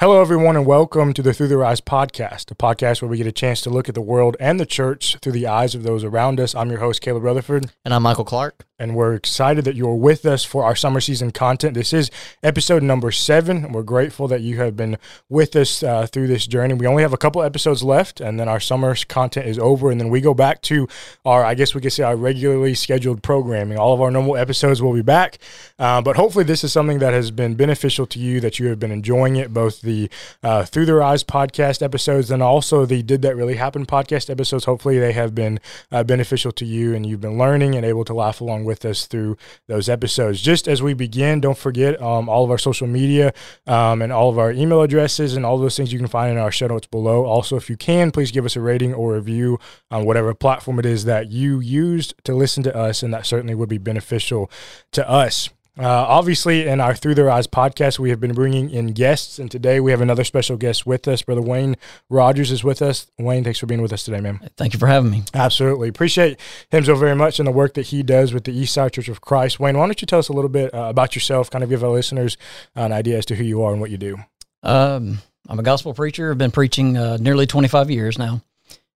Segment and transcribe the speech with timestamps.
[0.00, 3.26] Hello, everyone, and welcome to the Through Their Eyes podcast, a podcast where we get
[3.26, 6.04] a chance to look at the world and the church through the eyes of those
[6.04, 6.54] around us.
[6.54, 7.72] I'm your host, Caleb Rutherford.
[7.84, 8.64] And I'm Michael Clark.
[8.80, 11.74] And we're excited that you're with us for our summer season content.
[11.74, 12.12] This is
[12.44, 14.98] episode number seven, and we're grateful that you have been
[15.28, 16.74] with us uh, through this journey.
[16.74, 20.00] We only have a couple episodes left, and then our summer content is over, and
[20.00, 20.86] then we go back to
[21.24, 23.78] our, I guess we could say, our regularly scheduled programming.
[23.78, 25.38] All of our normal episodes will be back,
[25.80, 28.78] uh, but hopefully, this is something that has been beneficial to you, that you have
[28.78, 30.10] been enjoying it, both the
[30.42, 34.66] uh, Through Their Eyes podcast episodes and also the Did That Really Happen podcast episodes.
[34.66, 35.58] Hopefully, they have been
[35.90, 39.06] uh, beneficial to you and you've been learning and able to laugh along with us
[39.06, 40.40] through those episodes.
[40.40, 43.32] Just as we begin, don't forget um, all of our social media
[43.66, 46.38] um, and all of our email addresses and all those things you can find in
[46.38, 47.24] our show notes below.
[47.24, 49.58] Also, if you can, please give us a rating or review
[49.90, 53.54] on whatever platform it is that you used to listen to us, and that certainly
[53.54, 54.50] would be beneficial
[54.92, 55.50] to us.
[55.78, 59.48] Uh, obviously, in our Through Their Eyes podcast, we have been bringing in guests, and
[59.48, 61.22] today we have another special guest with us.
[61.22, 61.76] Brother Wayne
[62.10, 63.06] Rogers is with us.
[63.16, 64.40] Wayne, thanks for being with us today, man.
[64.56, 65.22] Thank you for having me.
[65.34, 65.88] Absolutely.
[65.88, 66.40] Appreciate
[66.72, 69.20] him so very much and the work that he does with the Eastside Church of
[69.20, 69.60] Christ.
[69.60, 71.84] Wayne, why don't you tell us a little bit uh, about yourself, kind of give
[71.84, 72.36] our listeners
[72.74, 74.16] an idea as to who you are and what you do?
[74.64, 76.32] Um, I'm a gospel preacher.
[76.32, 78.42] I've been preaching uh, nearly 25 years now,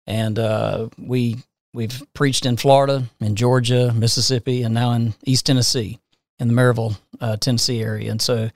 [0.08, 1.36] and uh, we
[1.72, 6.00] we've preached in Florida, in Georgia, Mississippi, and now in East Tennessee
[6.38, 8.50] in the Maryville, uh, Tennessee area, and so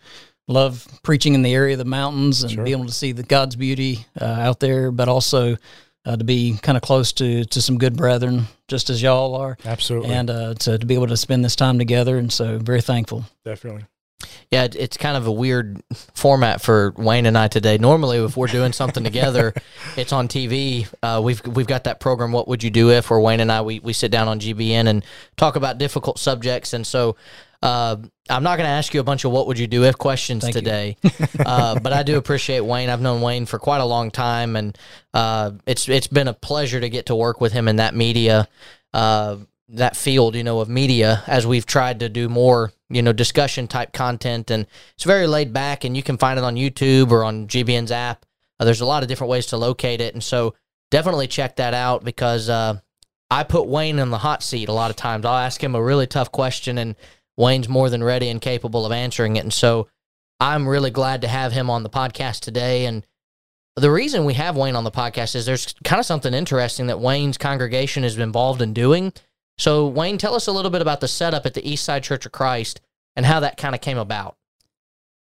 [0.49, 2.65] love preaching in the area of the mountains and sure.
[2.65, 5.57] being able to see the God's beauty uh, out there, but also
[6.05, 9.59] uh, to be kind of close to to some good brethren, just as y'all are.
[9.65, 12.81] Absolutely, and uh, to to be able to spend this time together, and so very
[12.81, 13.25] thankful.
[13.45, 13.85] Definitely.
[14.51, 15.83] Yeah, it's kind of a weird
[16.15, 17.77] format for Wayne and I today.
[17.77, 19.53] Normally, if we're doing something together,
[19.97, 20.89] it's on TV.
[21.03, 22.33] Uh, we've we've got that program.
[22.33, 23.11] What would you do if?
[23.11, 25.05] Where Wayne and I we, we sit down on GBN and
[25.37, 26.73] talk about difficult subjects.
[26.73, 27.17] And so
[27.62, 27.97] uh,
[28.29, 30.43] I'm not going to ask you a bunch of what would you do if questions
[30.43, 30.97] Thank today,
[31.39, 32.91] uh, but I do appreciate Wayne.
[32.91, 34.77] I've known Wayne for quite a long time, and
[35.15, 38.48] uh, it's it's been a pleasure to get to work with him in that media,
[38.93, 39.37] uh,
[39.69, 41.23] that field, you know, of media.
[41.27, 45.53] As we've tried to do more, you know, discussion type content, and it's very laid
[45.53, 48.27] back, and you can find it on YouTube or on GBN's app.
[48.59, 50.55] Uh, there's a lot of different ways to locate it, and so
[50.91, 52.79] definitely check that out because uh,
[53.30, 55.25] I put Wayne in the hot seat a lot of times.
[55.25, 56.97] I'll ask him a really tough question and
[57.36, 59.45] Wayne's more than ready and capable of answering it.
[59.45, 59.89] And so
[60.41, 62.86] I'm really glad to have him on the podcast today.
[62.86, 63.07] And
[63.77, 67.01] the reason we have Wayne on the podcast is there's kind of something interesting that
[67.01, 69.13] Wayne's congregation is involved in doing.
[69.58, 72.27] So, Wayne, tell us a little bit about the setup at the East Side Church
[72.27, 72.80] of Christ
[73.14, 74.36] and how that kind of came about.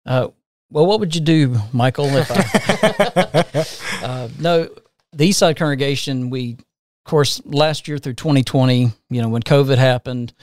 [0.06, 0.30] Uh,
[0.72, 2.08] well, what would you do, Michael?
[2.10, 4.70] If I, uh, no,
[5.12, 9.78] the East Side congregation, we, of course, last year through 2020, you know, when COVID
[9.78, 10.34] happened,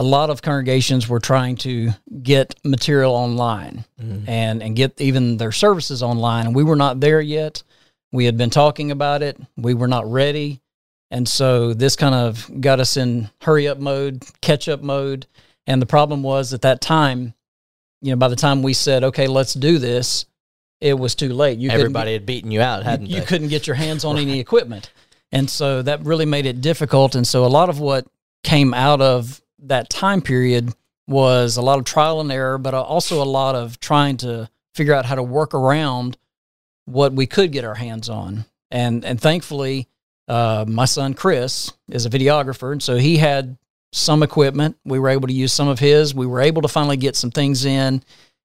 [0.00, 1.90] a lot of congregations were trying to
[2.22, 4.26] get material online mm-hmm.
[4.26, 6.46] and and get even their services online.
[6.46, 7.62] And we were not there yet.
[8.10, 9.38] We had been talking about it.
[9.58, 10.62] We were not ready.
[11.10, 15.26] And so this kind of got us in hurry up mode catch up mode.
[15.66, 17.34] And the problem was at that time
[18.00, 20.24] you know by the time we said okay let's do this
[20.80, 21.58] it was too late.
[21.58, 24.22] You everybody had beaten you out hadn't you, you couldn't get your hands on right.
[24.22, 24.90] any equipment.
[25.30, 27.14] And so that really made it difficult.
[27.14, 28.06] And so a lot of what
[28.42, 30.74] came out of that time period
[31.06, 34.94] was a lot of trial and error, but also a lot of trying to figure
[34.94, 36.16] out how to work around
[36.84, 38.44] what we could get our hands on.
[38.70, 39.88] And and thankfully,
[40.28, 43.58] uh, my son Chris is a videographer, and so he had
[43.92, 44.76] some equipment.
[44.84, 46.14] We were able to use some of his.
[46.14, 48.02] We were able to finally get some things in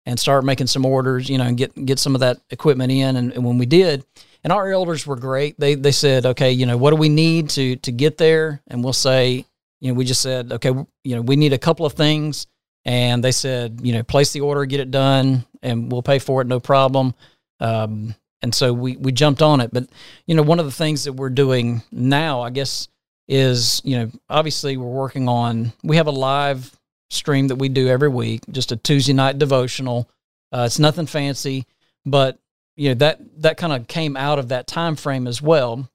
[0.08, 3.16] and start making some orders, you know, and get get some of that equipment in.
[3.16, 4.04] And, and when we did,
[4.44, 5.60] and our elders were great.
[5.60, 8.62] They they said, okay, you know, what do we need to to get there?
[8.68, 9.46] And we'll say,
[9.86, 10.70] you know, we just said, okay,
[11.04, 12.48] you know, we need a couple of things.
[12.86, 16.42] And they said, you know, place the order, get it done, and we'll pay for
[16.42, 17.14] it, no problem.
[17.60, 19.70] Um, and so we, we jumped on it.
[19.72, 19.88] But,
[20.26, 22.88] you know, one of the things that we're doing now, I guess,
[23.28, 26.76] is, you know, obviously we're working on, we have a live
[27.12, 30.10] stream that we do every week, just a Tuesday night devotional.
[30.52, 31.68] Uh, it's nothing fancy,
[32.08, 32.40] but,
[32.76, 35.88] you know, that, that kind of came out of that time frame as well.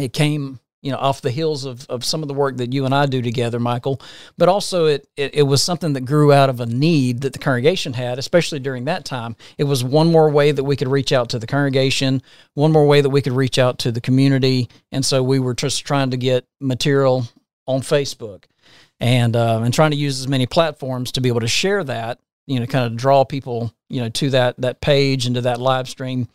[0.00, 2.84] It came you know, off the heels of, of some of the work that you
[2.84, 4.00] and I do together, Michael.
[4.38, 7.38] But also, it, it, it was something that grew out of a need that the
[7.38, 9.36] congregation had, especially during that time.
[9.58, 12.22] It was one more way that we could reach out to the congregation,
[12.54, 14.68] one more way that we could reach out to the community.
[14.90, 17.26] And so we were just trying to get material
[17.66, 18.44] on Facebook
[19.00, 22.18] and uh, and trying to use as many platforms to be able to share that,
[22.46, 25.60] you know, kind of draw people, you know, to that that page and to that
[25.60, 26.28] live stream.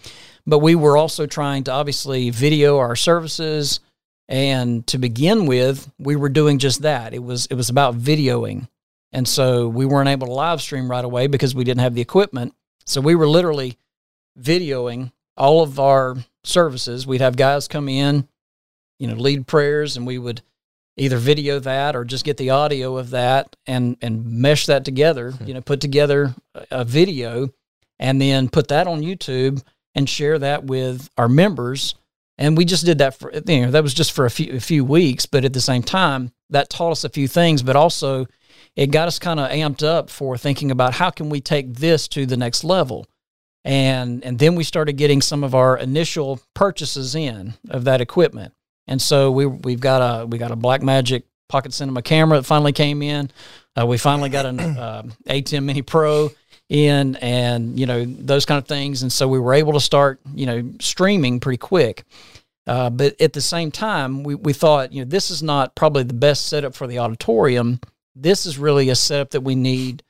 [0.47, 3.79] But we were also trying to obviously video our services
[4.27, 7.13] and to begin with, we were doing just that.
[7.13, 8.67] It was it was about videoing.
[9.11, 12.01] And so we weren't able to live stream right away because we didn't have the
[12.01, 12.53] equipment.
[12.85, 13.77] So we were literally
[14.37, 17.07] videoing all of our services.
[17.07, 18.27] We'd have guys come in,
[18.99, 20.41] you know, lead prayers, and we would
[20.97, 25.31] either video that or just get the audio of that and and mesh that together.
[25.31, 25.45] Hmm.
[25.45, 27.49] You know, put together a, a video
[27.99, 29.63] and then put that on YouTube
[29.93, 31.95] and share that with our members.
[32.37, 34.59] And we just did that for you know that was just for a few a
[34.59, 38.27] few weeks, but at the same time that taught us a few things, but also
[38.75, 42.07] it got us kind of amped up for thinking about how can we take this
[42.09, 43.07] to the next level.
[43.63, 48.53] And and then we started getting some of our initial purchases in of that equipment.
[48.87, 52.73] And so we we've got a we got a Blackmagic Pocket Cinema camera that finally
[52.73, 53.31] came in.
[53.79, 56.31] Uh, we finally got an uh, ATEM Mini Pro
[56.69, 59.01] in, and you know those kind of things.
[59.01, 62.03] And so we were able to start you know streaming pretty quick.
[62.67, 66.01] Uh, but at the same time, we, we thought, you know, this is not probably
[66.01, 67.79] the best setup for the auditorium.
[68.15, 70.01] This is really a setup that we need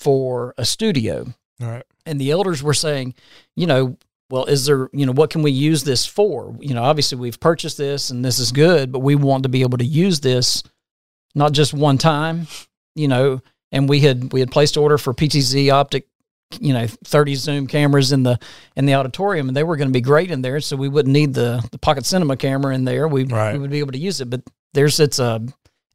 [0.00, 1.32] for a studio.
[1.60, 1.84] All right.
[2.04, 3.14] And the elders were saying,
[3.54, 3.96] you know,
[4.30, 6.56] well, is there, you know, what can we use this for?
[6.58, 9.60] You know, obviously we've purchased this and this is good, but we want to be
[9.60, 10.64] able to use this
[11.34, 12.46] not just one time,
[12.94, 13.40] you know,
[13.72, 16.06] and we had we had placed order for PTZ optic
[16.60, 18.38] you know 30 zoom cameras in the
[18.76, 21.12] in the auditorium and they were going to be great in there so we wouldn't
[21.14, 23.54] need the the pocket cinema camera in there we, Right.
[23.54, 24.42] we would be able to use it but
[24.74, 25.40] there's it's a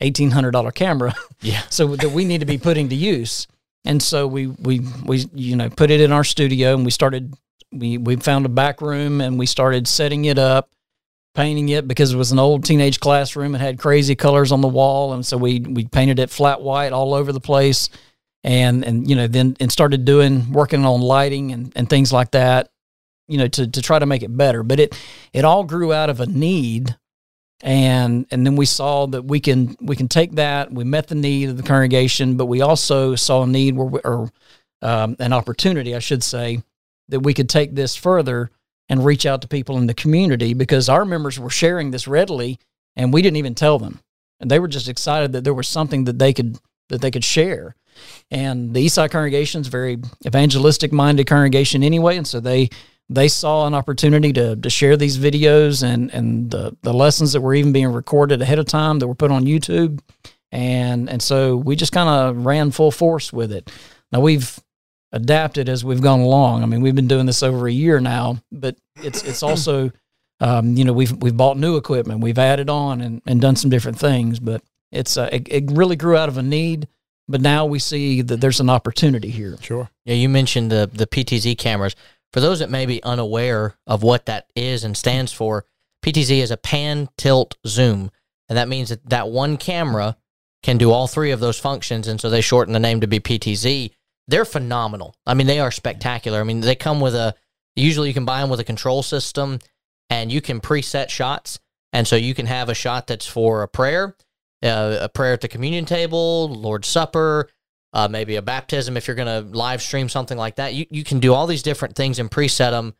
[0.01, 1.61] $1800 camera Yeah.
[1.69, 3.47] so that we need to be putting to use
[3.85, 7.33] and so we we we you know put it in our studio and we started
[7.71, 10.69] we we found a back room and we started setting it up
[11.37, 13.53] painting it because it was an old teenage classroom.
[13.53, 16.91] It had crazy colors on the wall and so we we painted it flat white
[16.91, 17.89] all over the place
[18.43, 22.31] and and you know then and started doing working on lighting and, and things like
[22.31, 22.71] that
[23.27, 24.63] you know to to try to make it better.
[24.63, 24.99] But it
[25.31, 26.97] it all grew out of a need
[27.61, 30.73] and and then we saw that we can we can take that.
[30.73, 33.99] We met the need of the congregation but we also saw a need where we,
[34.03, 34.31] or
[34.81, 36.61] um, an opportunity i should say
[37.09, 38.51] that we could take this further
[38.89, 42.59] and reach out to people in the community because our members were sharing this readily
[42.95, 43.99] and we didn't even tell them.
[44.39, 47.23] And they were just excited that there was something that they could that they could
[47.23, 47.75] share.
[48.31, 52.69] And the Eastside congregation is very evangelistic minded congregation anyway, and so they
[53.09, 57.41] they saw an opportunity to to share these videos and and the the lessons that
[57.41, 59.99] were even being recorded ahead of time that were put on YouTube,
[60.51, 63.71] and and so we just kind of ran full force with it.
[64.11, 64.59] Now we've
[65.11, 66.63] adapted as we've gone along.
[66.63, 69.91] I mean, we've been doing this over a year now, but it's it's also
[70.39, 73.69] um, you know we've we've bought new equipment, we've added on and and done some
[73.69, 74.61] different things, but
[74.91, 76.87] it's uh, it, it really grew out of a need
[77.27, 79.57] but now we see that there's an opportunity here.
[79.61, 79.89] Sure.
[80.05, 81.95] Yeah, you mentioned the the PTZ cameras.
[82.33, 85.65] For those that may be unaware of what that is and stands for,
[86.05, 88.11] PTZ is a pan tilt zoom,
[88.49, 90.17] and that means that that one camera
[90.63, 93.19] can do all three of those functions, and so they shorten the name to be
[93.19, 93.91] PTZ.
[94.27, 95.15] They're phenomenal.
[95.25, 96.39] I mean, they are spectacular.
[96.39, 97.35] I mean, they come with a
[97.75, 99.59] usually you can buy them with a control system,
[100.09, 101.59] and you can preset shots,
[101.93, 104.15] and so you can have a shot that's for a prayer,
[104.63, 107.49] uh, a prayer at the communion table, Lord's Supper,
[107.93, 110.73] uh, maybe a baptism if you're going to live stream something like that.
[110.73, 112.95] You you can do all these different things and preset them,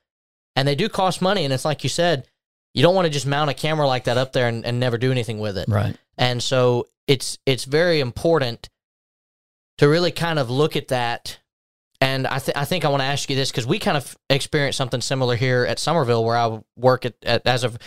[0.56, 1.44] and they do cost money.
[1.44, 2.28] And it's like you said,
[2.74, 4.98] you don't want to just mount a camera like that up there and, and never
[4.98, 5.68] do anything with it.
[5.68, 5.96] Right.
[6.18, 8.70] And so it's it's very important
[9.78, 11.40] to really kind of look at that.
[12.00, 14.16] And I, th- I think I want to ask you this because we kind of
[14.30, 17.78] experienced something similar here at Somerville, where I work at, at as of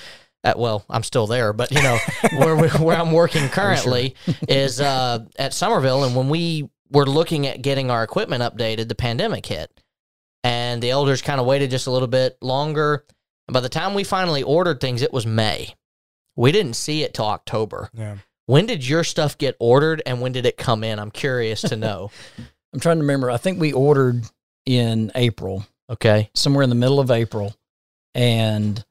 [0.43, 1.99] at well, I'm still there, but you know
[2.39, 4.15] where we- where I'm working currently
[4.49, 8.95] is uh, at Somerville, and when we were looking at getting our equipment updated, the
[8.97, 9.71] pandemic hit,
[10.43, 13.05] and the elders kind of waited just a little bit longer.
[13.47, 15.75] And by the time we finally ordered things, it was May.
[16.37, 17.91] We didn't see it till October.
[17.93, 18.17] Yeah.
[18.51, 20.99] When did your stuff get ordered, and when did it come in?
[20.99, 22.11] I'm curious to know.
[22.73, 23.31] I'm trying to remember.
[23.31, 24.25] I think we ordered
[24.67, 26.31] in April, Okay.
[26.35, 27.55] somewhere in the middle of April,
[28.15, 28.85] and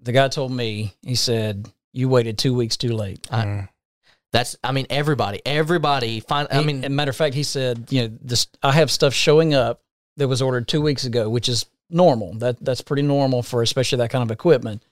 [0.00, 3.26] the guy told me he said you waited two weeks too late.
[3.30, 3.68] I- Mm.
[4.32, 4.56] That's.
[4.64, 5.42] I mean, everybody.
[5.44, 6.20] Everybody.
[6.20, 6.48] Find.
[6.50, 9.12] I mean, as a matter of fact, he said, you know, this I have stuff
[9.12, 9.82] showing up
[10.16, 12.32] that was ordered two weeks ago, which is normal.
[12.34, 14.82] That that's pretty normal for especially that kind of equipment.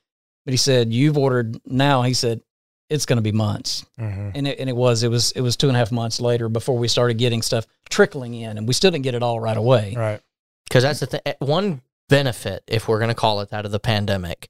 [0.44, 2.02] But he said you've ordered now.
[2.02, 2.42] He said
[2.90, 4.32] it's going to be months, Mhm.
[4.34, 6.48] and it, and it was it was it was two and a half months later
[6.48, 9.56] before we started getting stuff trickling in, and we still didn't get it all right
[9.56, 9.94] away.
[9.96, 10.20] Right.
[10.68, 11.20] because that's the thing.
[11.40, 14.48] One benefit, if we're going to call it that, of the pandemic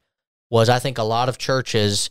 [0.50, 2.10] was I think a lot of churches,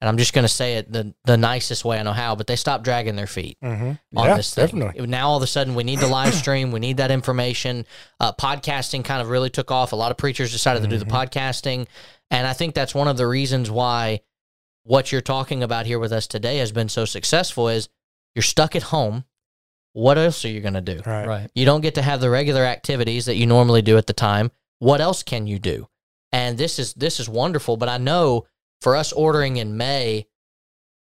[0.00, 2.46] and I'm just going to say it the the nicest way I know how, but
[2.46, 3.56] they stopped dragging their feet.
[3.62, 4.18] Mm-hmm.
[4.18, 4.66] on yeah, this thing.
[4.66, 5.06] definitely.
[5.06, 7.86] Now all of a sudden we need the live stream, we need that information.
[8.18, 9.92] Uh, podcasting kind of really took off.
[9.92, 11.16] A lot of preachers decided to do the Mm-hmm.
[11.16, 11.86] podcasting,
[12.30, 14.20] and I think that's one of the reasons why
[14.84, 17.68] what you're talking about here with us today has been so successful.
[17.68, 17.88] Is
[18.34, 19.24] you're stuck at home.
[19.92, 21.00] What else are you going to do?
[21.04, 21.26] Right.
[21.26, 21.50] Right.
[21.54, 24.50] You don't get to have the regular activities that you normally do at the time.
[24.78, 25.88] what else can you do?
[26.32, 28.46] And this is this is wonderful, but I know
[28.80, 30.26] for us ordering in May,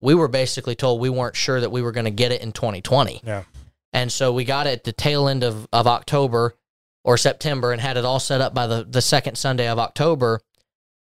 [0.01, 2.51] we were basically told we weren't sure that we were going to get it in
[2.51, 3.21] 2020.
[3.23, 3.43] Yeah.
[3.91, 6.55] And so we got it at the tail end of, of October
[7.03, 10.41] or September and had it all set up by the, the second Sunday of October.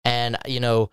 [0.04, 0.90] And, you know,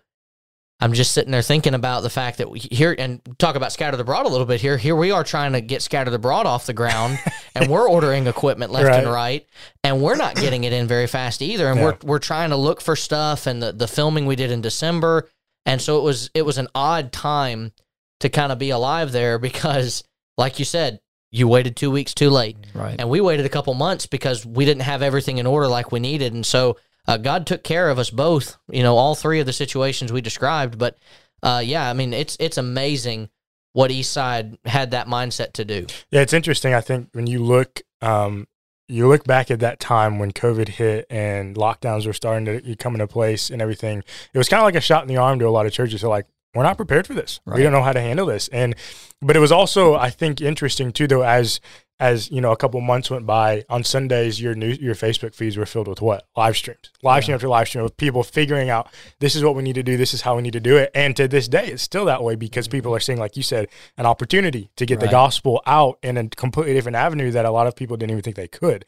[0.81, 3.99] I'm just sitting there thinking about the fact that we here and talk about scattered
[3.99, 4.77] abroad a little bit here.
[4.77, 7.19] Here we are trying to get scattered abroad off the ground,
[7.55, 9.13] and we're ordering equipment left and Right.
[9.13, 9.45] right,
[9.83, 11.67] and we're not getting it in very fast either.
[11.69, 11.85] And Yeah.
[11.85, 15.29] we're we're trying to look for stuff, and the the filming we did in December,
[15.65, 17.73] and so it was it was an odd time
[18.21, 20.03] to kind of be alive there because,
[20.37, 20.99] like you said,
[21.31, 22.95] you waited two weeks too late Right.
[22.97, 25.99] and we waited a couple months because we didn't have everything in order like we
[25.99, 26.77] needed and so
[27.07, 30.21] uh, god took care of us both you know all three of the situations we
[30.21, 30.97] described but
[31.43, 33.29] uh, yeah i mean it's it's amazing
[33.73, 36.73] what eastside had that mindset to do Yeah, it's interesting.
[36.73, 38.47] I think when you look, um,
[38.87, 42.95] you look back at that time when COVID hit and lockdowns were starting to come
[42.95, 43.99] into place and everything.
[44.33, 46.01] It was kind of like a shot in the arm to a lot of churches.
[46.01, 46.25] They're like,
[46.55, 47.39] "We're not prepared for this.
[47.45, 48.75] We don't know how to handle this." And
[49.21, 51.59] but it was also, I think, interesting too, though, as
[51.99, 53.65] as you know, a couple months went by.
[53.69, 57.47] On Sundays, your your Facebook feeds were filled with what live streams, live stream after
[57.47, 58.87] live stream of people figuring out
[59.19, 60.91] this is what we need to do, this is how we need to do it.
[60.95, 63.67] And to this day, it's still that way because people are seeing, like you said,
[63.97, 67.67] an opportunity to get the gospel out in a completely different avenue that a lot
[67.67, 68.85] of people didn't even think they could.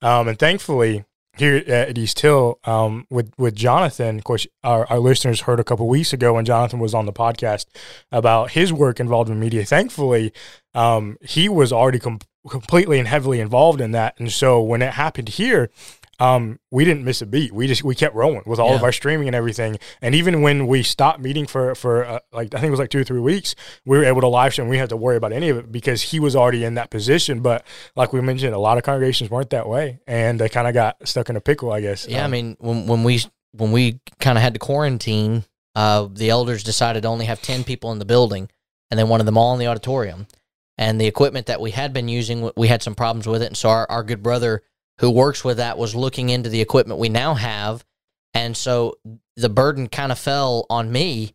[0.00, 1.04] Um, and thankfully,
[1.36, 5.64] here at East Hill, um, with with Jonathan, of course, our, our listeners heard a
[5.64, 7.66] couple weeks ago when Jonathan was on the podcast
[8.10, 9.64] about his work involved in media.
[9.64, 10.32] Thankfully,
[10.74, 14.94] um, he was already com- completely and heavily involved in that, and so when it
[14.94, 15.70] happened here,
[16.20, 17.52] um, we didn't miss a beat.
[17.52, 19.78] We just we kept rolling with all of our streaming and everything.
[20.00, 22.90] And even when we stopped meeting for for uh, like I think it was like
[22.90, 24.68] two or three weeks, we were able to live stream.
[24.68, 27.40] We have to worry about any of it because he was already in that position.
[27.40, 30.74] But like we mentioned, a lot of congregations weren't that way, and they kind of
[30.74, 32.06] got stuck in a pickle, I guess.
[32.06, 33.20] yeah i Um, mean when, when we
[33.52, 35.44] when we kind of had to quarantine
[35.74, 38.48] uh, the elders decided to only have 10 people in the building
[38.90, 40.26] and they wanted them all in the auditorium
[40.78, 43.46] and the equipment that we had been using we had some problems with it.
[43.46, 44.62] And so our, our good brother
[44.98, 47.84] who works with that was looking into the equipment we now have.
[48.34, 48.98] And so
[49.36, 51.34] the burden kind of fell on me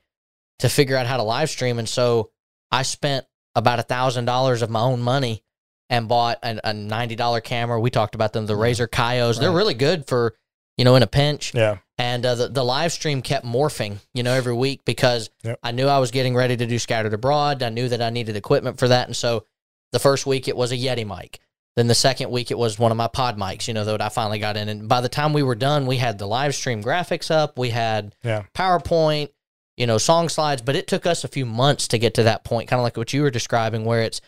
[0.59, 1.79] to figure out how to live stream.
[1.79, 2.31] And so
[2.71, 3.25] i spent
[3.55, 5.43] about a thousand dollars of my own money
[5.89, 7.79] and bought a, a $90 camera.
[7.79, 9.39] We talked about them the Razer Kiyos.
[9.39, 10.35] they're really good for
[10.77, 11.53] you know in a pinch.
[11.53, 15.59] Yeah, and uh, the, the live stream kept morphing, you know, every week because Yep.
[15.63, 17.63] I knew I was getting ready to do Scattered Abroad.
[17.63, 19.07] I knew that I needed equipment for that.
[19.07, 19.45] And so
[19.91, 21.39] the first week it was a Yeti mic.
[21.75, 24.09] Then the second week it was one of my pod mics, you know, that I
[24.09, 24.67] finally got in.
[24.69, 27.69] And by the time we were done, we had the live stream graphics up, we
[27.69, 29.29] had yeah, PowerPoint,
[29.75, 32.43] you know, song slides, but it took us a few months to get to that
[32.43, 34.21] point, kind of like what you were describing, where it's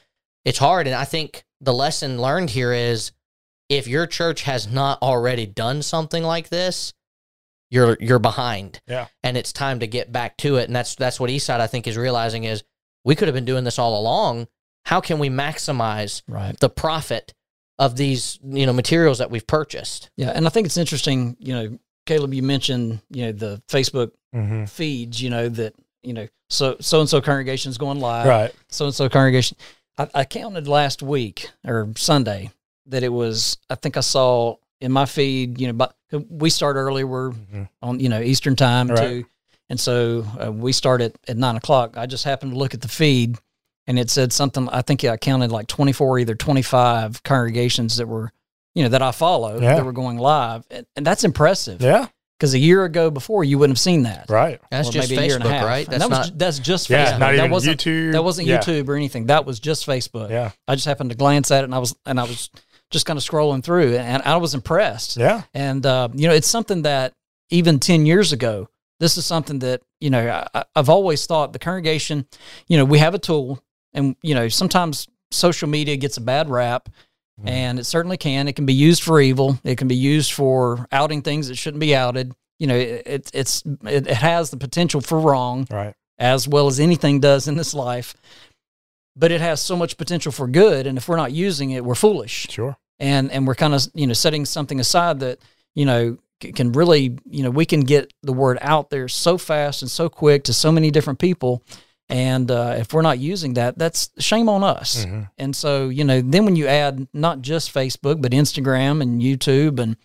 [0.45, 0.87] it's hard.
[0.87, 3.11] And I think the lesson learned here is
[3.67, 6.93] if your church has not already done something like this,
[7.69, 8.81] you're you're behind.
[8.87, 9.07] Yeah.
[9.23, 10.65] And it's time to get back to it.
[10.67, 12.63] And that's that's what Eastside I think is realizing is
[13.05, 14.47] we could have been doing this all along.
[14.85, 16.59] How can we maximize Right.
[16.59, 17.33] the profit
[17.77, 20.09] of these, you know, materials that we've purchased?
[20.17, 20.31] Yeah.
[20.31, 24.65] And I think it's interesting, you know, Caleb, you mentioned, you know, the Facebook hmm
[24.65, 25.73] feeds, you know, that,
[26.03, 28.27] you know, so so and so congregation's going live.
[28.27, 29.57] right, so and so congregation.
[29.97, 32.51] I, I counted last week or Sunday
[32.87, 33.57] that it was.
[33.69, 35.59] I think I saw in my feed.
[35.59, 35.95] You know, but
[36.29, 37.03] we start early.
[37.03, 37.69] We're Mhm.
[37.81, 38.97] on you know Eastern time Right.
[38.99, 39.25] too,
[39.69, 41.97] and so uh, we start at at nine o'clock.
[41.97, 43.37] I just happened to look at the feed,
[43.87, 44.67] and it said something.
[44.69, 48.31] I think I counted like twenty four, either twenty five congregations that were.
[48.75, 49.75] You know that I follow Yeah.
[49.75, 51.81] that were going live, and, and that's impressive.
[51.81, 52.07] yeah,
[52.37, 54.27] Because a year ago before, you wouldn't have seen that.
[54.29, 55.65] right, That's Or just maybe a year and a Facebook, half.
[55.65, 55.87] right?
[55.89, 57.19] That's that was not that's just yeah, Facebook.
[57.19, 58.11] not that even wasn't YouTube.
[58.13, 58.59] that wasn't yeah.
[58.59, 59.25] YouTube or anything.
[59.25, 60.29] That was just Facebook.
[60.29, 62.49] Yeah, I just happened to glance at it and I was and I was
[62.91, 65.17] just kind of scrolling through and I was impressed.
[65.17, 67.13] yeah, And uh, you know, it's something that
[67.49, 68.69] even ten years ago,
[68.99, 72.25] this is something that you know I, I've always thought the congregation.
[72.67, 76.49] You know, we have a tool, and you know sometimes social media gets a bad
[76.49, 76.89] rap.
[77.41, 77.49] Mhm.
[77.49, 78.47] And it certainly can.
[78.49, 79.57] It can be used for evil.
[79.63, 82.33] It can be used for outing things that shouldn't be outed.
[82.57, 86.67] You know, it, it it's it, it has the potential for wrong right, as well
[86.67, 88.13] as anything does in this life.
[89.19, 91.95] But it has so much potential for good, and if we're not using it, we're
[91.95, 92.47] foolish.
[92.49, 95.39] sure, And and we're kind of you know setting something aside that
[95.75, 99.81] you know can really you know we can get the word out there so fast
[99.81, 101.61] and so quick to so many different people.
[102.11, 105.03] And uh, if we're not using that, that's shame on us.
[105.03, 109.21] hmm And so, you know, then when you add not just Facebook, but Instagram and
[109.21, 109.95] YouTube and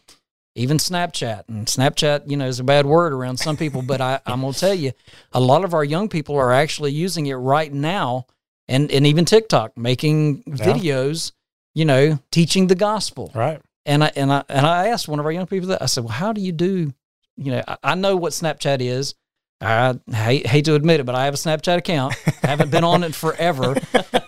[0.54, 4.20] even Snapchat, and Snapchat, you know, is a bad word around some people, but I,
[4.26, 4.92] I'm going to tell you,
[5.32, 8.26] a lot of our young people are actually using it right now
[8.68, 11.32] and, and even TikTok, making videos,
[11.74, 13.30] you know, teaching the gospel.
[13.34, 15.86] right, and I and I and I asked one of our young people that I
[15.86, 16.92] said, "Well, how do you do?
[17.36, 19.14] You know, I, I know what Snapchat is.
[19.60, 22.14] I hate, hate to admit it, but I have a Snapchat account.
[22.42, 23.74] I haven't been on it forever,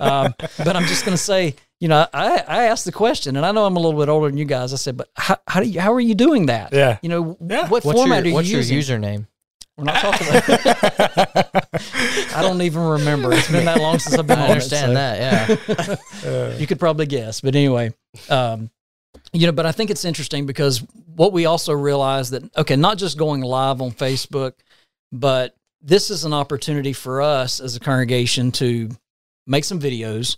[0.00, 3.44] um, but I'm just going to say, you know, I, I asked the question, and
[3.44, 4.72] I know I'm a little bit older than you guys.
[4.72, 6.72] I said, but how, how do you, how are you doing that?
[6.72, 6.98] Yeah.
[7.02, 7.68] You know, Yeah.
[7.68, 9.26] what What's format your, are you what's your username?
[9.76, 11.64] We're not talking about.
[12.35, 13.33] I don't even remember.
[13.33, 14.95] It's been that long since I've been I understand it.
[14.95, 15.99] that.
[16.25, 16.30] Yeah.
[16.30, 17.92] Uh, You could probably guess, but anyway,
[18.28, 18.71] um,
[19.33, 19.52] you know.
[19.52, 20.83] But I think it's interesting because
[21.14, 24.52] what we also realize that okay, not just going live on Facebook,
[25.12, 28.88] but this is an opportunity for us as a congregation to
[29.47, 30.37] make some videos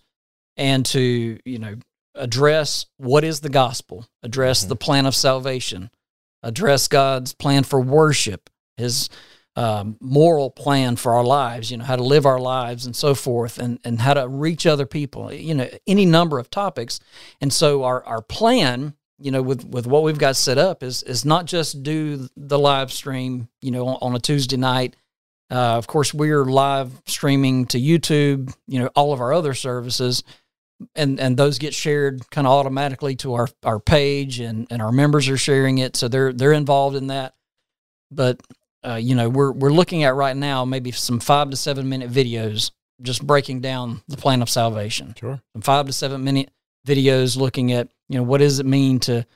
[0.56, 1.74] and to you know
[2.14, 5.90] address what is the gospel, address the plan of salvation,
[6.42, 9.08] address God's plan for worship, His
[9.58, 13.12] um, moral plan for our lives, you know, how to live our lives and so
[13.12, 17.00] forth, and, and how to reach other people, you know, any number of topics.
[17.40, 21.02] And so our, our plan, you know, with, with what we've got set up is,
[21.02, 24.94] is not just do the live stream, you know, on, on a Tuesday night.
[25.50, 30.22] Uh, of course, we're live streaming to YouTube, you know, all of our other services,
[30.94, 34.92] and and those get shared kind of automatically to our our page, and and our
[34.92, 37.34] members are sharing it, so they're they're involved in that.
[38.10, 38.40] But
[38.86, 42.10] uh, you know, we're we're looking at right now maybe some five to seven minute
[42.10, 42.70] videos
[43.02, 45.14] just breaking down the plan of salvation.
[45.18, 45.40] Sure.
[45.54, 46.50] Some five to seven minute
[46.86, 49.26] videos looking at you know what does it mean to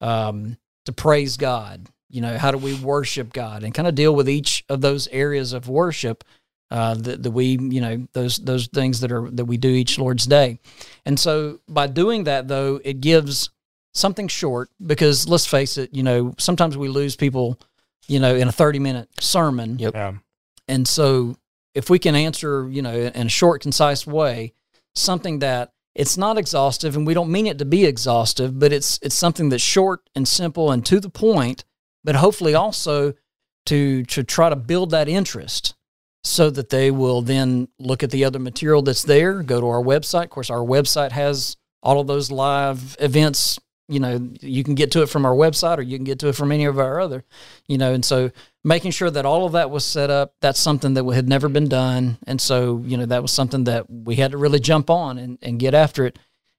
[0.00, 1.86] um, to praise God.
[2.08, 5.06] You know, how do we worship God and kind of deal with each of those
[5.08, 6.24] areas of worship
[6.70, 9.98] uh, that, that we, you know, those those things that are that we do each
[9.98, 10.58] Lord's Day.
[11.04, 13.50] And so by doing that, though, it gives
[13.92, 17.58] something short because let's face it, you know, sometimes we lose people,
[18.10, 19.78] you know, in a thirty minute sermon.
[19.78, 19.94] Yep.
[19.94, 20.12] Yeah.
[20.66, 21.36] And so
[21.74, 24.52] if we can answer, you know, in a short, concise way,
[24.94, 28.98] something that it's not exhaustive and we don't mean it to be exhaustive, but it's
[29.02, 31.64] it's something that's short and simple and to the point,
[32.02, 33.14] but hopefully also
[33.66, 35.74] to to try to build that interest
[36.24, 39.82] so that they will then look at the other material that's there, go to our
[39.82, 40.24] website.
[40.24, 43.58] Of course, our website has all of those live events.
[43.90, 46.28] You know, you can get to it from our website or you can get to
[46.28, 47.24] it from any of our other,
[47.66, 48.30] you know, and so
[48.62, 51.68] making sure that all of that was set up, that's something that had never been
[51.68, 52.18] done.
[52.26, 55.38] And so, you know, that was something that we had to really jump on and,
[55.42, 56.18] and get after it.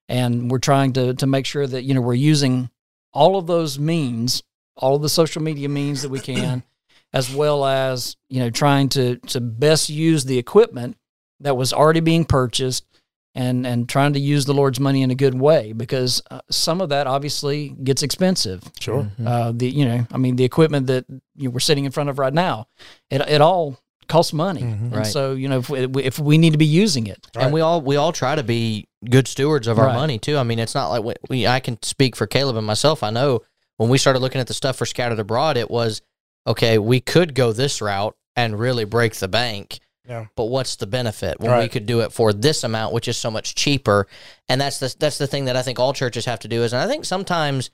[0.10, 2.70] And we're trying to, to make sure that, you know, we're using
[3.13, 4.44] all of those means,
[4.76, 6.63] all of the social media means that we can,
[7.13, 10.98] as well as, you know, trying to, to best use the equipment
[11.39, 12.86] that was already being purchased
[13.34, 16.82] and, and trying to use the Lord's money in a good way because uh, some
[16.82, 18.62] of that obviously gets expensive.
[18.80, 19.10] Sure.
[19.26, 22.10] Uh, the you know, I mean, the equipment that you know, we're sitting in front
[22.10, 22.67] of right now,
[23.10, 25.06] it it all costs money, and Right.
[25.08, 27.46] so you know, if we, if we need to be using it, Right.
[27.46, 29.96] And we all we all try to be good stewards of our Right.
[29.96, 30.38] money too.
[30.38, 33.04] I mean, it's not like we, we I can speak for Caleb and myself.
[33.04, 33.41] I know
[33.78, 36.02] when we started looking at the stuff for scattered abroad, it was
[36.46, 36.78] okay.
[36.78, 39.80] We could go this route and really break the bank.
[40.08, 40.26] Yeah.
[40.36, 43.30] But what's the benefit when we could do it for this amount, which is so
[43.30, 44.08] much cheaper?
[44.50, 46.74] And that's the that's the thing that I think all churches have to do is,
[46.74, 47.70] and I think sometimes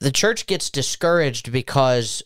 [0.00, 2.22] the church gets discouraged because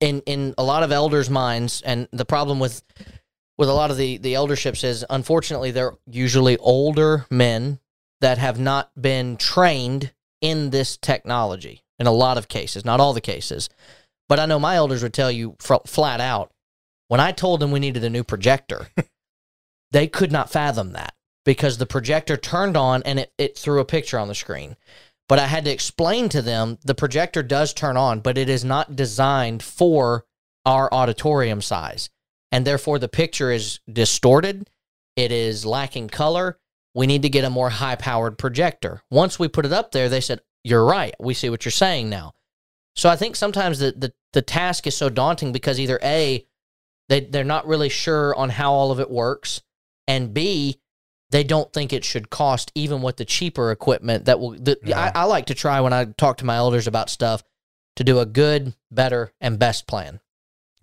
[0.00, 2.82] in in a lot of elders' minds, and the problem with
[3.60, 7.78] with a lot of the the elderships is unfortunately they're usually older men
[8.22, 13.12] that have not been trained in this technology in a lot of cases not all
[13.12, 13.68] the cases
[14.30, 16.50] but i know my elders would tell you fr- flat out
[17.10, 18.88] when i told them we needed a new projector
[19.90, 23.84] they could not fathom that because the projector turned on and it, it threw a
[23.84, 24.76] picture on the screen
[25.28, 28.64] but i had to explain to them the projector does turn on but it is
[28.64, 30.24] not designed for
[30.64, 32.10] our auditorium size
[32.52, 34.68] and therefore the picture is distorted.
[35.16, 36.58] It is lacking color.
[36.94, 39.02] We need to get a more high powered projector.
[39.10, 41.14] Once we put it up there, they said, You're right.
[41.20, 42.32] We see what you're saying now.
[42.96, 46.44] So I think sometimes the, the, the task is so daunting because either A,
[47.10, 49.60] they, they're not really sure on how all of it works,
[50.08, 50.80] and B,
[51.30, 54.52] they don't think it should cost even with the cheaper equipment that will.
[54.52, 55.12] The, Yeah.
[55.14, 57.44] I, I like to try when I talk to my elders about stuff
[57.96, 60.20] to do a good, better, and best plan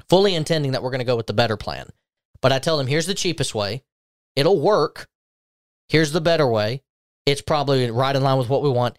[0.09, 1.89] fully intending that we're going to go with the better plan.
[2.41, 3.83] But I tell them, here's the cheapest way.
[4.35, 5.07] It'll work.
[5.89, 6.83] Here's the better way.
[7.25, 8.97] It's probably right in line with what we want.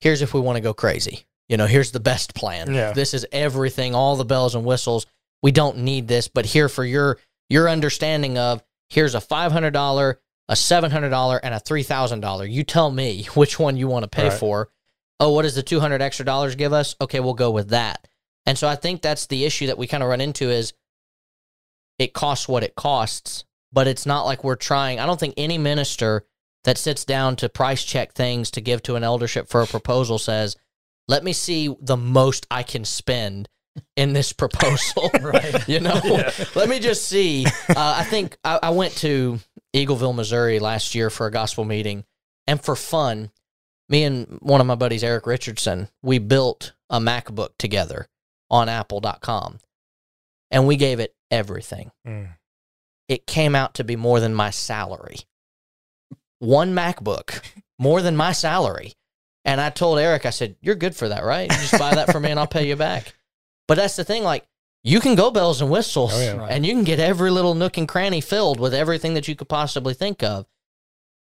[0.00, 1.26] Here's if we want to go crazy.
[1.48, 2.72] You know, here's the best plan.
[2.72, 2.92] Yeah.
[2.92, 5.06] This is everything, all the bells and whistles.
[5.44, 7.18] We don't need this, but here for your
[7.50, 10.16] your understanding of here's a $500,
[10.48, 12.50] a $700 and a $3,000.
[12.50, 14.38] You tell me which one you want to pay Right.
[14.38, 14.70] for.
[15.20, 16.96] Oh, what does the 200 extra dollars give us?
[16.98, 18.08] Okay, we'll go with that.
[18.46, 20.72] And so I think that's the issue that we kind of run into is
[21.98, 24.98] it costs what it costs, but it's not like we're trying.
[24.98, 26.24] I don't think any minister
[26.64, 30.18] that sits down to price check things to give to an eldership for a proposal
[30.18, 30.56] says,
[31.06, 33.50] "Let me see the most I can spend."
[33.96, 35.68] In this proposal, Right.
[35.68, 36.00] You know,
[36.54, 37.44] let me just see.
[37.68, 39.40] Uh, I think I, I went to
[39.74, 42.04] Eagleville, Missouri last year for a gospel meeting,
[42.46, 43.30] and for fun,
[43.88, 48.06] me and one of my buddies, Eric Richardson, we built a MacBook together
[48.50, 49.58] on Apple.com,
[50.50, 51.90] and we gave it everything.
[52.06, 52.28] Mm.
[53.08, 55.16] It came out to be more than my salary.
[56.38, 57.42] One MacBook,
[57.78, 58.94] more than my salary.
[59.44, 61.50] And I told Eric, I said, "You're good for that, right?
[61.50, 63.14] You just buy that for me, and I'll pay you back."
[63.68, 64.44] But that's the thing, like.
[64.86, 66.36] You can go bells and whistles, Oh, yeah.
[66.36, 66.50] Right.
[66.52, 69.48] and you can get every little nook and cranny filled with everything that you could
[69.48, 70.44] possibly think of.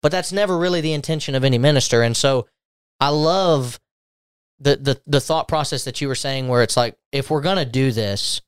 [0.04, 2.04] But that's never really the intention of any minister.
[2.04, 2.48] And so
[3.00, 3.80] I love
[4.60, 7.58] the the the thought process that you were saying where it's like if we're going
[7.58, 8.42] to do this,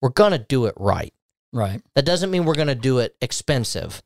[0.00, 1.12] we're going to do it right.
[1.52, 1.82] Right.
[1.94, 4.02] That doesn't mean we're going to do it expensive,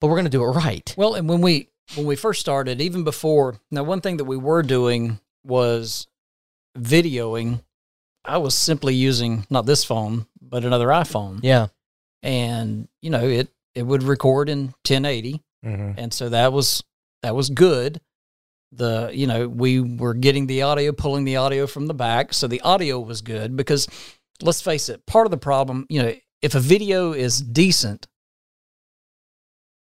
[0.00, 0.92] but we're going to do it right.
[0.98, 4.36] Well, and when we when we first started, even before now, one thing that we
[4.36, 6.08] were doing was
[6.76, 7.60] videoing.
[8.28, 11.68] I was simply using not this phone, but another iPhone, Yeah.
[12.22, 16.82] and you know it it would record in 1080, hmm and so that was
[17.22, 18.00] that was good.
[18.72, 22.46] The you know we were getting the audio, pulling the audio from the back, so
[22.46, 23.88] the audio was good because
[24.42, 28.06] let's face it, part of the problem, you know, if a video is decent,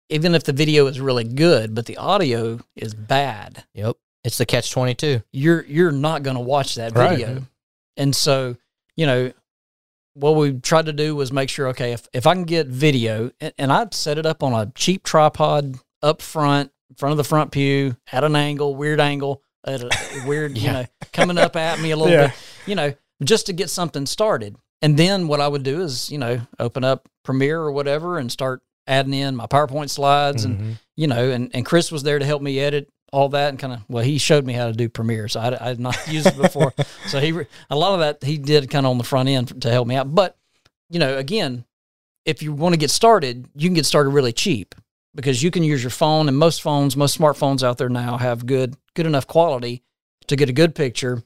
[0.09, 3.95] even if the video is really good, but the audio is bad, Yep.
[4.23, 5.21] It's the catch 22.
[5.31, 7.11] you're you're not going to watch that Right.
[7.17, 7.45] video.
[7.99, 8.55] And so,
[8.95, 9.31] you know,
[10.15, 13.31] what we tried to do was make sure, okay, if, if I can get video,
[13.39, 17.17] and, and I'd set it up on a cheap tripod up front, in front of
[17.17, 19.89] the front pew, at an angle, weird angle, at a
[20.27, 22.27] weird, you know, coming up at me a little Yeah.
[22.27, 22.35] bit,
[22.65, 24.55] you know, just to get something started.
[24.81, 28.31] And then what I would do is, you know, open up Premiere or whatever and
[28.31, 30.75] start adding in my PowerPoint slides and Mhm.
[30.95, 33.73] you know, and, and Chris was there to help me edit all that and kind
[33.73, 35.27] of, well, he showed me how to do Premiere.
[35.27, 36.73] So I, I had not used it before.
[37.07, 37.33] so he,
[37.69, 39.95] a lot of that he did kind of on the front end to help me
[39.95, 40.13] out.
[40.13, 40.37] But,
[40.89, 41.65] you know, again,
[42.25, 44.75] if you want to get started, you can get started really cheap
[45.15, 48.45] because you can use your phone and most phones, most smartphones out there now have
[48.45, 49.83] good, good enough quality
[50.27, 51.23] to get a good picture.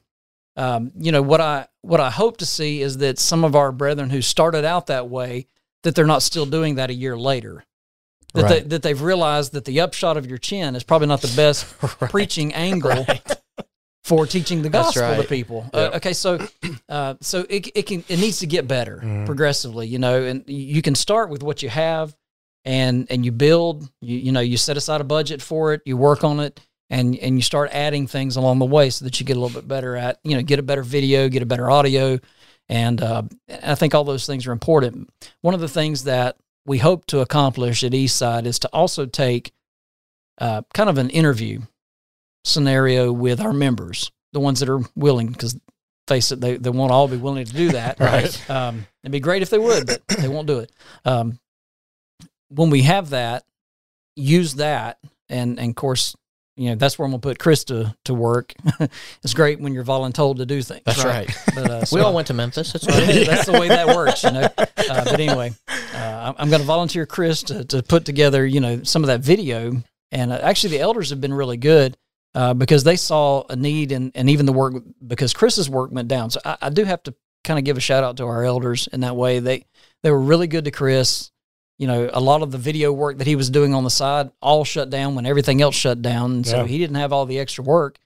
[0.56, 3.72] Um, you know, what I, what I hope to see is that some of our
[3.72, 5.48] brethren who started out that way,
[5.82, 7.64] that they're not still doing that a year later
[8.34, 11.32] that they, that they've realized that the upshot of your chin is probably not the
[11.36, 11.64] best
[12.10, 13.06] preaching angle
[14.04, 15.28] for teaching the gospel to right.
[15.28, 15.68] people.
[15.72, 15.80] Yeah.
[15.80, 16.38] Uh, okay, so
[16.88, 19.26] uh, so it, it can it needs to get better Mhm.
[19.26, 22.14] progressively, you know, and you can start with what you have
[22.64, 25.96] and and you build, you you know, you set aside a budget for it, you
[25.96, 29.26] work on it and and you start adding things along the way so that you
[29.26, 31.70] get a little bit better at, you know, get a better video, get a better
[31.70, 32.18] audio
[32.68, 33.22] and uh,
[33.62, 35.10] I think all those things are important.
[35.42, 39.52] One of the things that we hope to accomplish at Eastside is to also take
[40.38, 41.60] uh, kind of an interview
[42.44, 45.58] scenario with our members, the ones that are willing, because
[46.06, 47.98] face it, they, they won't all be willing to do that.
[48.04, 48.50] Right.
[48.50, 50.72] Um, it'd be great if they would, but they won't do it.
[51.04, 51.38] Um,
[52.48, 53.44] when we have that,
[54.16, 54.98] use that,
[55.28, 56.14] and, and of course,
[56.56, 58.54] you know that's where I'm gonna put Chris to, to work.
[59.22, 60.82] it's great when you're voluntold to do things.
[60.84, 61.28] That's right.
[61.54, 62.72] But uh, We so- all went to Memphis.
[62.72, 63.26] That's right.
[63.26, 64.48] that's the way that works, you know.
[64.56, 65.52] Uh, but anyway,
[65.94, 69.82] uh, I'm- to volunteer Chris to, to put together, you know, some of that video.
[70.12, 71.96] And uh, actually, the elders have been really good
[72.34, 76.08] uh, because they saw a need and, and even the work because Chris's work went
[76.08, 76.30] down.
[76.30, 78.88] So I, I do have to kind of give a shout out to our elders
[78.92, 79.40] in that way.
[79.40, 79.64] They
[80.02, 81.30] they were really good to Chris.
[81.78, 84.30] You know, a lot of the video work that he was doing on the side
[84.40, 86.66] all shut down when everything else shut down, and so Yeah.
[86.66, 87.98] he didn't have all the extra work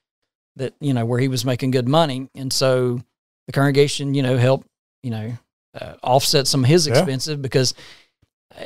[0.57, 3.01] that you know where he was making good money, and so
[3.47, 4.67] the congregation, you know, helped
[5.03, 5.37] you know
[5.79, 6.95] uh, offset some of his Yeah.
[6.95, 7.75] expenses because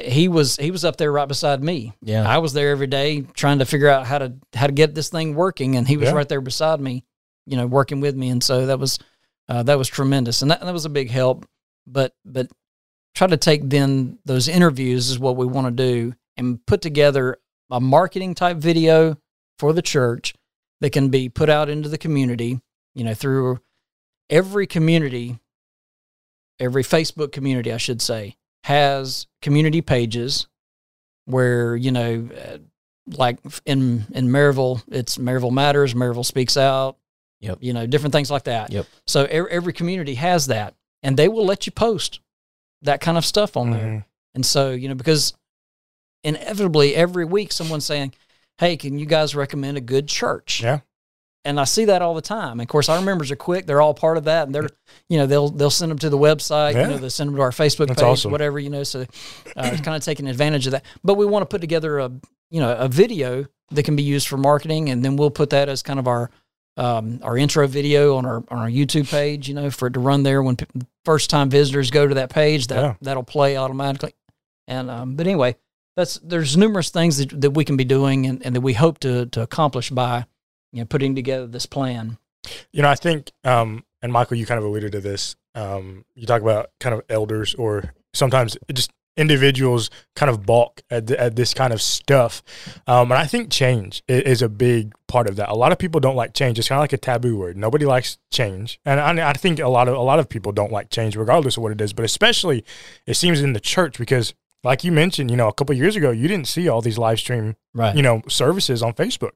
[0.00, 1.92] he was he was up there right beside me.
[2.00, 2.26] Yeah.
[2.26, 5.08] I was there every day trying to figure out how to how to get this
[5.08, 6.14] thing working, and he was Yeah.
[6.14, 7.02] right there beside me,
[7.46, 8.98] you know, working with me, and so that was
[9.48, 11.44] uh, that was tremendous, and that, that was a big help.
[11.86, 12.46] But but
[13.14, 17.38] try to take then those interviews is what we want to do, and put together
[17.70, 19.16] a marketing type video
[19.58, 20.34] for the church
[20.80, 22.60] that can be put out into the community,
[22.94, 23.60] you know, through
[24.28, 25.38] every community,
[26.58, 30.48] every Facebook community, I should say, has community pages
[31.26, 32.58] where you know, uh,
[33.06, 36.96] like in in Maryville, it's Maryville Matters, Maryville Speaks Out.
[37.40, 37.58] Yep.
[37.60, 38.70] You know, different things like that.
[38.70, 38.86] Yep.
[39.08, 42.20] So every, every community has that, and they will let you post
[42.82, 43.84] that kind of stuff on there.
[43.86, 44.04] Mhm.
[44.34, 45.34] And so, you know, because
[46.24, 48.14] inevitably every week someone's saying,
[48.58, 50.62] Hey, can you guys recommend a good church?
[50.62, 50.80] Yeah.
[51.44, 52.52] And I see that all the time.
[52.52, 53.66] And of course, our members are quick.
[53.66, 54.46] They're all part of that.
[54.46, 54.68] And they're,
[55.08, 56.82] you know, they'll, they'll send them to the website, Yeah.
[56.82, 58.30] you know, they'll send them to our Facebook That's page, awesome.
[58.30, 59.04] whatever, you know, so uh,
[59.72, 60.84] it's kind of taking advantage of that.
[61.02, 62.12] But we want to put together a,
[62.50, 65.68] you know, a video that can be used for marketing, and then we'll put that
[65.68, 66.30] as kind of our
[66.76, 69.48] um, our intro video on our on our YouTube page.
[69.48, 70.56] You know, for it to run there when
[71.04, 72.94] first time visitors go to that page, that Yeah.
[73.00, 74.14] that'll play automatically.
[74.68, 75.56] And um, but anyway,
[75.96, 78.98] that's there's numerous things that, that we can be doing and, and that we hope
[79.00, 80.26] to to accomplish by
[80.72, 82.18] you know putting together this plan.
[82.72, 85.36] You know, I think, um, and Michael, you kind of alluded to this.
[85.54, 90.82] Um, you talk about kind of elders or sometimes it just individuals kind of balk
[90.90, 92.42] at, th- at this kind of stuff.
[92.86, 95.48] Um, and I think change i- is a big part of that.
[95.50, 96.58] A lot of people don't like change.
[96.58, 97.56] It's kind of like a taboo word.
[97.56, 98.80] Nobody likes change.
[98.84, 101.56] And I, I think a lot of, a lot of people don't like change regardless
[101.56, 102.64] of what it is, but especially
[103.06, 106.12] it seems in the church because like you mentioned, you know, a couple years ago,
[106.12, 107.96] you didn't see all these live stream Right.
[107.96, 109.32] you know services on Facebook,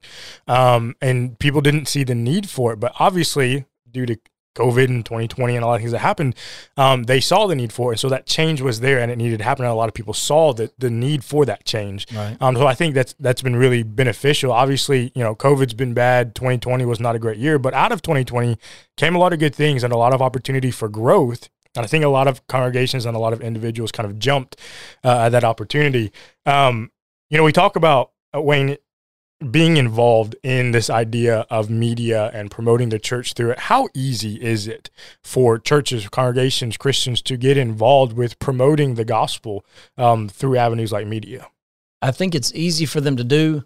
[0.47, 2.79] um, and people didn't see the need for it.
[2.81, 4.19] But obviously, due to
[4.57, 6.35] COVID and 2020 and a lot of things that happened,
[6.77, 9.17] um, they saw the need for it, and so that change was there, and it
[9.17, 9.65] needed to happen.
[9.65, 12.07] And a lot of people saw the the need for that change.
[12.13, 12.37] Right.
[12.41, 14.53] Um, so I think that's that's been really beneficial.
[14.53, 16.35] Obviously, you know, COVID's been bad.
[16.35, 18.59] 2020 was not a great year, but out of 2020
[18.97, 21.49] came a lot of good things and a lot of opportunity for growth.
[21.77, 24.57] And I think a lot of congregations and a lot of individuals kind of jumped
[25.05, 26.11] uh, at that opportunity.
[26.47, 26.91] Um,
[27.29, 28.77] you know, we talk about uh, Wayne
[29.51, 33.59] being involved in this idea of media and promoting the church through it.
[33.59, 34.89] How easy is it
[35.23, 39.65] for churches, congregations, Christians to get involved with promoting the gospel
[39.99, 41.49] um, through avenues like media?
[42.01, 43.65] I think it's easy for them to do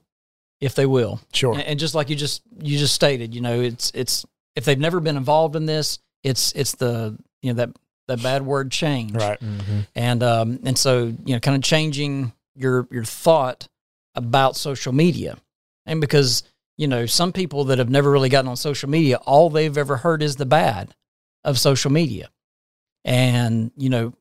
[0.61, 1.21] if they will.
[1.33, 1.55] Sure.
[1.55, 4.79] And, and just like you just you just stated, you know, it's it's if they've
[4.79, 7.77] never been involved in this, it's it's the you know that
[8.09, 9.15] that bad word change.
[9.15, 9.39] Right.
[9.41, 9.81] Mm-hmm.
[9.95, 13.69] And um and so, you know, kind of changing your your thought
[14.15, 15.37] about social media.
[15.91, 16.45] And because,
[16.79, 19.97] you know, some people that have never really gotten on social media, all they've ever
[19.97, 20.95] heard is the bad
[21.43, 22.31] of social media.
[23.05, 24.15] And, you know,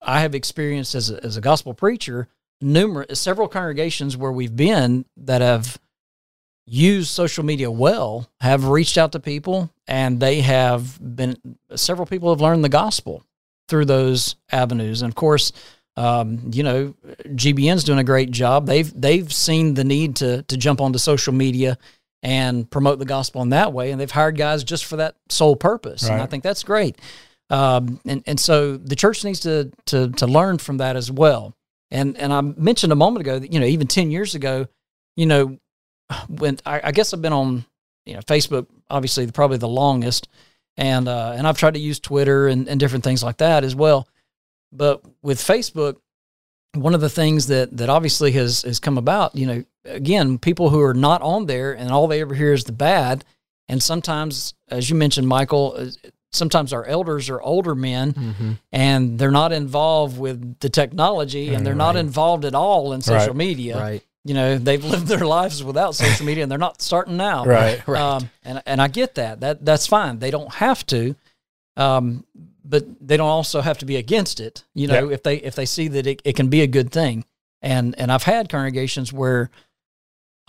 [0.00, 2.28] I have experienced as a, as a gospel preacher
[2.60, 5.78] numerous several congregations where we've been that have
[6.64, 11.36] used social media well have reached out to people and they have been
[11.74, 13.22] several people have learned the gospel
[13.68, 15.52] through those avenues and of course
[15.96, 16.94] um, you know
[17.28, 18.66] gbn's doing a great job.
[18.66, 21.78] They've they've seen the need to to jump onto social media
[22.22, 25.54] and promote the gospel in that way and they've hired guys just for that sole
[25.54, 26.98] purpose and i think that's great.
[27.50, 31.54] Um, and and so the church needs to to to learn from that as well.
[31.90, 34.66] And and i mentioned a moment ago that you know even 10 years ago
[35.16, 35.58] you know
[36.28, 37.64] when I, I guess I've been on
[38.04, 40.28] you know Facebook obviously probably the longest
[40.76, 43.74] and uh, and I've tried to use Twitter and, and different things like that as
[43.74, 44.08] well
[44.76, 45.96] but with Facebook
[46.74, 50.68] one of the things that that obviously has has come about you know again people
[50.70, 53.24] who are not on there and all they ever hear is the bad
[53.68, 55.86] and sometimes as you mentioned Michael uh,
[56.32, 58.52] sometimes our elders are older men Mm-hmm.
[58.72, 63.28] and they're not involved with the technology and they're not involved at all in social
[63.28, 63.36] Right.
[63.36, 64.04] media Right.
[64.24, 67.80] you know they've lived their lives without social media and they're not starting now Right.
[67.88, 68.02] Right.
[68.02, 71.16] um, and and I get that that that's fine they don't have to
[71.78, 72.24] um,
[72.68, 75.66] but they don't also have to be against it you know if they if they
[75.66, 77.24] see that it, it can be a good thing.
[77.62, 79.50] And and I've had congregations where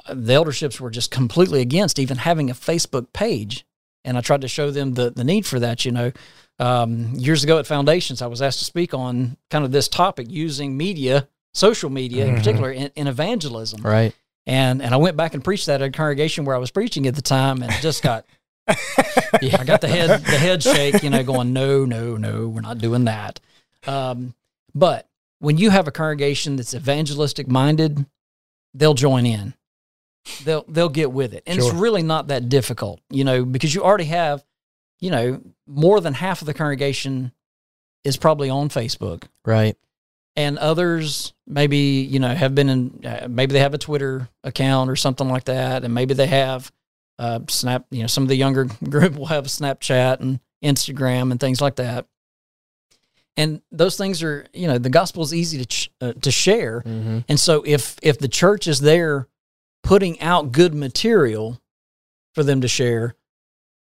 [0.06, 3.66] uh, the elderships were just completely against even having a Facebook page.
[4.04, 6.12] And I tried to show them the the need for that you know.
[6.60, 10.28] Um, years ago at foundations I was asked to speak on kind of this topic
[10.30, 12.38] using media social media in Mhm.
[12.38, 13.82] particular in, in evangelism.
[13.82, 14.14] Right.
[14.46, 17.06] and and I went back and preached that at a congregation where I was preaching
[17.08, 18.26] at the time, and it just got
[18.68, 22.78] I got the head the head shake, you know, going no no no, we're not
[22.80, 23.40] doing that.
[23.86, 24.34] Um,
[24.76, 25.08] but
[25.40, 28.06] when you have a congregation that's evangelistic minded,
[28.74, 29.54] they'll join in.
[30.44, 31.70] They'll they'll get with it, and Sure.
[31.72, 34.44] it's really not that difficult, you know, because you already have,
[35.00, 37.32] you know, more than half of the congregation
[38.04, 39.76] is probably on Facebook Right.
[40.36, 44.90] and others maybe you know have been in uh, maybe they have a twitter account
[44.90, 46.72] or something like that and maybe they have
[47.20, 51.40] uh, snap you know some of the younger group will have snapchat and instagram and
[51.40, 52.06] things like that.
[53.40, 56.82] And those things are you know the gospel is easy to ch- uh, to share.
[56.82, 57.20] Mm-hmm.
[57.28, 59.28] and so if if the church is there
[59.84, 61.62] putting out good material
[62.34, 63.16] for them to share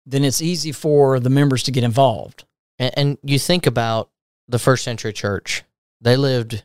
[0.07, 2.45] then it's easy for the members to get involved.
[2.79, 4.11] And, and you think about
[4.49, 5.65] the first century church;
[6.01, 6.65] they lived,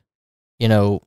[0.60, 1.02] you know,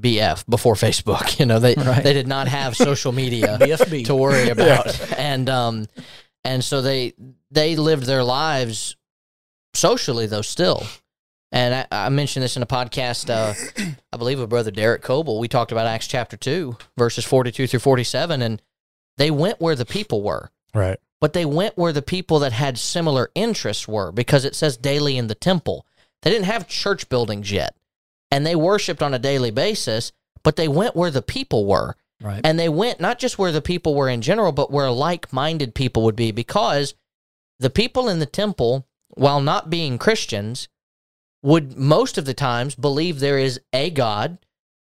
[0.00, 1.38] BF before Facebook.
[1.40, 2.02] You know, they Right.
[2.02, 3.58] they did not have social media.
[4.04, 5.18] to worry about.
[5.18, 5.86] And um
[6.44, 7.12] and so they
[7.50, 8.96] they lived their lives
[9.74, 10.84] socially though still.
[11.52, 13.54] And I, I mentioned this in a podcast, uh,
[14.12, 15.40] I believe with Brother Derek Coble.
[15.40, 18.62] We talked about Acts chapter two, verses forty-two through forty-seven, and
[19.16, 21.00] they went where the people were, Right.
[21.20, 25.18] but they went where the people that had similar interests were, because it says daily
[25.18, 25.84] in the temple.
[26.22, 27.74] They didn't have church buildings yet,
[28.30, 30.12] and they worshipped on a daily basis,
[30.42, 31.96] but they went where the people were.
[32.22, 32.40] Right.
[32.44, 35.74] And they went not just where the people were in general, but where like minded
[35.74, 36.94] people would be because
[37.58, 40.68] the people in the temple, while not being Christians,
[41.42, 44.38] would most of the times believe there is a God,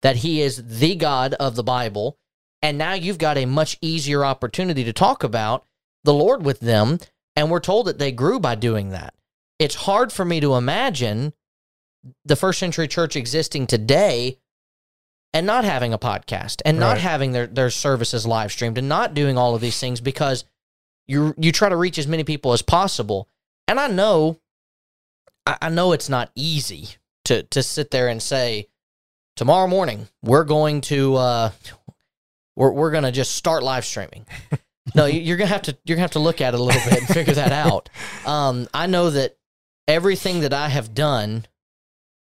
[0.02, 2.18] that he is the God of the Bible.
[2.62, 5.64] And now you've got a much easier opportunity to talk about
[6.04, 6.98] the Lord with them.
[7.34, 9.14] And we're told that they grew by doing that.
[9.58, 11.32] It's hard for me to imagine
[12.24, 14.38] the first century church existing today
[15.32, 17.00] and not having a podcast and not Right.
[17.00, 20.44] having their, their services live streamed and not doing all of these things because
[21.06, 23.28] you you try to reach as many people as possible.
[23.68, 24.38] And I know
[25.46, 26.88] I, I know it's not easy
[27.26, 28.68] to to sit there and say,
[29.36, 31.50] tomorrow morning we're going to uh
[32.56, 34.26] we're we're gonna just start live streaming.
[34.94, 36.82] no, you- you're gonna have to you're gonna have to look at it a little
[36.90, 37.88] bit and figure that out.
[38.26, 39.36] Um, I know that
[39.86, 41.44] everything that I have done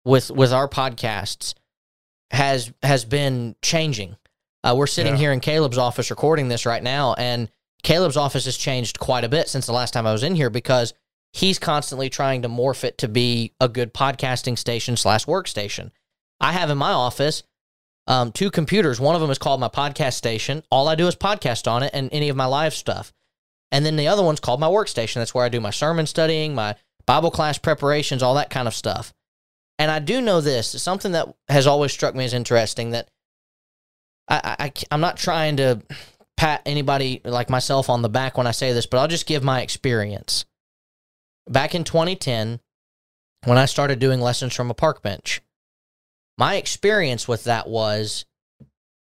[0.10, 1.54] with with our podcasts
[2.32, 4.16] has has been changing.
[4.64, 5.20] Uh, we're sitting Yeah.
[5.20, 7.50] here in Caleb's office recording this right now, and
[7.84, 10.50] Caleb's office has changed quite a bit since the last time I was in here
[10.50, 10.94] because
[11.32, 15.92] he's constantly trying to morph it to be a good podcasting station slash workstation.
[16.42, 17.44] I have in my office
[18.08, 19.00] um, two computers.
[19.00, 20.64] One of them is called my podcast station.
[20.72, 23.14] All I do is podcast on it and any of my live stuff.
[23.72, 25.16] And then the other one's called my workstation.
[25.16, 28.74] That's where I do my sermon studying, my Bible class preparations, all that kind of
[28.74, 29.14] stuff.
[29.80, 33.10] And I do know this something that has always struck me as interesting that
[34.28, 35.82] I, I, I'm not trying to
[36.38, 39.44] pat anybody like myself on the back when I say this, but I'll just give
[39.44, 40.46] my experience.
[41.48, 42.60] Back in 2010,
[43.46, 45.42] when I started doing lessons from a park bench,
[46.38, 48.26] my experience with that was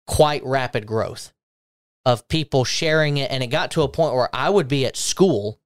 [0.08, 1.34] quite rapid growth
[2.06, 3.30] of people sharing it.
[3.30, 5.60] And it got to a point where I would be at school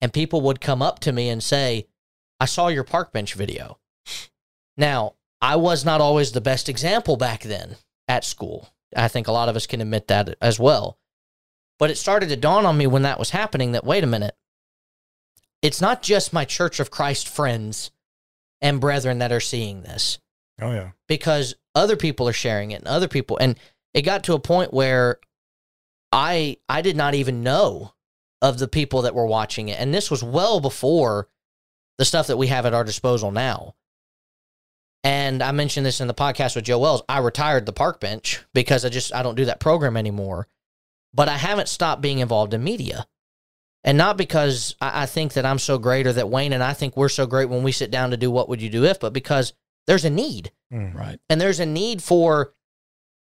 [0.00, 1.86] and people would come up to me and say,
[2.38, 3.78] I saw your park bench video.
[4.80, 7.76] Now, I was not always the best example back then
[8.08, 8.70] at school.
[8.96, 10.98] I think a lot of us can admit that as well.
[11.78, 14.34] But it started to dawn on me when that was happening that, wait a minute,
[15.60, 17.90] it's not just my Church of Christ friends
[18.62, 20.18] and brethren that are seeing this
[20.60, 20.90] Oh yeah.
[21.08, 23.58] because other people are sharing it and other people and
[23.94, 25.18] it got to a point where
[26.12, 27.92] I I did not even know
[28.42, 31.28] of the people that were watching it and this was well before
[31.98, 33.74] the stuff that we have at our disposal now.
[35.02, 37.02] And I mentioned this in the podcast with Joe Wells.
[37.08, 40.46] I retired the park bench because I just I don't do that program anymore.
[41.14, 43.06] But I haven't stopped being involved in media.
[43.82, 46.74] And not because I, I think that I'm so great or that Wayne and I
[46.74, 49.00] think we're so great when we sit down to do what would you do if,
[49.00, 49.52] but because
[49.86, 50.94] there's a need Mm.
[50.94, 51.18] Right.
[51.28, 52.52] and there's a need for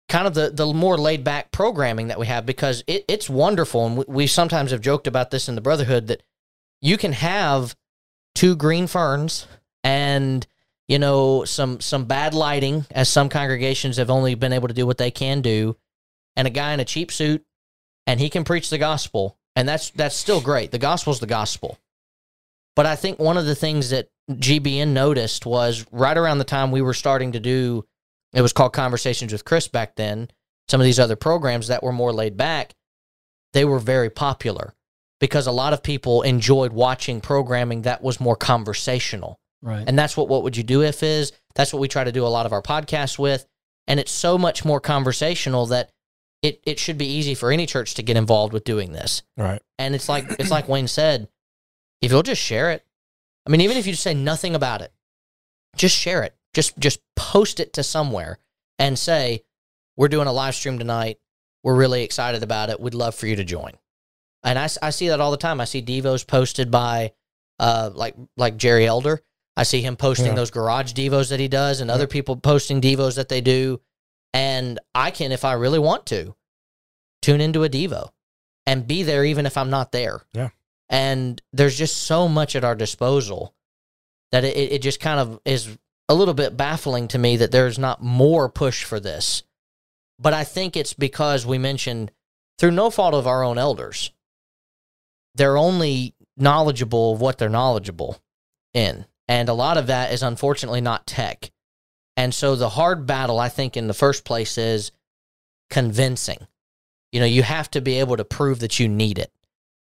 [0.09, 3.85] kind of the the more laid back programming that we have because it, it's wonderful
[3.87, 6.23] and we, we sometimes have joked about this in the brotherhood that
[6.81, 7.75] you can have
[8.37, 9.49] two green ferns
[9.83, 10.47] and
[10.89, 14.87] you know some some bad lighting as some congregations have only been able to do
[14.87, 15.77] what they can do.
[16.37, 17.45] And a guy in a cheap suit
[18.07, 19.39] and he can preach the gospel.
[19.57, 20.73] And that's that's still great.
[20.73, 21.79] The gospel's the gospel.
[22.77, 26.71] But i think one of the things that gbn noticed was right around the time
[26.71, 27.85] we were starting to do
[28.33, 30.29] it was called conversations with chris back then
[30.69, 32.73] some of these other programs that were more laid back
[33.53, 34.75] they were very popular
[35.21, 39.85] because a lot of people enjoyed watching programming that was more conversational Right.
[39.87, 41.33] and that's what What Would You Do If is.
[41.55, 43.47] That's what we try to do a lot of our podcasts with.
[43.87, 45.91] And it's so much more conversational that
[46.43, 49.23] it, it should be easy for any church to get involved with doing this.
[49.37, 49.63] Right.
[49.79, 51.29] And it's like it's like Wayne said,
[52.03, 52.85] if you'll just share it.
[53.47, 54.93] I mean, even if you just say nothing about it,
[55.77, 56.37] just share it.
[56.53, 58.39] Just just post it to somewhere
[58.79, 59.45] and say,
[59.97, 61.19] We're doing a live stream tonight.
[61.63, 62.79] We're really excited about it.
[62.81, 63.73] We'd love for you to join.
[64.43, 65.59] And I, I see that all the time.
[65.61, 67.13] I see Devos posted by
[67.59, 69.23] uh like like Jerry Elder.
[69.57, 70.35] I see him posting Yeah.
[70.35, 73.81] those garage devos that he does and other people posting devos that they do.
[74.33, 76.35] And I can, if I really want to,
[77.23, 78.11] tune into a devo
[78.67, 80.23] and be there even if I'm not there.
[80.33, 80.51] Yeah.
[80.91, 83.55] And there's just so much at our disposal
[84.33, 87.79] that it, it just kind of is a little bit baffling to me that there's
[87.79, 89.45] not more push for this.
[90.19, 92.11] But I think it's because we mentioned
[92.59, 94.11] through no fault of our own elders,
[95.35, 98.21] they're only knowledgeable of what they're knowledgeable
[98.73, 99.07] in.
[99.29, 101.51] And a lot of that is unfortunately not tech.
[102.17, 104.93] And so the hard battle, I think, in the first place is
[105.71, 106.47] convincing.
[107.13, 109.33] You know, you have to be able to prove that you need it.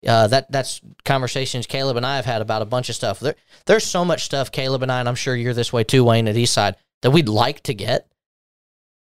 [0.06, 3.18] Uh, that that's conversations Caleb and I have had about a bunch of stuff.
[3.18, 3.34] There,
[3.66, 6.28] there's so much stuff Caleb and I, and I'm sure you're this way too, Wayne,
[6.28, 8.07] at Eastside, that we'd like to get,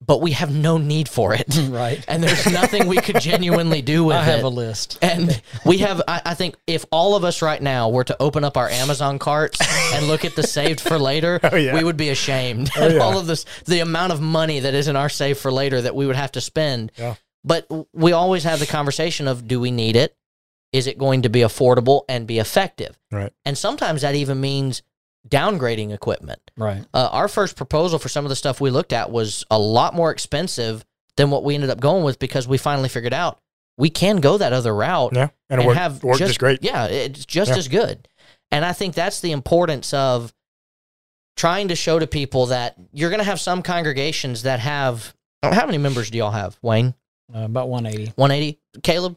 [0.06, 1.46] but we have no need for it.
[1.70, 2.04] right.
[2.08, 4.18] and there's nothing we could genuinely do with it.
[4.20, 4.44] I have it.
[4.44, 4.98] a list.
[5.02, 8.44] And we have, I, I think, if all of us right now were to open
[8.44, 9.58] up our Amazon carts
[9.94, 11.74] and look at the saved for later, Oh, yeah.
[11.74, 12.98] we would be ashamed Oh, yeah.
[12.98, 15.94] all of this, the amount of money that is in our save for later that
[15.94, 16.92] we would have to spend.
[16.96, 17.14] Yeah.
[17.44, 20.16] But we always have the conversation of do we need it?
[20.72, 22.98] Is it going to be affordable and be effective?
[23.12, 23.32] Right.
[23.44, 24.82] And sometimes that even means
[25.28, 26.40] downgrading equipment.
[26.56, 26.84] Right.
[26.92, 29.94] Uh, our first proposal for some of the stuff we looked at was a lot
[29.94, 30.84] more expensive
[31.16, 33.38] than what we ended up going with because we finally figured out
[33.76, 35.28] we can go that other route Yeah.
[35.50, 36.62] And, it and worked, have worked just, just great.
[36.62, 37.56] Yeah, it's just Yeah.
[37.56, 38.08] as good.
[38.52, 40.32] And I think that's the importance of
[41.36, 45.14] trying to show to people that you're going to have some congregations that have.
[45.42, 46.94] How many members do y'all have, Wayne?
[47.34, 48.12] Uh, about 180.
[48.16, 48.60] 180?
[48.82, 49.16] Caleb?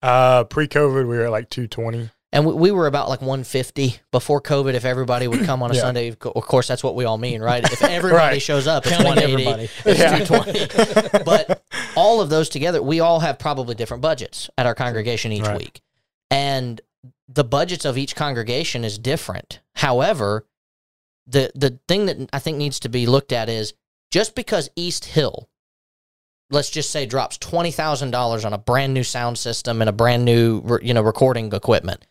[0.00, 2.10] Uh, Pre COVID, we were at like 220.
[2.34, 4.72] And we, we were about like 150 before COVID.
[4.74, 5.80] If everybody would come on a Yeah.
[5.82, 7.62] Sunday, of course, that's what we all mean, right?
[7.62, 8.42] If everybody Right.
[8.42, 9.42] shows up, it's Counting 180.
[9.46, 9.70] everybody.
[9.84, 10.24] It's Yeah.
[10.24, 11.24] 220.
[11.24, 11.62] but
[11.94, 15.58] all of those together, we all have probably different budgets at our congregation each Right.
[15.58, 15.82] week.
[16.30, 16.80] And
[17.28, 19.60] the budgets of each congregation is different.
[19.74, 20.46] However,
[21.26, 23.74] the the thing that I think needs to be looked at is
[24.10, 25.48] just because East Hill,
[26.50, 29.92] let's just say, drops twenty thousand dollars on a brand new sound system and a
[29.92, 32.04] brand new you know recording equipment,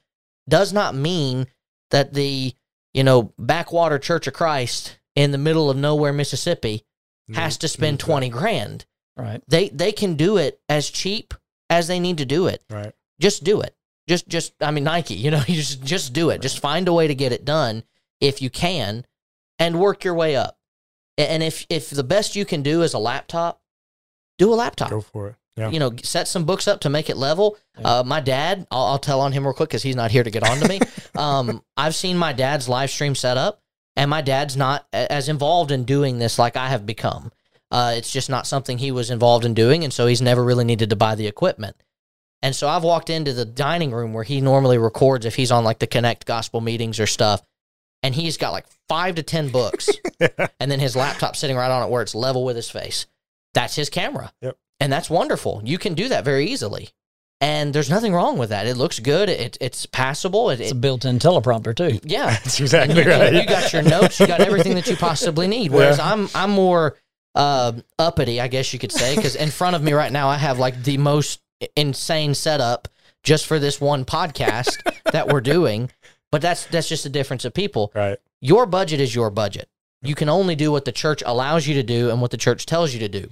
[0.47, 1.47] does not mean
[1.91, 2.53] that the
[2.93, 6.85] you know backwater Church of Christ in the middle of nowhere, Mississippi,
[7.33, 8.85] has to spend twenty grand.
[9.17, 9.41] Right.
[9.47, 11.33] They they can do it as cheap
[11.69, 12.63] as they need to do it.
[12.69, 12.93] Right.
[13.19, 13.75] Just do it.
[14.07, 16.41] Just just I mean Nike, you know, you just just do it.
[16.41, 17.83] Just find a way to get it done
[18.19, 19.05] if you can
[19.59, 20.57] and work your way up.
[21.17, 23.61] And if if the best you can do is a laptop,
[24.37, 24.89] do a laptop.
[24.89, 25.35] Go for it.
[25.61, 25.69] Yeah.
[25.69, 27.55] You know, set some books up to make it level.
[27.79, 27.99] Yeah.
[27.99, 30.31] Uh, my dad, I'll, I'll tell on him real quick because he's not here to
[30.31, 30.79] get on to me.
[31.15, 33.61] um, I've seen my dad's live stream set up,
[33.95, 37.31] and my dad's not as involved in doing this like I have become.
[37.69, 40.65] Uh, it's just not something he was involved in doing, and so he's never really
[40.65, 41.75] needed to buy the equipment.
[42.41, 45.63] And so I've walked into the dining room where he normally records if he's on
[45.63, 47.43] like the Connect Gospel meetings or stuff,
[48.01, 49.89] and he's got like five to ten books,
[50.59, 53.05] and then his laptop sitting right on it where it's level with his face.
[53.53, 54.31] That's his camera.
[54.41, 54.57] Yep.
[54.81, 55.61] And that's wonderful.
[55.63, 56.89] You can do that very easily.
[57.39, 58.67] And there's nothing wrong with that.
[58.67, 59.29] It looks good.
[59.29, 60.49] It, it's passable.
[60.49, 61.99] It, It's it- a built-in teleprompter too.
[62.03, 62.25] yeah.
[62.43, 63.33] That's exactly you, right.
[63.33, 64.19] you got your notes.
[64.19, 65.71] You got everything that you possibly need.
[65.77, 66.97] Whereas I'm I'm more
[67.33, 70.35] uh, uppity, I guess you could say, because in front of me right now I
[70.37, 71.39] have like the most
[71.75, 72.87] insane setup
[73.23, 74.77] just for this one podcast
[75.11, 75.89] that we're doing.
[76.31, 77.91] But that's that's just a difference of people.
[77.95, 78.17] right.
[78.43, 79.67] Your budget is your budget.
[80.03, 82.65] You can only do what the church allows you to do and what the church
[82.65, 83.29] tells you to do.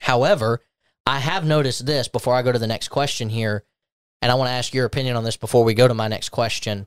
[0.00, 0.60] However,
[1.06, 3.64] I have noticed this before I go to the next question here,
[4.22, 6.30] and I want to ask your opinion on this before we go to my next
[6.30, 6.86] question.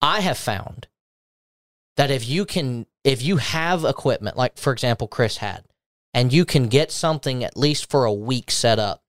[0.00, 0.88] I have found
[1.96, 5.64] that if you can, if you have equipment, like for example, Chris had,
[6.14, 9.02] and you can get something at least for a week set up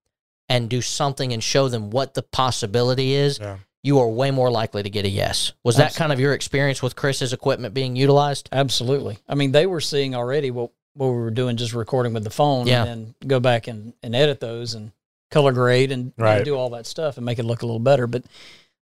[0.50, 3.58] and do something and show them what the possibility is, Yeah.
[3.82, 5.54] you are way more likely to get a yes.
[5.64, 8.50] Was that kind of your experience with Chris's equipment being utilized?
[8.52, 9.18] Absolutely.
[9.28, 12.30] I mean, they were seeing already what, what we were doing, just recording with the
[12.30, 12.84] phone, Yeah.
[12.84, 12.90] and
[13.22, 14.92] then go back and, and edit those and
[15.32, 16.46] color grade and you know, Right.
[16.46, 18.06] do all that stuff and make it look a little better.
[18.08, 18.24] But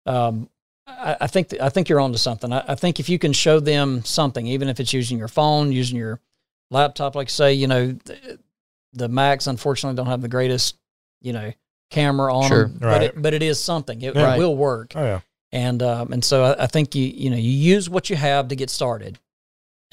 [0.06, 0.48] um,
[0.86, 2.52] I, I think th- I think you're onto something.
[2.52, 5.72] I, I think if you can show them something, even if it's using your phone,
[5.72, 6.20] using your
[6.70, 8.38] laptop, like say, you know, the,
[8.92, 10.76] the Macs unfortunately don't have the greatest,
[11.22, 11.52] you know,
[11.90, 12.64] camera on Sure.
[12.68, 14.02] them, but it, but it is something.
[14.02, 14.34] It, Yeah.
[14.34, 15.20] it will work Oh yeah.
[15.52, 18.48] and um, and so I, I think you you know you use what you have
[18.48, 19.18] to get started,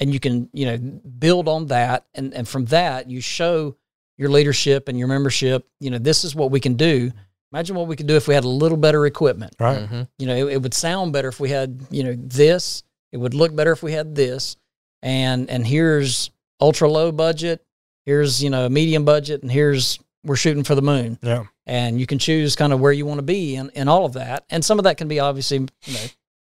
[0.00, 3.76] and you can you know build on that, and and from that you show
[4.18, 5.66] your leadership and your membership.
[5.80, 7.12] You know this is what we can do.
[7.52, 9.54] Imagine what we could do if we had a little better equipment.
[9.58, 9.78] Right.
[9.88, 10.08] Mhm.
[10.18, 12.82] You know it, it would sound better if we had you know this.
[13.12, 14.56] It would look better if we had this,
[15.02, 16.30] and and here's
[16.60, 17.64] ultra low budget.
[18.06, 21.44] Here's you know medium budget, and here's we're shooting for the moon Yeah.
[21.66, 24.12] and you can choose kind of where you want to be in, in all of
[24.12, 24.44] that.
[24.50, 26.04] And some of that can be obviously you know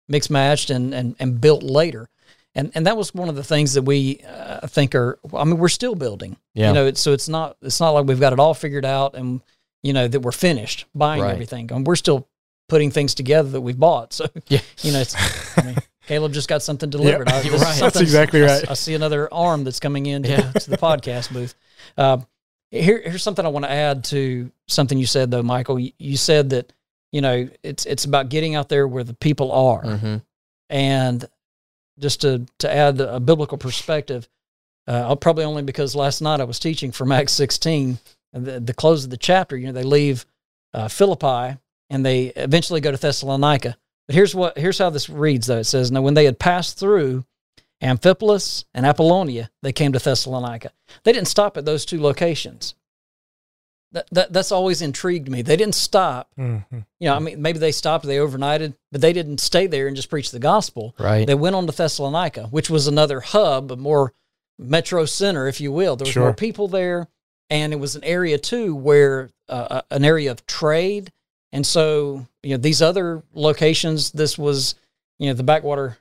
[0.08, 2.08] mixed matched and, and, and built later.
[2.54, 5.18] And and that was one of the things that we uh, think are.
[5.34, 6.36] I mean, we're still building.
[6.54, 6.68] Yeah.
[6.68, 9.14] You know, it's, so it's not it's not like we've got it all figured out
[9.14, 9.40] and
[9.82, 11.32] you know that we're finished buying Right.
[11.32, 11.70] everything.
[11.72, 12.26] And we're still
[12.68, 14.12] putting things together that we've bought.
[14.12, 14.60] So Yeah.
[14.82, 15.14] you know, it's,
[15.58, 15.76] I mean,
[16.06, 17.28] Caleb just got something delivered.
[17.28, 17.80] I- you're this is right.
[17.80, 18.68] That's exactly right.
[18.68, 20.50] I, see another arm that's coming in to, Yeah.
[20.52, 21.54] to the podcast booth.
[21.96, 22.18] Uh,
[22.72, 25.78] here, here's something I want to add to something you said though, Michael.
[25.78, 26.72] You, you said that
[27.12, 30.22] you know it's it's about getting out there where the people are, Mhm.
[30.68, 31.24] and
[32.00, 34.28] just to to add a biblical perspective,
[34.86, 37.98] uh, probably only because last night I was teaching from Acts 16,
[38.32, 39.56] and the, the close of the chapter.
[39.56, 40.26] You know, they leave
[40.74, 43.76] uh, Philippi and they eventually go to Thessalonica.
[44.06, 45.58] But here's what here's how this reads though.
[45.58, 47.24] It says, "Now when they had passed through
[47.82, 50.72] Amphipolis and Apollonia, they came to Thessalonica.
[51.04, 52.74] They didn't stop at those two locations.
[53.92, 55.42] That, that that's always intrigued me.
[55.42, 56.30] They didn't stop.
[56.38, 56.64] Mhm.
[56.70, 59.96] You know, I mean, maybe they stopped, they overnighted, but they didn't stay there and
[59.96, 60.94] just preach the gospel.
[60.98, 61.26] Right.
[61.26, 64.12] They went on to Thessalonica, which was another hub, a more
[64.58, 65.96] metro center, if you will.
[65.96, 66.22] There was Sure.
[66.24, 67.08] more people there,
[67.48, 71.10] and it was an area too where uh, uh, an area of trade,
[71.52, 74.12] and so you know these other locations.
[74.12, 74.76] This was
[75.18, 75.98] you know the backwater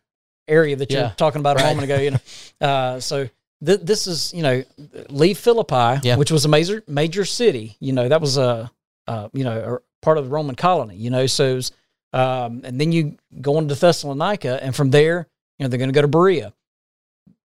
[0.47, 1.97] area that you're talking about a moment ago.
[1.97, 2.19] You know,
[2.61, 3.27] uh, so
[3.65, 4.63] th- this is you know
[5.09, 6.15] leave Philippi, Yeah.
[6.17, 7.75] which was a major major city.
[7.79, 8.71] You know that was a
[9.07, 10.95] uh, you know a part of the Roman colony.
[10.95, 11.71] You know, so was,
[12.13, 15.89] um, and then you go on to Thessalonica, and from there, you know, they're going
[15.89, 16.53] to go to Berea.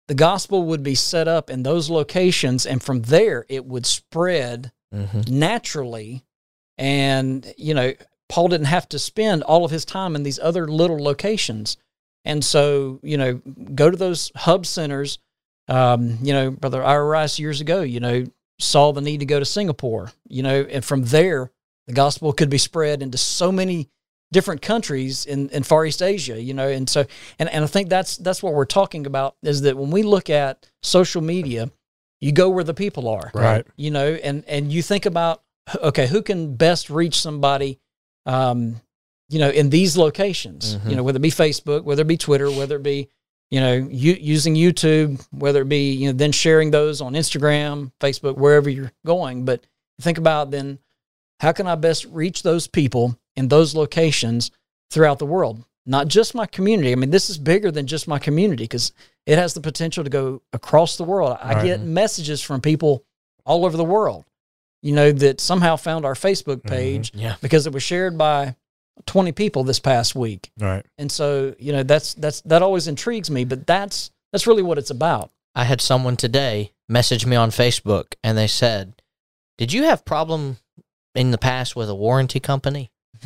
[0.08, 4.72] The gospel would be set up in those locations, and from there, it would spread
[4.96, 5.30] Mhm.
[5.30, 6.24] naturally.
[6.80, 7.94] And, you know,
[8.28, 11.78] Paul didn't have to spend all of his time in these other little locations.
[12.26, 13.36] And so, you know,
[13.76, 15.20] go to those hub centers.
[15.70, 18.26] Um, you know, Brother Ira Rice years ago, you know,
[18.60, 21.52] saw the need to go to Singapore, you know, and from there,
[21.88, 23.90] the gospel could be spread into so many
[24.32, 27.06] different countries in, in Far East Asia, you know, and so
[27.40, 30.30] and, and I think that's that's what we're talking about is that when we look
[30.30, 31.72] at social media,
[32.22, 33.66] you go where the people are Right.
[33.78, 35.42] you know and and you think about
[35.82, 37.80] okay who can best reach somebody
[38.26, 38.82] um
[39.30, 40.90] you know in these locations Mhm.
[40.90, 43.08] you know whether it be facebook whether it be twitter whether it be
[43.52, 47.92] you know you, using youtube whether it be you know then sharing those on instagram
[48.00, 49.46] facebook wherever you're going.
[49.46, 49.66] But
[50.02, 50.80] think about then
[51.40, 54.52] how can i best reach those people in those locations
[54.92, 55.64] throughout the world?
[55.86, 56.92] Not just my community.
[56.92, 58.92] I mean this is bigger than just my community because
[59.26, 61.38] it has the potential to go across the world.
[61.42, 61.66] I Right.
[61.66, 61.94] get mm-hmm.
[61.94, 63.04] messages from people
[63.46, 64.26] all over the world
[64.82, 66.70] you know that somehow found our facebook mm-hmm.
[66.70, 67.36] page Yeah.
[67.42, 68.56] because it was shared by
[69.06, 70.86] 20 people this past week Right.
[70.98, 74.78] and so you know that's that's that always intrigues me but that's that's really what
[74.78, 79.02] it's about I had someone today message me on Facebook and they said,
[79.58, 80.58] "Did you have problem
[81.16, 82.92] in the past with a warranty company?"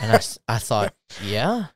[0.00, 1.66] and I, I thought, "Yeah."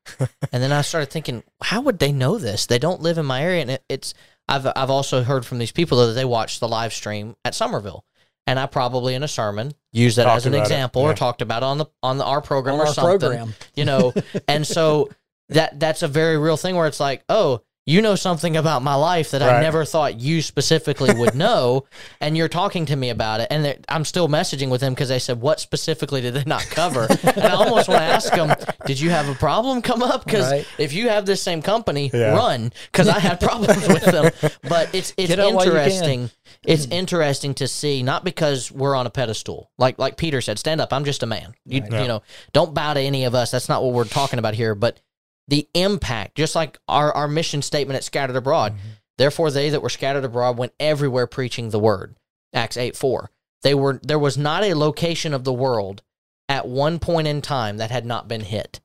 [0.52, 2.66] And then I started thinking, how would they know this?
[2.66, 4.14] They don't live in my area and it, it's
[4.48, 7.54] I've I've also heard from these people though that they watched the live stream at
[7.54, 8.04] Somerville.
[8.46, 11.08] And I probably in a sermon used that Talked as an example yeah.
[11.08, 13.54] or talked about on the on the, our program on or our something program.
[13.74, 14.12] you know?
[14.46, 15.08] And so
[15.48, 18.94] that that's a very real thing where it's like oh you know something about my
[18.94, 21.84] life that i never thought you specifically would know
[22.20, 25.18] and you're talking to me about it and i'm still messaging with them because they
[25.18, 27.06] said what specifically did they not cover?
[27.24, 28.54] And i almost want to ask them
[28.86, 30.24] did you have a problem come up?
[30.24, 30.66] Because Right.
[30.78, 32.34] if you have this same company Yeah.
[32.34, 34.30] run because i had problems with them.
[34.62, 35.80] But it's it's Get out while you can.
[35.80, 36.30] interesting.
[36.64, 36.92] It's mm-hmm.
[36.92, 39.70] interesting to see not because we're on a pedestal.
[39.78, 41.54] Like like peter said stand up i'm just a man.
[41.64, 42.02] You, Yeah.
[42.02, 42.22] you know
[42.52, 43.50] don't bow to any of us.
[43.50, 45.00] That's not what we're talking about here but
[45.48, 48.74] the impact just like our, our mission statement at scattered abroad
[49.18, 52.16] therefore they that were scattered abroad went everywhere preaching the word.
[52.52, 53.30] Acts 8 4
[53.62, 56.02] they were there was not a location of the world
[56.48, 58.80] at one point in time that had not been hit.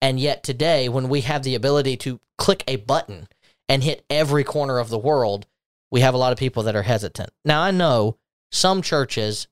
[0.00, 3.28] And yet today when we have the ability to click a button
[3.68, 5.46] and hit every corner of the world
[5.90, 7.30] we have a lot of people that are hesitant.
[7.44, 8.16] Now i know
[8.50, 9.46] some churches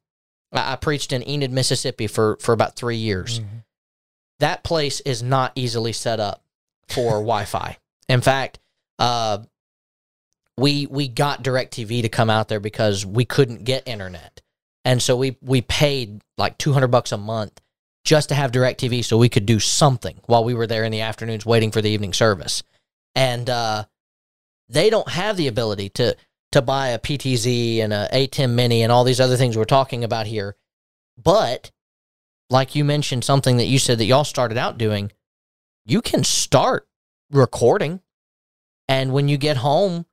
[0.52, 3.40] i I preached in enid mississippi for for about three years.
[3.40, 3.64] Mhm.
[4.40, 6.42] that place is not easily set up
[6.88, 7.76] for Wi-Fi.
[8.08, 8.58] In fact,
[8.98, 9.38] uh,
[10.56, 14.40] we we got Directv to come out there because we couldn't get internet,
[14.84, 17.60] and so we we paid like two hundred bucks a month
[18.04, 21.02] just to have Directv so we could do something while we were there in the
[21.02, 22.62] afternoons waiting for the evening service,
[23.14, 23.84] and uh,
[24.68, 26.16] they don't have the ability to
[26.52, 30.02] to buy a PTZ and a ATEM Mini and all these other things we're talking
[30.02, 30.56] about here,
[31.22, 31.70] but
[32.50, 35.12] like you mentioned something that you said that y'all started out doing,
[35.88, 36.86] you can start
[37.30, 38.00] recording.
[38.88, 40.06] And when you get home,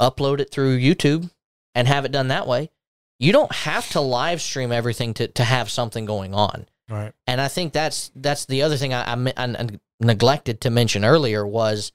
[0.00, 1.30] upload it through YouTube
[1.74, 2.70] and have it done that way.
[3.18, 6.66] You don't have to live stream everything to, to have something going on.
[6.88, 7.12] Right.
[7.26, 9.68] And I think that's that's the other thing I, I, I
[10.00, 11.92] neglected to mention earlier was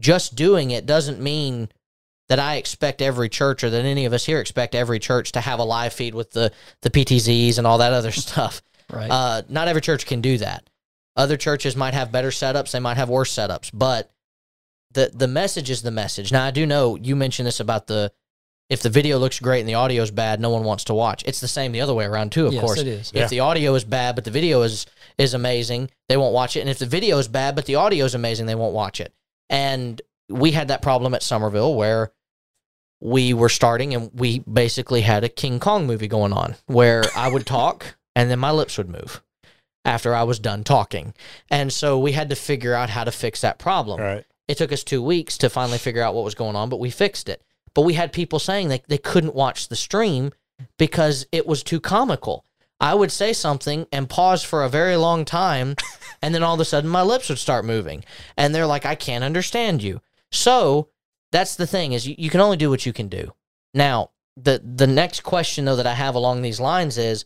[0.00, 1.68] just doing it doesn't mean
[2.28, 5.40] that I expect every church or that any of us here expect every church to
[5.40, 6.50] have a live feed with the
[6.82, 8.62] the PTZs and all that other stuff.
[8.90, 10.68] right Uh, not every church can do that.
[11.18, 14.12] Other churches might have better setups, they might have worse setups, but
[14.92, 16.30] the the message is the message.
[16.30, 18.12] Now I do know you mentioned this about the
[18.70, 21.24] if the video looks great and the audio is bad, no one wants to watch.
[21.26, 22.78] It's the same the other way around too, of yes course.
[22.78, 23.24] it is Yeah.
[23.24, 24.86] If the audio is bad but the video is
[25.18, 26.60] is amazing, they won't watch it.
[26.60, 29.12] And if the video is bad but the audio is amazing, they won't watch it.
[29.50, 32.12] And we had that problem at Somerville where
[33.00, 37.28] we were starting and we basically had a King Kong movie going on where I
[37.28, 39.22] would talk and then my lips would move
[39.88, 41.14] after I was done talking.
[41.50, 44.00] And so we had to figure out how to fix that problem.
[44.00, 44.24] Right.
[44.46, 46.90] It took us two weeks to finally figure out what was going on, but we
[46.90, 47.42] fixed it.
[47.72, 50.32] But we had people saying they, they couldn't watch the stream
[50.78, 52.44] because it was too comical.
[52.80, 55.74] I would say something and pause for a very long time,
[56.22, 58.04] and then all of a sudden my lips would start moving.
[58.36, 60.02] And they're like, I can't understand you.
[60.30, 60.88] So
[61.32, 63.32] that's the thing is you, you can only do what you can do.
[63.72, 67.24] Now, the the next question though that I have along these lines is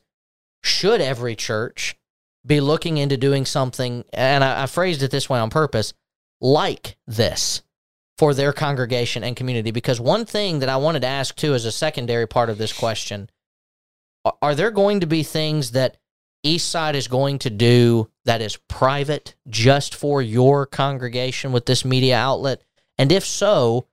[0.63, 1.97] should every church
[2.45, 5.95] be looking into doing something and I, I phrased it this way on purpose
[6.41, 7.63] like this
[8.19, 9.71] for their congregation and community.
[9.71, 12.73] Because one thing that I wanted to ask too as a secondary part of this
[12.73, 13.31] question
[14.25, 15.97] are, are there going to be things that
[16.45, 22.17] Eastside is going to do that is private just for your congregation with this media
[22.17, 22.63] outlet?
[22.99, 23.87] And if so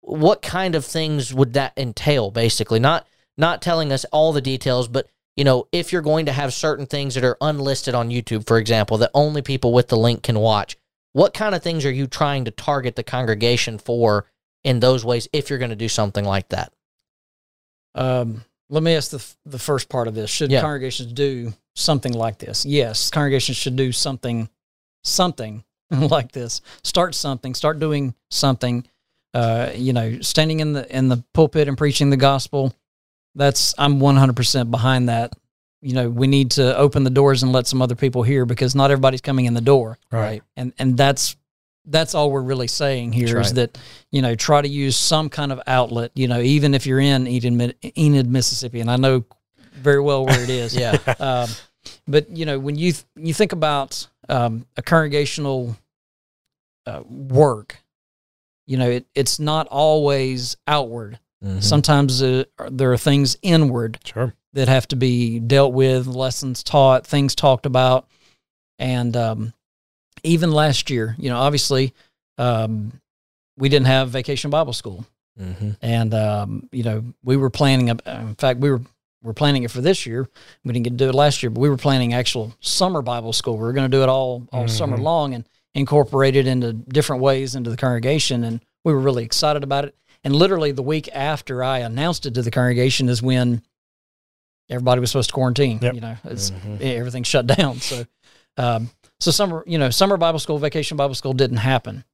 [0.00, 2.78] what kind of things would that entail basically?
[2.78, 5.08] Not not telling us all the details but
[5.38, 8.58] you know if you're going to have certain things that are unlisted on YouTube for
[8.58, 10.76] example that only people with the link can watch
[11.12, 14.26] what kind of things are you trying to target the congregation for
[14.64, 16.72] in those ways if you're going to do something like that
[17.94, 20.60] Um, let me ask the the first part of this: Should Yeah.
[20.60, 22.66] congregations do something like this?
[22.66, 24.48] Yes, congregations should do something,
[25.04, 26.60] something like this.
[26.84, 27.54] Start something.
[27.54, 28.86] Start doing something.
[29.34, 32.74] Uh, you know, standing in the in the pulpit and preaching the gospel.
[33.34, 35.32] That's I'm 100 percent behind that.
[35.80, 38.74] You know, we need to open the doors and let some other people hear because
[38.74, 40.42] not everybody's coming in the door Right.
[40.56, 41.36] and and that's
[41.90, 43.54] that's all we're really saying here is right.
[43.54, 43.78] that
[44.10, 47.26] you know try to use some kind of outlet you know even if you're in
[47.28, 49.24] Enid, Enid Mississippi and I know
[49.72, 51.48] very well where it is yeah um,
[52.08, 55.76] but you know when you th- you think about um, a congregational
[56.86, 57.76] uh, work
[58.66, 61.60] you know it, it's not always outward Mm-hmm.
[61.60, 64.34] sometimes uh, there are things inward Sure.
[64.54, 68.08] that have to be dealt with, lessons taught, things talked about,
[68.80, 69.52] and um,
[70.24, 71.94] even last year, you know, obviously,
[72.38, 72.92] um,
[73.56, 75.04] we didn't have vacation Bible school,
[75.40, 75.70] Mm-hmm.
[75.82, 77.90] and um, you know, we were planning.
[77.90, 78.80] A, in fact, we were
[79.22, 80.28] we're planning it for this year.
[80.64, 83.32] We didn't get to do it last year, but we were planning actual summer Bible
[83.32, 83.54] school.
[83.56, 85.02] We were going to do it all all summer Mhm.
[85.02, 85.44] long and
[85.76, 89.94] incorporate it into different ways into the congregation, and we were really excited about it.
[90.24, 93.62] And literally, the week after I announced it to the congregation is when
[94.68, 95.78] everybody was supposed to quarantine.
[95.80, 95.94] Yep.
[95.94, 96.80] You know, it's, Mhm.
[96.80, 97.80] everything shut down.
[97.80, 98.04] So,
[98.56, 98.90] um,
[99.20, 102.04] so summer, you know, summer Bible school, vacation Bible school didn't happen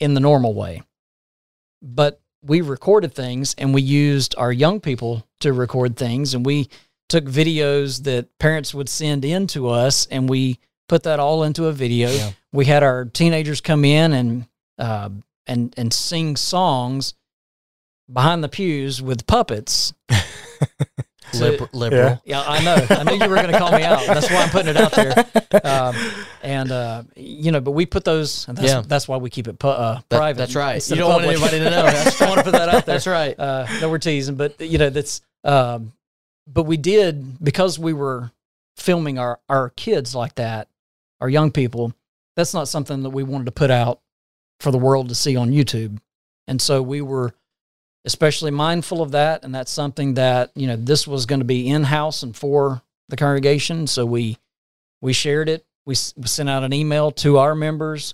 [0.00, 0.82] in the normal way,
[1.82, 6.68] but we recorded things and we used our young people to record things and we
[7.08, 10.58] took videos that parents would send in to us and we
[10.88, 12.10] put that all into a video.
[12.10, 12.32] Yeah.
[12.52, 14.46] We had our teenagers come in and,
[14.78, 15.08] uh,
[15.46, 17.14] and, and sing songs
[18.12, 19.92] behind the pews with puppets
[21.32, 22.86] So- Liber- liberal yeah, I know.
[22.90, 24.06] I knew you were going to call me out.
[24.06, 25.26] That's why I'm putting it out there.
[25.64, 25.96] Um,
[26.42, 28.46] and uh, you know, but we put those.
[28.46, 28.82] And that's, Yeah.
[28.86, 30.38] that's why we keep it pu- uh, That- private.
[30.38, 32.86] that's right you don't want anybody to know I just want to put that out
[32.86, 32.94] there.
[32.94, 35.22] that's right Uh, no, we're teasing, but you know, that's.
[35.42, 35.92] Um,
[36.46, 38.30] but we did because we were
[38.76, 40.68] filming our our kids like that,
[41.20, 41.94] our young people.
[42.36, 44.00] That's not something that we wanted to put out
[44.60, 45.98] for the world to see on YouTube,
[46.48, 47.34] and so we were
[48.06, 51.66] especially mindful of that and that's something that you know this was going to be
[51.68, 54.36] in house and for the congregation so we
[55.00, 58.12] we shared it we, s- we sent out an email to our members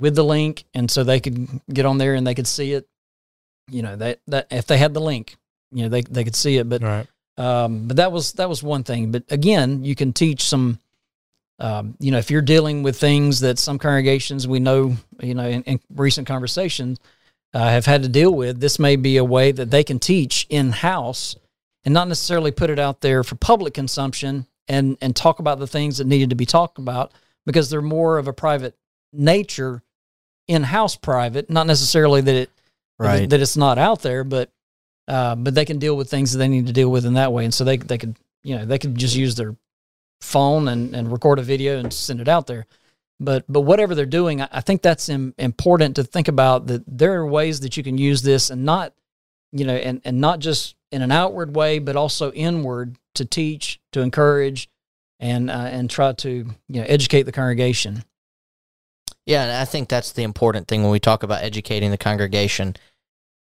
[0.00, 2.88] with the link and so they could get on there and they could see it
[3.70, 5.36] you know that that if they had the link
[5.70, 7.06] you know they they could see it but Right.
[7.36, 9.12] um, but that was that was one thing.
[9.12, 10.78] But again, you can teach some.
[11.58, 15.48] Um, you know, if you're dealing with things that some congregations we know, you know,
[15.48, 16.98] in, in recent conversations
[17.54, 20.46] uh, have had to deal with, this may be a way that they can teach
[20.50, 21.34] in house
[21.84, 25.66] and not necessarily put it out there for public consumption and and talk about the
[25.66, 27.12] things that needed to be talked about
[27.46, 28.74] because they're more of a private
[29.12, 29.82] nature,
[30.48, 32.50] in house private, not necessarily that it
[32.98, 33.28] right.
[33.28, 34.50] that it's not out there, but
[35.08, 37.32] uh, but they can deal with things that they need to deal with in that
[37.32, 39.56] way, and so they they could you know they could just use their
[40.20, 42.66] phone and, and record a video and send it out there.
[43.18, 46.84] But but whatever they're doing, I, I think that's Im- important to think about that
[46.86, 48.92] there are ways that you can use this and not
[49.52, 53.80] you know and and not just in an outward way, but also inward to teach,
[53.92, 54.68] to encourage,
[55.18, 56.30] and uh, and try to
[56.68, 58.04] you know educate the congregation.
[59.26, 62.76] Yeah, and I think that's the important thing when we talk about educating the congregation.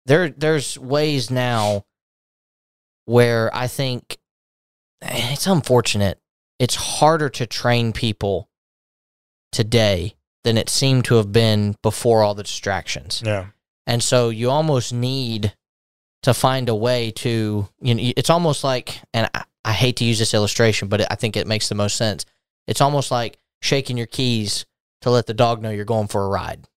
[0.08, 1.86] There, there's ways now
[3.06, 4.18] where I think
[5.04, 6.20] eh, it's unfortunate.
[6.60, 8.50] It's harder to train people
[9.52, 13.24] today than it seemed to have been before all the distractions.
[13.26, 13.48] Yeah.
[13.88, 15.56] And so you almost need
[16.24, 20.06] to find a way to, you know, it's almost like, and I, I hate to
[20.06, 22.26] use this illustration, but I think it makes the most sense.
[22.68, 24.66] It's almost like shaking your keys
[25.02, 26.68] to let the dog know you're going for a ride.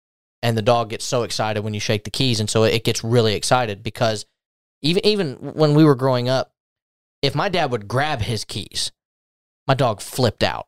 [0.42, 2.40] And the dog gets so excited when you shake the keys.
[2.40, 4.26] And so it gets really excited because
[4.80, 6.52] even, even when we were growing up,
[7.20, 8.90] if my dad would grab his keys,
[9.66, 10.66] my dog flipped out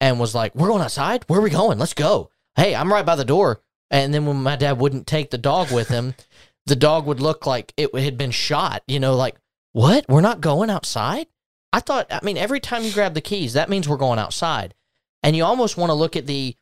[0.00, 1.24] and was like, We're going outside?
[1.26, 1.78] Where are we going?
[1.78, 2.30] Let's go.
[2.56, 3.62] Hey, I'm right by the door.
[3.90, 6.14] And then when my dad wouldn't take the dog with him,
[6.66, 8.82] the dog would look like it had been shot.
[8.86, 9.36] You know, like
[9.72, 10.06] what?
[10.08, 11.26] We're not going outside.
[11.72, 12.06] I thought.
[12.10, 14.74] I mean, every time you grab the keys, that means we're going outside,
[15.22, 16.54] and you almost want to look at the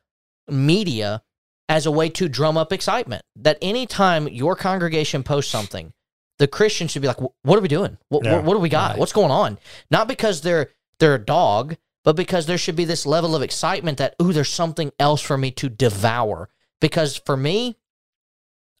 [0.49, 1.21] media
[1.69, 3.23] as a way to drum up excitement.
[3.35, 5.93] That anytime your congregation posts something,
[6.39, 7.97] the Christian should be like, "What are we doing?
[8.09, 8.91] What, Yeah, what, what do we got?
[8.91, 8.99] right.
[8.99, 9.57] What's going on?"
[9.89, 10.69] Not because they're
[11.01, 11.75] they're a dog,
[12.05, 15.37] but because there should be this level of excitement that, "Ooh, there's something else for
[15.37, 16.49] me to devour."
[16.79, 17.77] Because for me,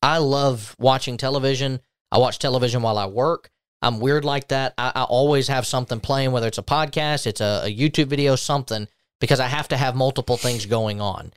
[0.01, 1.81] I love watching television.
[2.11, 3.51] I watch television while I work.
[3.81, 4.73] I'm weird like that.
[4.77, 8.35] I, I always have something playing, whether it's a podcast, it's a, a YouTube video,
[8.35, 8.87] something,
[9.19, 11.33] because I have to have multiple things going on.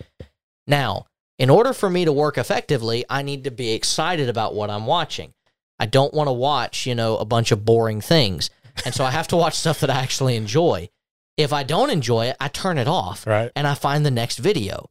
[0.66, 1.06] Now,
[1.38, 4.86] in order for me to work effectively, I need to be excited about what I'm
[4.86, 5.34] watching.
[5.78, 8.50] I don't want to watch, you know, a bunch of boring things.
[8.84, 10.88] And so I have to watch stuff that I actually enjoy.
[11.36, 13.50] If I don't enjoy it, I turn it off Right.
[13.56, 14.90] and I find the next video.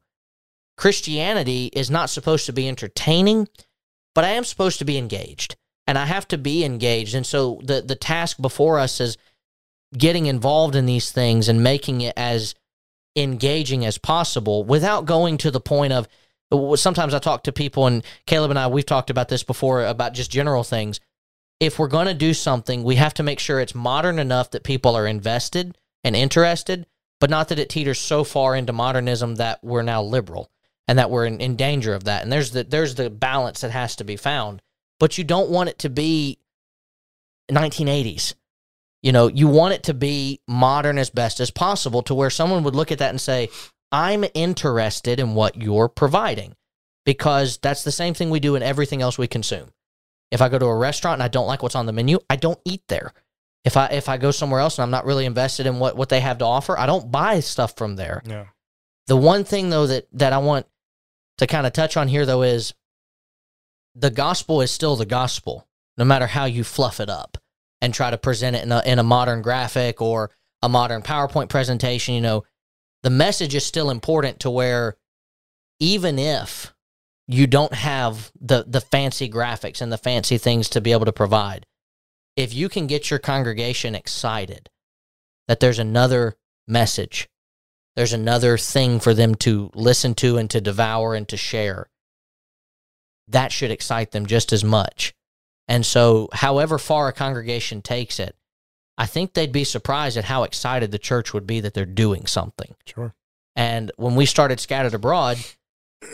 [0.76, 3.48] Christianity is not supposed to be entertaining,
[4.14, 5.56] but I am supposed to be engaged.
[5.86, 7.14] And I have to be engaged.
[7.14, 9.16] And so the the task before us is
[9.96, 12.54] getting involved in these things and making it as
[13.16, 16.08] engaging as possible without going to the point of
[16.76, 20.14] sometimes I talk to people and Caleb and I we've talked about this before about
[20.14, 21.00] just general things.
[21.60, 24.64] If we're going to do something, we have to make sure it's modern enough that
[24.64, 26.86] people are invested and interested,
[27.20, 30.50] but not that it teeters so far into modernism that we're now liberal
[30.86, 32.22] and that we're in, in danger of that.
[32.22, 34.60] And there's the there's the balance that has to be found.
[35.00, 36.38] But you don't want it to be
[37.50, 38.34] 1980s.
[39.02, 42.62] You know, you want it to be modern as best as possible to where someone
[42.64, 43.50] would look at that and say,
[43.92, 46.54] I'm interested in what you're providing.
[47.04, 49.72] Because that's the same thing we do in everything else we consume.
[50.30, 52.36] If I go to a restaurant and I don't like what's on the menu, I
[52.36, 53.12] don't eat there.
[53.64, 56.08] If I if I go somewhere else and I'm not really invested in what, what
[56.08, 58.22] they have to offer, I don't buy stuff from there.
[58.26, 58.46] Yeah.
[59.06, 60.66] The one thing though that that I want
[61.38, 62.74] to kind of touch on here though is
[63.94, 65.66] the gospel is still the gospel,
[65.96, 67.38] no matter how you fluff it up
[67.80, 70.30] and try to present it in a, in a modern graphic or
[70.62, 72.14] a modern PowerPoint presentation.
[72.14, 72.44] You know,
[73.02, 74.96] the message is still important to where
[75.78, 76.73] even if
[77.26, 81.12] you don't have the the fancy graphics and the fancy things to be able to
[81.12, 81.66] provide,
[82.36, 84.70] if you can get your congregation excited
[85.48, 87.28] that there's another message
[87.96, 91.88] there's another thing for them to listen to and to devour and to share.
[93.28, 95.14] That should excite them just as much.
[95.68, 98.36] And so, however far a congregation takes it,
[98.98, 102.26] I think they'd be surprised at how excited the church would be that they're doing
[102.26, 102.74] something.
[102.84, 103.14] Sure.
[103.56, 105.38] And when we started Scattered Abroad,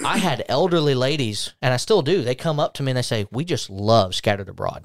[0.05, 2.23] I had elderly ladies, and I still do.
[2.23, 4.85] They come up to me and they say, "We just love Scattered Abroad,"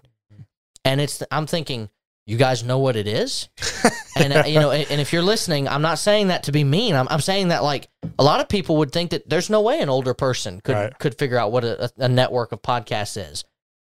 [0.84, 1.90] and it's I'm thinking,
[2.28, 3.50] you guys know what it is,
[4.18, 6.64] and uh, you know, and, and if you're listening, I'm not saying that to be
[6.64, 6.96] mean.
[6.96, 7.88] I'm I'm saying that like
[8.20, 11.00] a lot of people would think that there's no way an older person could Right.
[11.00, 13.44] could figure out what a, a network of podcasts is.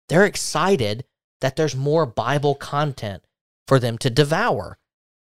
[0.09, 1.05] They're excited
[1.41, 3.23] that there's more Bible content
[3.67, 4.79] for them to devour.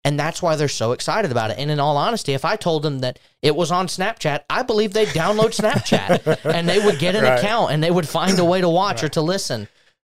[0.07, 1.59] And that's why they're so excited about it.
[1.59, 4.92] And in all honesty, if I told them that it was on Snapchat, I believe
[4.92, 7.38] they'd download Snapchat and they would get an Right.
[7.40, 9.66] account and they would find a way to watch or to listen.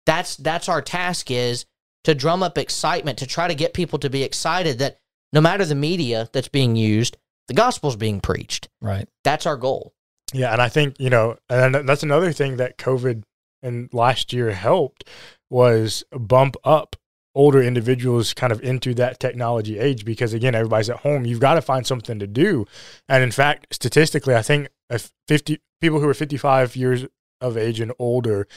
[0.04, 1.64] That's that's our task is
[2.04, 4.98] to drum up excitement, to try to get people to be excited that
[5.32, 7.16] no matter the media that's being used,
[7.48, 8.68] the gospel's being preached.
[8.82, 9.08] Right.
[9.24, 9.94] That's our goal.
[10.34, 13.22] Yeah, and I think you know, and that's another thing that COVID
[13.62, 15.08] and last year helped
[15.50, 16.94] was bump up
[17.38, 21.24] older individuals kind of into that technology age because again, everybody's at home.
[21.24, 22.66] You've got to find something to do,
[23.08, 27.06] and in fact, statistically, I think if fifty people who are fifty-five years
[27.40, 28.48] of age and older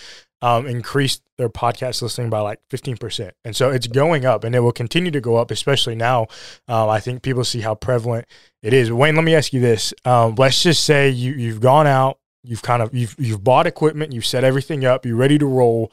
[0.42, 3.32] um, increased their podcast listening by like 15%.
[3.46, 6.28] And so it's going up and it will continue to go up, especially now.
[6.68, 8.26] Um, I think people see how prevalent
[8.64, 8.92] it is.
[8.92, 9.94] Wayne, let me ask you this.
[10.04, 14.14] Um, let's just say you, you've gone out, you've kind of, you've, you've bought equipment,
[14.14, 15.92] you've set everything up, you're ready to roll,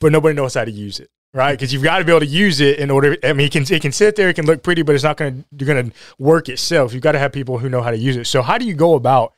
[0.00, 1.08] but nobody knows how to use it.
[1.32, 3.16] Right, because you've got to be able to use it in order.
[3.22, 5.16] I mean, it can it can sit there, it can look pretty, but it's not
[5.16, 6.92] going to going to work itself.
[6.92, 8.26] You've got to have people who know how to use it.
[8.26, 9.34] So, how do you go about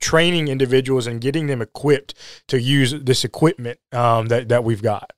[0.00, 2.14] training individuals and getting them equipped
[2.46, 5.12] to use this equipment um, that that we've got?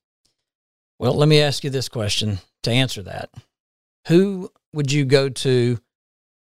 [0.98, 3.28] Well, let me ask you this question to answer that.
[4.06, 5.78] Who would you go to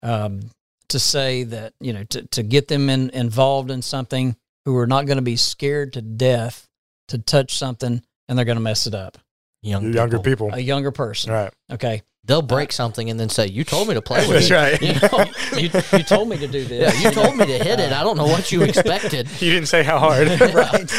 [0.02, 0.50] um,
[0.88, 4.86] to say that, you know, to, to get them in, involved in something who are
[4.86, 6.68] not going to be scared to death
[7.08, 9.18] to touch something and they're going to mess it up?
[9.64, 10.48] Young Younger people.
[10.48, 11.32] people, A younger person.
[11.32, 11.52] right?
[11.72, 12.02] Okay.
[12.26, 14.54] They'll break uh, something and then say, "You told me to play with That's it.
[14.54, 14.80] right.
[14.82, 15.24] You, know?
[15.60, 17.02] You, you told me to do Yeah, this.
[17.04, 17.92] you told me to hit it.
[17.92, 19.28] I don't know what you expected.
[19.40, 20.92] You didn't say how hard, right.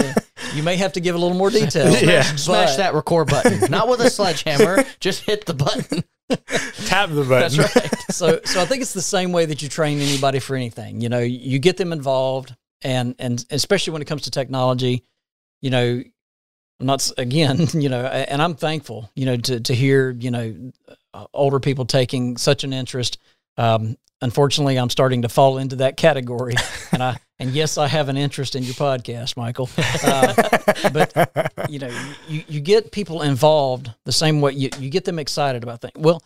[0.00, 0.14] Yeah.
[0.54, 1.90] You may have to give a little more detail.
[2.02, 2.22] Yeah.
[2.22, 3.70] Smash but- that record button.
[3.70, 4.84] Not with a sledgehammer.
[5.00, 6.02] Just hit the button.
[6.86, 7.56] Tap the button.
[7.58, 8.00] That's right.
[8.10, 11.00] so so I think it's the same way that you train anybody for anything.
[11.00, 15.04] You know, you get them involved and and especially when it comes to technology,
[15.60, 16.02] you know,
[16.80, 20.72] I'm not again, you know, and I'm thankful, you know, to to hear, you know,
[21.32, 23.18] older people taking such an interest.
[23.56, 26.54] Um, unfortunately, I'm starting to fall into that category,
[26.92, 29.68] and I and yes, I have an interest in your podcast, Michael.
[30.02, 31.90] Uh, but you know,
[32.28, 35.94] you, you get people involved the same way you, you get them excited about things.
[35.96, 36.22] Well,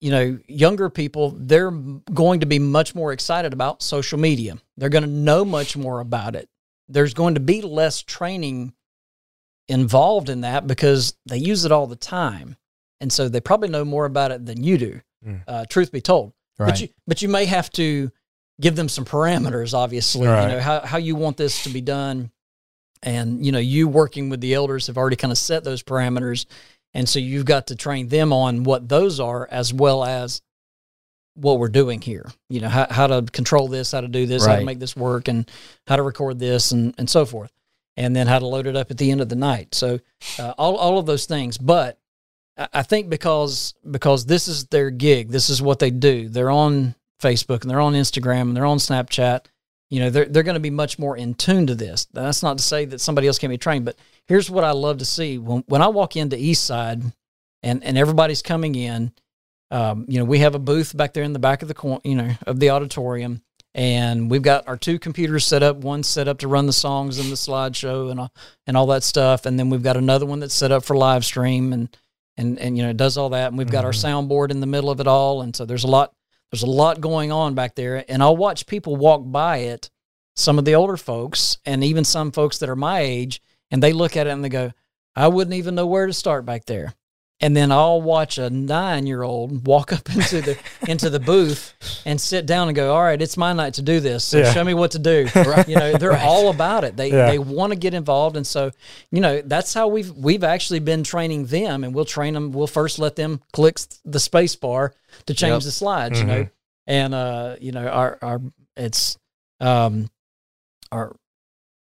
[0.00, 4.58] you know, younger people, they're going to be much more excited about social media.
[4.76, 6.48] They're going to know much more about it.
[6.88, 8.74] There's going to be less training
[9.68, 12.56] involved in that because they use it all the time.
[13.00, 15.42] And so they probably know more about it than you do, Mm.
[15.48, 16.32] uh, truth be told.
[16.58, 16.68] Right.
[16.70, 18.10] But you, but you may have to
[18.60, 20.42] give them some parameters, obviously, Right.
[20.44, 22.30] you know, how, how you want this to be done.
[23.02, 26.46] And, you know, you working with the elders have already kind of set those parameters.
[26.94, 30.40] And so you've got to train them on what those are as well as
[31.34, 32.26] what we're doing here.
[32.48, 34.96] You know, how, how to control this, how to do this, how to make this
[34.96, 35.50] work, and
[35.86, 37.52] how to record this, and, and so forth.
[37.96, 39.74] And then how to load it up at the end of the night.
[39.74, 40.00] So
[40.38, 41.56] uh, all, all of those things.
[41.56, 41.98] But
[42.56, 46.28] I think because because this is their gig, this is what they do.
[46.28, 49.46] They're on Facebook and they're on Instagram and they're on Snapchat.
[49.90, 52.06] You know, they're they're going to be much more in tune to this.
[52.12, 54.98] That's not to say that somebody else can't be trained, but here's what I love
[54.98, 57.02] to see when when I walk into East Side,
[57.62, 59.12] and and everybody's coming in.
[59.70, 62.14] Um, you know, we have a booth back there in the back of the you
[62.14, 63.42] know of the auditorium,
[63.76, 65.76] and we've got our two computers set up.
[65.76, 68.32] One set up to run the songs and the slideshow and all,
[68.66, 71.26] and all that stuff, and then we've got another one that's set up for live
[71.26, 71.94] stream and
[72.38, 73.48] and and you know it does all that.
[73.48, 74.32] And we've got our mm-hmm.
[74.32, 76.14] soundboard in the middle of it all, and so there's a lot
[76.50, 78.02] there's a lot going on back there.
[78.08, 79.90] And I'll watch people walk by it,
[80.34, 83.92] some of the older folks, and even some folks that are my age, and they
[83.92, 84.72] look at it and they go,
[85.14, 86.94] "I wouldn't even know where to start back there."
[87.42, 90.56] And then I'll watch a nine year old walk up into the
[90.88, 91.74] into the booth
[92.06, 94.24] and sit down and go, All right, it's my night to do this.
[94.24, 94.52] So Yeah.
[94.54, 95.28] show me what to do.
[95.66, 96.96] You know, they're all about it.
[96.96, 97.26] They Yeah.
[97.30, 98.36] they want to get involved.
[98.38, 98.70] And so,
[99.10, 102.52] you know, that's how we've we've actually been training them and we'll train them.
[102.52, 104.94] We'll first let them click the space bar
[105.26, 105.62] to change Yep.
[105.62, 106.48] the slides, you know.
[106.86, 108.40] And uh, you know, our our
[108.78, 109.18] it's
[109.60, 110.08] um
[110.90, 111.14] our,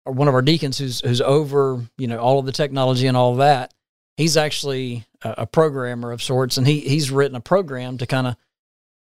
[0.06, 3.16] our one of our deacons who's who's over, you know, all of the technology and
[3.16, 3.72] all of that
[4.18, 5.04] he's actually
[5.38, 8.36] a, programmer of sorts, and he he's written a program to kind of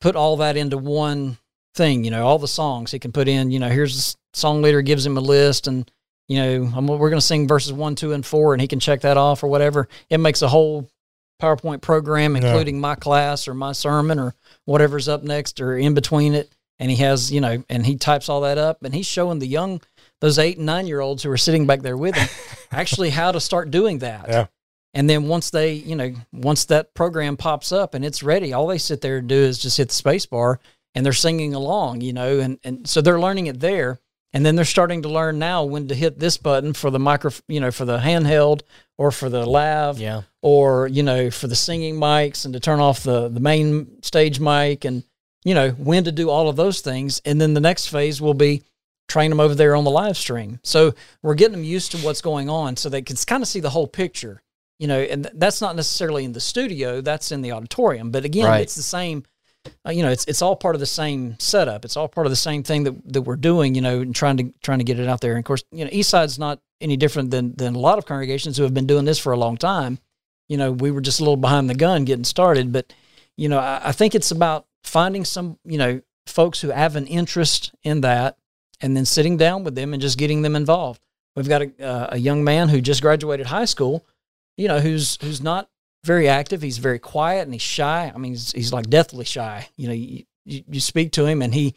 [0.01, 1.39] put all that into one
[1.75, 2.05] thing.
[2.05, 3.51] You know, all the songs he can put in.
[3.51, 5.91] You know, here's the song leader gives him a list, and
[6.29, 8.81] you know, I'm, we're going to sing verses one, two, and four, and he can
[8.81, 9.89] check that off or whatever.
[10.09, 10.89] It makes a whole
[11.43, 12.49] PowerPoint program, Yeah.
[12.49, 14.35] including my class or my sermon or
[14.65, 16.51] whatever's up next or in between it.
[16.79, 19.47] And he has, you know, and he types all that up, and he's showing the
[19.47, 19.83] young,
[20.21, 22.29] those eight and nine year olds who are sitting back there with him,
[22.73, 24.27] actually how to start doing that.
[24.29, 24.47] Yeah.
[24.95, 28.67] And then once they, you know, once that program pops up and it's ready, all
[28.67, 30.59] they sit there and do is just hit the space bar
[30.95, 34.01] and they're singing along, you know, and, and so they're learning it there.
[34.33, 37.33] And then they're starting to learn now when to hit this button for the micro,
[37.49, 38.63] you know, for the handheld
[38.97, 40.23] or for the lav Yeah.
[40.41, 44.39] or, you know, for the singing mics and to turn off the, the main stage
[44.39, 45.03] mic and,
[45.45, 47.21] you know, when to do all of those things.
[47.25, 48.63] And then the next phase will be
[49.09, 50.61] train them over there on the live stream.
[50.63, 53.61] So we're getting them used to what's going on so they can kind of see
[53.61, 54.43] the whole picture
[54.81, 57.03] you know, and that's not necessarily in the studio.
[57.03, 58.11] That's in the auditorium.
[58.11, 58.63] But again, Right.
[58.63, 59.25] it's the same.
[59.87, 61.85] Uh, you know, it's it's all part of the same setup.
[61.85, 63.75] It's all part of the same thing that, that we're doing.
[63.75, 65.33] You know, and trying to trying to get it out there.
[65.33, 68.57] And of course, you know, Eastside's not any different than than a lot of congregations
[68.57, 69.99] who have been doing this for a long time.
[70.49, 72.73] You know, we were just a little behind the gun getting started.
[72.73, 72.91] But
[73.37, 77.07] you know, I, I think it's about finding some you know folks who have an
[77.07, 78.39] interest in that,
[78.81, 81.03] and then sitting down with them and just getting them involved.
[81.37, 84.07] We've got a, uh, a young man who just graduated high school
[84.61, 85.69] you know, who's who's not
[86.05, 86.61] very active.
[86.61, 88.13] He's very quiet and he's shy.
[88.15, 89.69] I mean, he's, he's like deathly shy.
[89.77, 91.75] You know, you, you, you speak to him and he,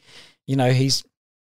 [0.48, 1.04] you know, he's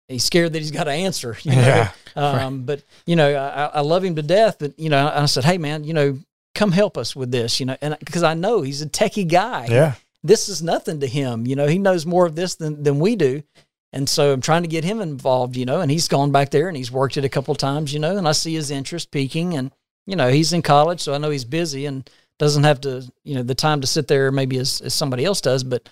[0.07, 1.37] he's scared that he's got to answer.
[1.43, 1.61] You know?
[1.61, 1.91] Yeah.
[2.17, 4.55] Um, but you know, I, I love him to death.
[4.57, 6.17] But you know, I said, hey man, you know,
[6.53, 7.59] come help us with this.
[7.59, 9.67] You know, and because I know he's a techie guy.
[9.69, 9.95] Yeah.
[10.23, 11.45] This is nothing to him.
[11.45, 13.43] You know, he knows more of this than than we do.
[13.91, 16.69] And so I'm trying to get him involved, you know, and he's gone back there
[16.69, 19.55] and he's worked it a couple times, you know, and I see his interest peaking
[19.55, 19.73] and
[20.05, 23.35] you know, he's in college, so I know he's busy and doesn't have to, you
[23.35, 25.89] know, the time to sit there maybe as, as somebody else does, but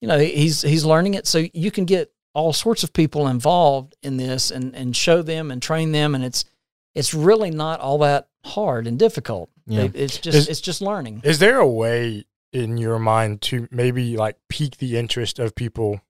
[0.00, 1.26] you know, he's he's learning it.
[1.26, 5.50] So you can get all sorts of people involved in this and and show them
[5.50, 6.44] and train them and it's
[6.94, 9.50] it's really not all that hard and difficult.
[9.66, 9.84] Yeah.
[9.84, 11.22] It- It's just Is- it's just learning.
[11.24, 16.00] Is there a way in your mind to maybe like pique the interest of people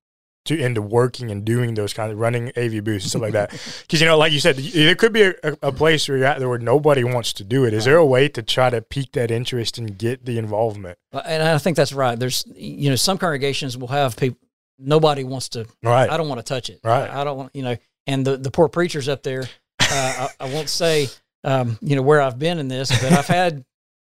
[0.47, 3.51] to into working and doing those kind of running AV booths and stuff like that?
[3.83, 6.39] Because you know, like you said, there could be a, a place where you're at
[6.39, 7.75] there where nobody wants to do it.
[7.75, 10.99] Is there a way to try to pique that interest and get the involvement?
[11.13, 12.19] Uh, And I think that's right.
[12.19, 14.39] There's you know, some congregations will have people
[14.79, 16.11] nobody wants to Right.
[16.11, 16.81] I don't want to touch it.
[16.85, 17.09] Right.
[17.09, 17.77] I, I don't want, you know,
[18.07, 19.45] and the, the poor preachers up there,
[19.81, 21.09] uh, I, I won't say,
[21.45, 23.65] um, you know, where I've been in this, but I've had,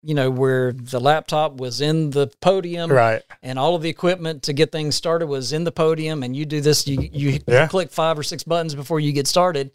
[0.03, 3.21] you know, where the laptop was in the podium, Right.
[3.43, 6.45] and all of the equipment to get things started was in the podium, and you
[6.45, 7.67] do this, you you Yeah.
[7.67, 9.71] click five or six buttons before you get started.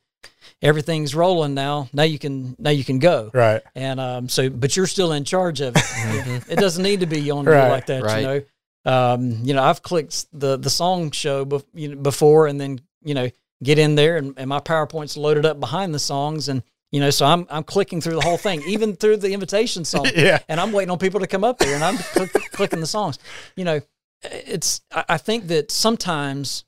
[0.62, 1.88] Everything's rolling now.
[1.92, 3.30] Now you can now you can go.
[3.34, 3.62] Right.
[3.74, 6.42] And um, so, but you're still in charge of it.
[6.48, 8.20] it doesn't need to be on Right, like that, right.
[8.20, 8.42] you know.
[8.84, 12.80] Um, you know, I've clicked the the song show bef- you know, before, and then
[13.02, 13.28] you know
[13.62, 16.62] get in there, and, and my PowerPoint's loaded up behind the songs, and
[16.96, 20.06] you know, so I'm I'm clicking through the whole thing, even through the invitation song,
[20.16, 20.38] Yeah.
[20.48, 23.18] and I'm waiting on people to come up there, and I'm click, clicking the songs.
[23.54, 23.80] You know,
[24.22, 26.64] it's I, think that sometimes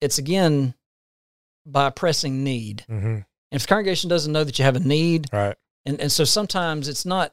[0.00, 0.74] it's again
[1.64, 2.84] by pressing need.
[2.88, 5.56] hmm And if the congregation doesn't know that you have a need, Right.
[5.86, 7.32] and and so sometimes it's not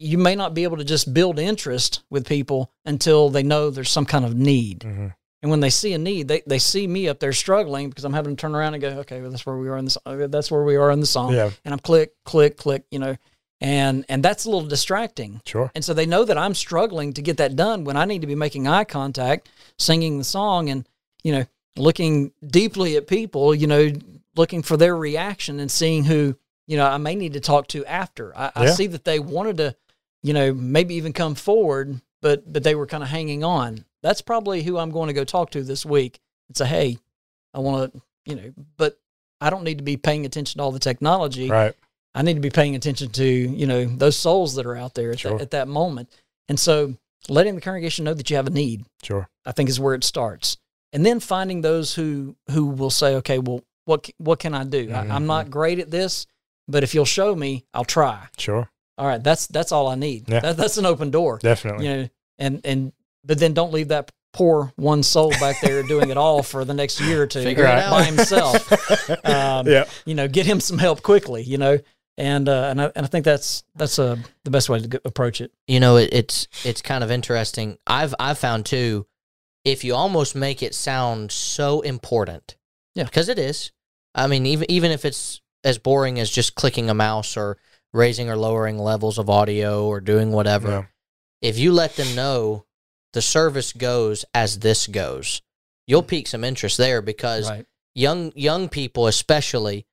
[0.00, 3.90] you may not be able to just build interest with people until they know there's
[3.90, 4.82] some kind of need.
[4.82, 5.06] hmm
[5.42, 8.14] And when they see a need, they, they see me up there struggling because I'm
[8.14, 10.02] having to turn around and go, okay, well, that's where we are in the song.
[10.06, 11.34] Uh, that's where we are in the song.
[11.34, 11.50] Yeah.
[11.64, 13.16] And I'm click, click, click, you know,
[13.60, 15.40] and and that's a little distracting.
[15.44, 15.70] Sure.
[15.74, 18.26] And so they know that I'm struggling to get that done when I need to
[18.26, 20.86] be making eye contact, singing the song, and
[21.22, 23.92] you know, looking deeply at people, you know,
[24.36, 27.84] looking for their reaction and seeing who you know I may need to talk to
[27.86, 28.36] after.
[28.36, 29.76] I, I see that they wanted to,
[30.22, 33.85] you know, maybe even come forward, but but they were kind of hanging on.
[34.02, 36.98] That's probably who I'm going to go talk to this week and say, hey,
[37.54, 38.98] I want to, you know, but
[39.40, 41.48] I don't need to be paying attention to all the technology.
[41.50, 41.74] Right.
[42.14, 45.12] I need to be paying attention to, you know, those souls that are out there
[45.12, 45.32] at, Sure.
[45.32, 46.10] that, at that moment.
[46.48, 46.94] And so
[47.28, 49.28] letting the congregation know that you have a need, Sure.
[49.44, 50.56] I think is where it starts.
[50.92, 54.90] And then finding those who who will say, okay, well, what what can I do?
[54.90, 55.26] I, I'm mm-hmm.
[55.26, 56.26] not great at this,
[56.68, 58.28] but if you'll show me, I'll try.
[58.38, 58.70] Sure.
[58.96, 60.28] All right, that's that's all I need.
[60.28, 60.40] Yeah.
[60.40, 61.38] That, that's an open door.
[61.38, 61.86] Definitely.
[61.86, 62.92] You know, and and
[63.26, 66.74] but then don't leave that poor one soul back there doing it all for the
[66.74, 68.70] next year or two Figure it by himself.
[69.24, 69.84] Um, yeah.
[70.04, 71.78] you know, get him some help quickly, you know,
[72.18, 74.98] and uh, and I, and I think that's that's uh, the best way to go,
[75.04, 75.52] approach it.
[75.66, 79.06] you know it, it's it's kind of interesting i've i've found too
[79.64, 82.56] if you almost make it sound so important
[82.94, 83.04] Yeah.
[83.04, 83.70] because it is
[84.14, 87.58] i mean even even if it's as boring as just clicking a mouse or
[87.92, 90.84] raising or lowering levels of audio or doing whatever Yeah.
[91.42, 92.64] if you let them know
[93.12, 95.42] the service goes as this goes
[95.86, 96.08] you'll hmm.
[96.08, 97.66] pique some interest there because Right.
[97.94, 99.86] young young people especially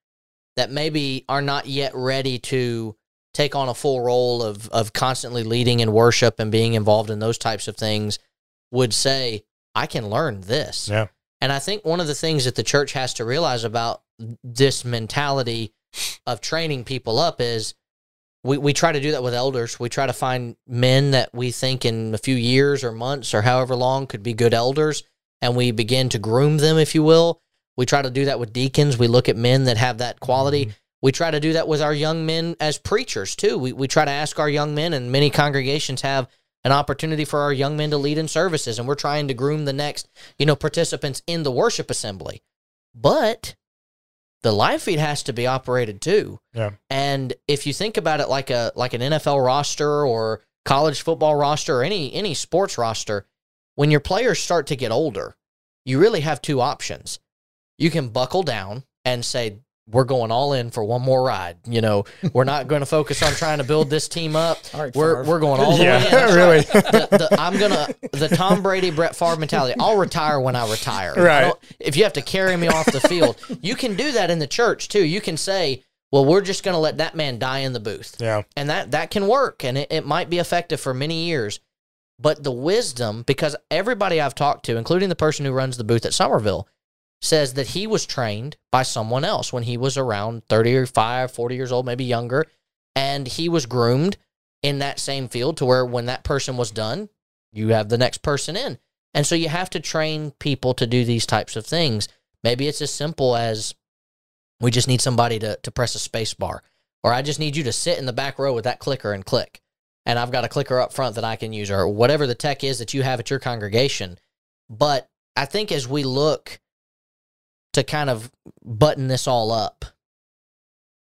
[0.55, 2.95] that maybe are not yet ready to
[3.33, 7.19] take on a full role of of constantly leading in worship and being involved in
[7.19, 8.19] those types of things
[8.71, 9.43] would say
[9.75, 10.87] I can learn this.
[10.89, 11.07] Yeah.
[11.41, 14.01] And I think one of the things that the church has to realize about
[14.43, 15.73] this mentality
[16.25, 17.73] of training people up is
[18.43, 19.79] we, we try to do that with elders.
[19.79, 23.41] We try to find men that we think in a few years or months or
[23.41, 25.03] however long could be good elders,
[25.41, 27.41] and we begin to groom them, if you will.
[27.77, 28.97] We try to do that with deacons.
[28.97, 30.65] We look at men that have that quality.
[30.65, 30.77] Mm-hmm.
[31.01, 33.57] We try to do that with our young men as preachers too.
[33.57, 36.29] We we try to ask our young men, and many congregations have
[36.63, 39.65] an opportunity for our young men to lead in services, and we're trying to groom
[39.65, 42.41] the next, you know, participants in the worship assembly.
[42.95, 43.55] But
[44.43, 46.39] the live feed has to be operated too.
[46.53, 46.71] Yeah.
[46.89, 51.35] And if you think about it like a like an NFL roster or college football
[51.35, 53.25] roster or any any sports roster,
[53.75, 55.35] when your players start to get older,
[55.85, 57.19] you really have two options.
[57.77, 59.59] You can buckle down and say,
[59.91, 61.57] we're going all in for one more ride.
[61.65, 64.57] You know, we're not going to focus on trying to build this team up.
[64.73, 65.29] All right, We're Favre.
[65.31, 66.01] we're going all the way in.
[66.03, 66.33] Yeah.
[66.35, 66.61] Really.
[66.61, 69.75] the, the, I'm gonna the Tom Brady Brett Favre mentality.
[69.79, 71.13] I'll retire when I retire.
[71.17, 71.41] I Right.
[71.41, 74.39] don't- If you have to carry me off the field, you can do that in
[74.39, 75.03] the church too.
[75.05, 78.43] You can say, "Well, we're just gonna let that man die in the booth," yeah.
[78.55, 81.59] and that that can work, and it, it might be effective for many years.
[82.19, 86.05] But the wisdom, because everybody I've talked to, including the person who runs the booth
[86.05, 86.67] at Somerville,
[87.23, 91.71] says that he was trained by someone else when he was around 35, 40 years
[91.71, 92.45] old, maybe younger.
[92.95, 94.17] And he was groomed
[94.61, 97.09] in that same field to where when that person was done,
[97.53, 98.77] you have the next person in.
[99.13, 102.07] And so you have to train people to do these types of things.
[102.43, 103.73] Maybe it's as simple as
[104.59, 106.61] we just need somebody to, to press a space bar,
[107.03, 109.25] or I just need you to sit in the back row with that clicker and
[109.25, 109.61] click.
[110.05, 112.63] And I've got a clicker up front that I can use, or whatever the tech
[112.63, 114.17] is that you have at your congregation.
[114.69, 116.59] But I think as we look
[117.73, 118.31] to kind of
[118.63, 119.85] button this all up,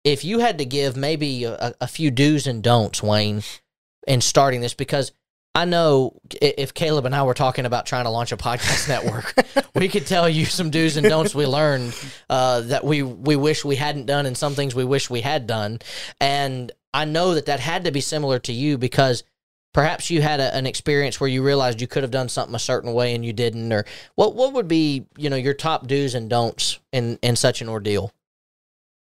[0.03, 3.43] if you had to give maybe a, a few do's and don'ts, Wayne,
[4.07, 5.11] in starting this, because
[5.55, 9.33] I know if Caleb and I were talking about trying to launch a podcast network,
[9.75, 11.95] we could tell you some do's and don'ts we learned
[12.29, 15.47] uh, that we we wish we hadn't done, and some things we wish we had
[15.47, 15.79] done.
[16.21, 19.23] And I know that that had to be similar to you because
[19.73, 22.59] perhaps you had a, an experience where you realized you could have done something a
[22.59, 23.71] certain way and you didn't.
[23.71, 27.61] Or what what would be you know your top do's and don'ts in in such
[27.61, 28.11] an ordeal?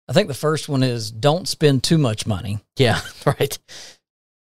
[0.07, 3.57] I think the first one is don't spend too much money, Yeah, right.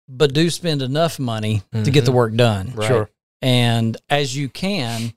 [0.09, 2.15] but do spend enough money to get the Mhm.
[2.15, 2.73] work done.
[2.77, 2.87] Right.
[2.87, 3.11] Sure.
[3.43, 5.13] And as you can,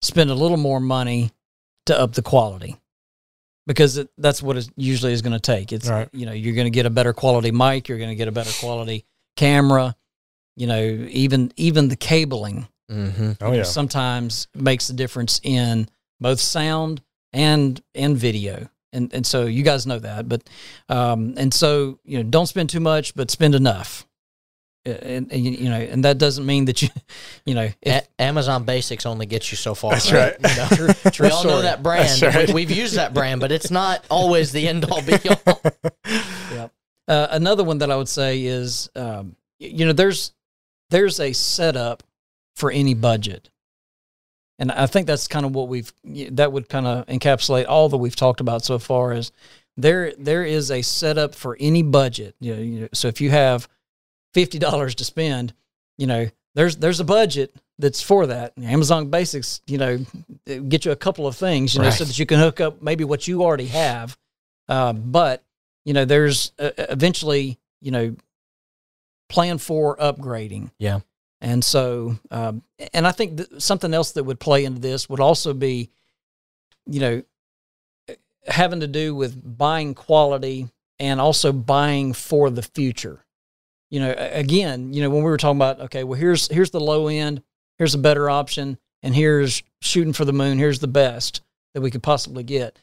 [0.00, 1.32] spend a little more money
[1.86, 2.76] to up the quality
[3.66, 5.70] because it, that's what it usually is going to take.
[5.72, 6.08] It's, Right.
[6.12, 8.32] you know, you're going to get a better quality mic, you're going to get a
[8.32, 9.04] better quality
[9.36, 9.94] camera,
[10.56, 13.32] you know, even, even the cabling Mm-hmm.
[13.40, 13.62] Oh yeah.
[13.62, 15.88] sometimes makes a difference in
[16.20, 17.00] both sound
[17.32, 18.68] and and video.
[18.92, 20.48] And and so you guys know that, but
[20.90, 24.06] um and so you know don't spend too much, but spend enough.
[24.86, 26.90] And, and you know, and that doesn't mean that you,
[27.46, 29.92] you know, if, A- Amazon Basics only gets you so far.
[29.92, 30.36] That's right.
[30.38, 30.68] You know?
[30.92, 32.20] true, true we all know that brand.
[32.20, 32.48] That's right.
[32.48, 35.60] We, we've used that brand, but it's not always the end all be all.
[37.08, 40.32] Uh, another one that I would say is, um, you know, there's
[40.90, 42.02] there's a setup
[42.56, 43.50] for any budget,
[44.58, 45.92] and I think that's kind of what we've
[46.32, 49.12] that would kind of encapsulate all that we've talked about so far.
[49.12, 49.32] Is
[49.76, 52.34] there there is a setup for any budget.
[52.40, 53.68] You know, you know, so if you have
[54.32, 55.52] fifty dollars to spend,
[55.98, 58.52] you know, there's there's a budget that's for that.
[58.62, 59.98] Amazon Basics, you know,
[60.46, 63.04] get you a couple of things, you know, so that you can hook up maybe
[63.04, 64.16] what you already have.
[64.68, 65.42] Uh, but
[65.84, 68.14] you know, there's uh, eventually, you know,
[69.28, 70.70] plan for upgrading.
[70.78, 71.00] Yeah.
[71.40, 72.62] And so, um,
[72.92, 75.90] and I think th- something else that would play into this would also be,
[76.86, 77.22] you know,
[78.46, 80.68] having to do with buying quality
[80.98, 83.24] and also buying for the future.
[83.90, 86.80] You know, again, you know, when we were talking about, okay, well, here's here's the
[86.80, 87.42] low end,
[87.78, 91.42] here's a better option, and here's shooting for the moon, here's the best
[91.74, 92.78] that we could possibly get.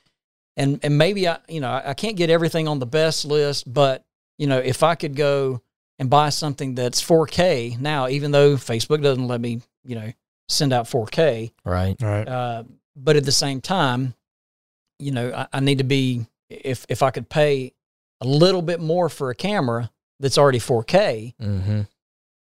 [0.55, 3.71] And and maybe I, you know, I I can't get everything on the best list,
[3.71, 4.05] but
[4.37, 5.61] you know, if I could go
[6.01, 10.11] and buy something that's 4K now, even though Facebook doesn't let me, you know,
[10.49, 11.95] send out 4K, Right.
[12.01, 12.27] Right.
[12.27, 12.63] uh,
[12.95, 14.15] but at the same time,
[14.97, 17.73] you know, I, I need to be if if I could pay
[18.19, 21.81] a little bit more for a camera that's already 4K Mm-hmm.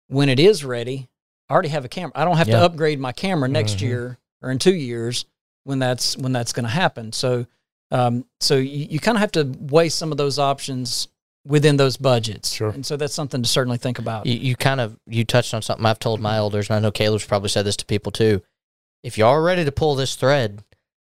[0.08, 1.08] when it is ready,
[1.48, 2.12] I already have a camera.
[2.16, 2.58] I don't have Yeah.
[2.58, 3.80] to upgrade my camera next Mhm.
[3.82, 5.24] year or in two years
[5.62, 7.12] when that's when that's going to happen.
[7.12, 7.46] So,
[7.92, 11.08] um, so you, you kind of have to weigh some of those options
[11.46, 12.52] within those budgets.
[12.52, 12.70] Sure.
[12.70, 14.26] And so that's something to certainly think about.
[14.26, 16.90] You, you kind of you touched on something I've told my elders, and I know
[16.90, 18.42] Caleb's probably said this to people too.
[19.02, 20.62] If you are ready to pull this thread,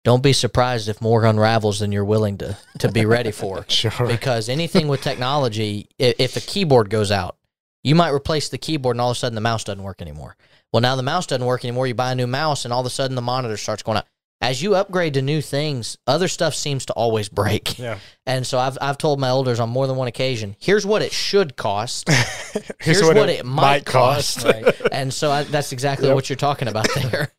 [0.05, 3.64] don't be surprised if more unravels than you're willing to to be ready for.
[3.68, 4.07] Sure.
[4.07, 7.37] because anything with technology, i- if a keyboard goes out,
[7.82, 10.37] you might replace the keyboard and all of a sudden the mouse doesn't work anymore.
[10.72, 11.87] Well, now the mouse doesn't work anymore.
[11.87, 14.07] You buy a new mouse and all of a sudden the monitor starts going out.
[14.43, 17.78] As you upgrade to new things, other stuff seems to always break.
[17.78, 17.99] Yeah.
[18.28, 21.12] And so I've, I've told my elders on more than one occasion, here's what it
[21.12, 22.09] should cost.
[22.80, 24.43] Here's, Here's what, it, might cost.
[24.43, 24.74] Right.
[24.93, 26.14] and so I, that's exactly Yep.
[26.16, 27.32] what you're talking about there.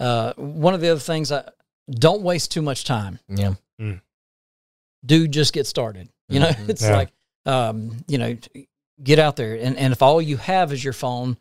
[0.00, 1.44] Uh, one of the other things, I
[1.90, 3.18] don't waste too much time.
[3.28, 3.52] yeah.
[5.04, 6.08] do just get started.
[6.30, 6.68] You know, Mhm.
[6.70, 6.96] it's Yeah.
[6.96, 7.10] like,
[7.44, 8.38] um, you know,
[9.02, 9.54] get out there.
[9.56, 11.36] And, and if all you have is your phone,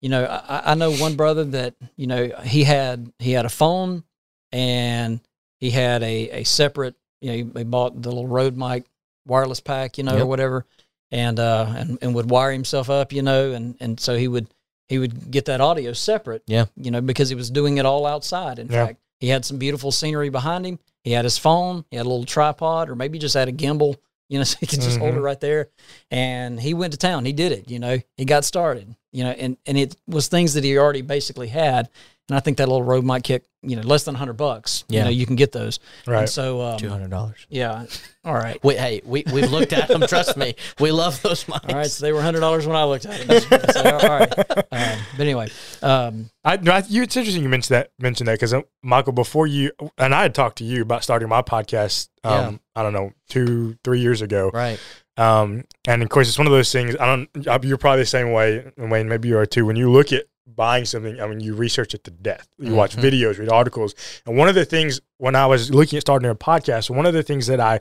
[0.00, 3.48] you know, I, I know one brother that, you know, he had, he had a
[3.50, 4.04] phone
[4.52, 5.20] and
[5.58, 8.84] he had a, a separate, you know, he, he bought the little Rode mic
[9.26, 10.64] wireless pack, you know, or whatever.
[11.10, 14.46] And, uh, and, and would wire himself up, you know, and, and so he would,
[14.88, 16.66] he would get that audio separate, Yeah.
[16.76, 18.58] you know, because he was doing it all outside.
[18.58, 18.86] In Yeah.
[18.86, 20.78] fact, he had some beautiful scenery behind him.
[21.04, 21.84] He had his phone.
[21.90, 23.96] He had a little tripod, or maybe just had a gimbal,
[24.28, 25.22] you know, so he could just hold it Mhm.
[25.22, 25.68] right there.
[26.10, 27.24] And he went to town.
[27.24, 27.70] He did it.
[27.70, 28.94] You know, he got started.
[29.10, 31.88] You know, and and it was things that he already basically had.
[32.28, 34.84] And I think that little Rode might kick, you know, less than hundred bucks.
[34.88, 35.80] You know, you can get those.
[36.04, 36.28] And Right.
[36.28, 37.46] so, um, Two hundred dollars.
[37.48, 37.86] yeah.
[38.24, 38.62] All right.
[38.62, 40.02] Wait, hey, we we've looked at them.
[40.02, 41.70] Trust me, we love those mics.
[41.72, 41.86] All right.
[41.90, 43.62] So they were hundred dollars when I looked at them.
[43.70, 44.32] So, all right.
[44.70, 45.48] Um, but anyway,
[45.82, 47.90] um, I, I, you, it's interesting you mentioned that.
[47.98, 51.40] Mentioned that because Michael, before you and I had talked to you about starting my
[51.42, 52.08] podcast.
[52.22, 54.50] Um, I don't know, two, three years ago.
[54.52, 54.78] Right.
[55.16, 56.94] Um, and of course, it's one of those things.
[57.00, 57.64] I don't.
[57.64, 59.08] You're probably the same way, and Wayne.
[59.08, 59.64] Maybe you are too.
[59.64, 60.26] When you look at
[60.56, 62.48] buying something, I mean, you research it to death.
[62.58, 63.02] You watch Mhm.
[63.02, 63.94] videos, read articles,
[64.26, 67.14] and one of the things when I was looking at starting a podcast, one of
[67.14, 67.80] the things that I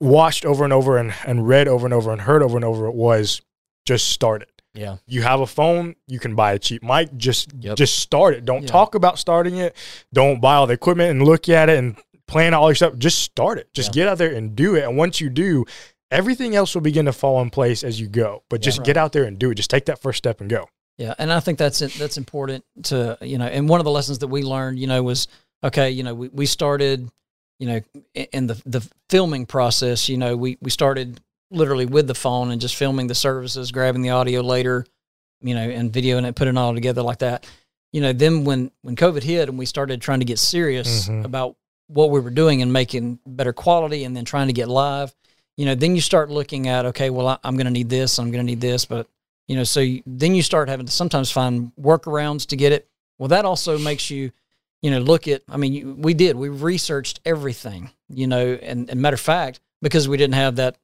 [0.00, 2.90] watched over and over and, and read over and over and heard over and over
[2.90, 3.40] was
[3.86, 4.50] just start it.
[4.74, 4.96] Yeah.
[5.06, 7.16] You have a phone, you can buy a cheap mic.
[7.16, 7.76] Just Yep.
[7.76, 8.44] just start it.
[8.44, 8.68] Don't Yeah.
[8.68, 9.76] talk about starting it.
[10.12, 11.96] Don't buy all the equipment and look at it and
[12.26, 12.96] plan all your stuff.
[12.98, 13.72] Just start it.
[13.72, 14.02] Just Yeah.
[14.02, 14.82] get out there and do it.
[14.82, 15.64] And once you do,
[16.10, 18.42] everything else will begin to fall in place as you go.
[18.50, 18.86] But just Right.
[18.86, 19.54] get out there and do it.
[19.54, 20.66] Just take that first step and go.
[20.98, 23.46] Yeah, and I think that's it, that's important to you know.
[23.46, 25.26] And one of the lessons that we learned, you know, was
[25.62, 25.90] okay.
[25.90, 27.08] You know, we, we started,
[27.58, 27.80] you know,
[28.14, 30.08] in the the filming process.
[30.08, 34.02] You know, we we started literally with the phone and just filming the services, grabbing
[34.02, 34.86] the audio later,
[35.40, 37.46] you know, and videoing it, putting it all together like that.
[37.92, 41.24] You know, then when when COVID hit and we started trying to get serious Mhm.
[41.24, 41.56] about
[41.88, 45.14] what we were doing and making better quality and then trying to get live,
[45.56, 48.18] you know, then you start looking at, okay, well, I, I'm going to need this,
[48.18, 48.84] I'm going to need this.
[48.86, 49.06] But,
[49.48, 52.88] you know, so you, then you start having to sometimes find workarounds to get it.
[53.18, 54.32] Well, that also makes you,
[54.82, 58.88] you know, look at, I mean, you, we did, we researched everything, you know, and,
[58.90, 60.76] and matter of fact, because we didn't have that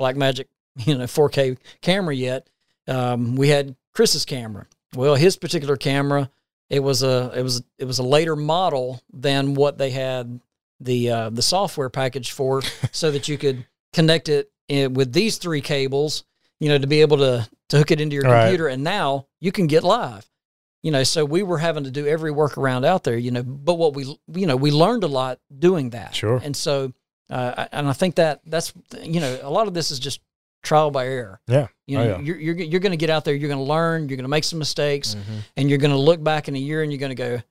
[0.00, 0.46] Blackmagic,
[0.76, 2.48] you know, 4K camera yet,
[2.86, 4.66] um, we had Chris's camera.
[4.94, 6.30] Well, his particular camera,
[6.70, 10.40] it was a it was it was a later model than what they had
[10.80, 12.62] the uh, the software package for,
[12.92, 16.24] so that you could connect it in, with these three cables,
[16.60, 18.42] you know, to be able to to hook it into your Right.
[18.44, 20.28] computer, and now you can get live.
[20.82, 23.16] You know, so we were having to do every workaround out there.
[23.16, 26.14] You know, but what we you know we learned a lot doing that.
[26.14, 26.40] Sure.
[26.44, 26.92] And so,
[27.30, 28.72] uh, and I think that that's
[29.02, 30.20] you know a lot of this is just
[30.62, 31.40] trial by error.
[31.46, 31.68] Yeah.
[31.86, 32.20] You Oh, know, yeah.
[32.20, 34.28] you're you're you're going to get out there, you're going to learn, you're going to
[34.36, 35.38] make some mistakes, Mhm.
[35.56, 37.42] and you're going to look back in a year and you're going to go,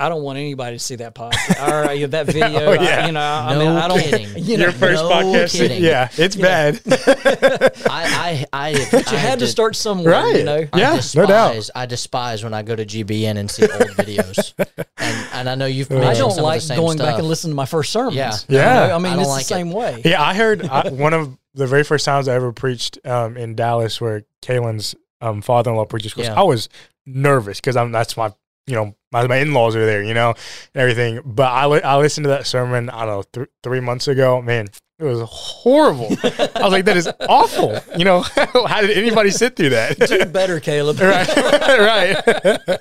[0.00, 2.46] I don't want anybody to see that podcast or uh, that video.
[2.64, 4.00] Oh, I- you know, I No mean, I don't.
[4.00, 4.28] kidding.
[4.50, 5.82] You know, Your first no podcast, kidding.
[5.84, 6.80] yeah, it's You bad.
[6.86, 10.12] I, I, I, but you I had to did- start somewhere.
[10.14, 10.36] Right.
[10.38, 10.66] You know.
[10.72, 11.70] I Yeah, no doubt.
[11.74, 14.54] I despise when I go to GBN and see old videos,
[14.96, 17.10] and and I know you've I I don't some like of the same going stuff.
[17.10, 18.16] back and listening to my first sermons.
[18.16, 18.32] Yeah.
[18.48, 18.86] You Yeah.
[18.88, 19.58] know, I mean, I it's like the it.
[19.58, 20.02] same way.
[20.04, 23.54] Yeah, I heard I, one of the very first times I ever preached um, in
[23.54, 26.14] Dallas, where Kaylin's um, father-in-law preaches.
[26.14, 26.40] Course, Yeah.
[26.40, 26.68] I was
[27.06, 28.32] nervous because I'm that's my
[28.66, 31.20] you know my, my in-laws are there, you know, and everything.
[31.24, 34.40] But I li- I listened to that sermon I don't know th- three months ago.
[34.40, 34.68] Man,
[34.98, 36.06] it was horrible.
[36.22, 37.78] I was like, that is awful.
[37.96, 38.20] You know,
[38.66, 39.98] how did anybody sit through that?
[40.08, 41.00] Do better, Caleb.
[41.00, 42.78] right, right.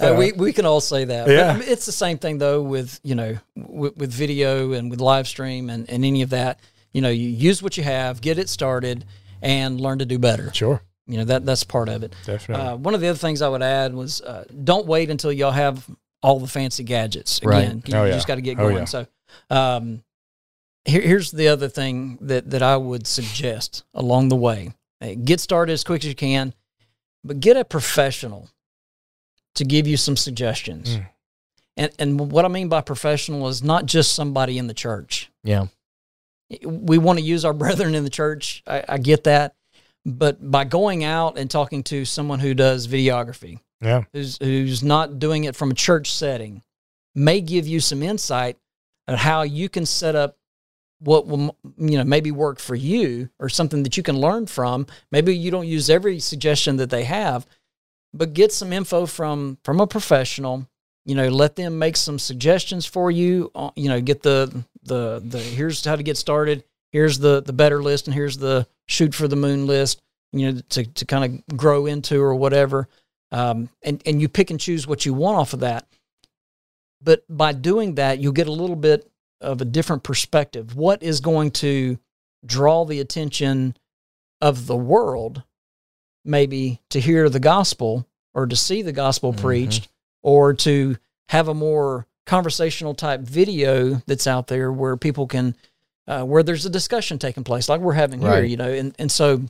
[0.00, 1.28] Uh, we we can all say that.
[1.28, 1.56] Yeah.
[1.56, 5.26] But it's the same thing though with you know with, with video and with live
[5.26, 6.60] stream and, and any of that.
[6.92, 9.04] You know, you use what you have, get it started,
[9.42, 10.50] and learn to do better.
[10.54, 12.14] sure, You know that that's part of it.
[12.24, 12.66] definitely.
[12.66, 15.52] Uh, one of the other things I would add was uh, don't wait until y'all
[15.52, 15.88] have
[16.22, 17.40] all the fancy gadgets.
[17.44, 17.64] Right.
[17.64, 18.14] Again, you, Oh, you yeah.
[18.16, 18.76] just got to get Oh, going.
[18.78, 18.84] yeah.
[18.86, 19.06] So,
[19.50, 20.02] um,
[20.84, 24.72] here, here's the other thing that that I would suggest along the way:
[25.24, 26.54] get started as quick as you can,
[27.22, 28.48] but get a professional
[29.54, 30.96] to give you some suggestions.
[30.96, 31.06] Mm.
[31.76, 35.66] And and what I mean by professional is not just somebody in the church yeah,
[36.64, 38.62] we want to use our brethren in the church.
[38.66, 39.54] I, I get that.
[40.06, 45.18] But by going out and talking to someone who does videography, yeah, who's, who's not
[45.18, 46.62] doing it from a church setting,
[47.12, 48.56] may give you some insight
[49.08, 50.38] on how you can set up
[51.00, 54.86] what will you know maybe work for you or something that you can learn from.
[55.10, 57.44] Maybe you don't use every suggestion that they have,
[58.14, 60.68] but get some info from from a professional.
[61.04, 63.50] You know, let them make some suggestions for you.
[63.54, 66.64] uh, You know, get the the the here's how to get started.
[66.96, 70.00] Here's the the better list, and here's the shoot for the moon list.
[70.32, 72.88] You know, to to kind of grow into or whatever.
[73.30, 75.86] Um, and and you pick and choose what you want off of that.
[77.02, 79.10] But by doing that, you'll get a little bit
[79.42, 80.74] of a different perspective.
[80.74, 81.98] What is going to
[82.46, 83.76] draw the attention
[84.40, 85.42] of the world,
[86.24, 89.40] maybe to hear the gospel or to see the gospel Mhm.
[89.42, 89.88] preached,
[90.22, 90.96] or to
[91.28, 95.54] have a more conversational type video that's out there where people can,
[96.08, 99.10] uh, where there's a discussion taking place, like we're having here, you know, and and
[99.10, 99.42] so,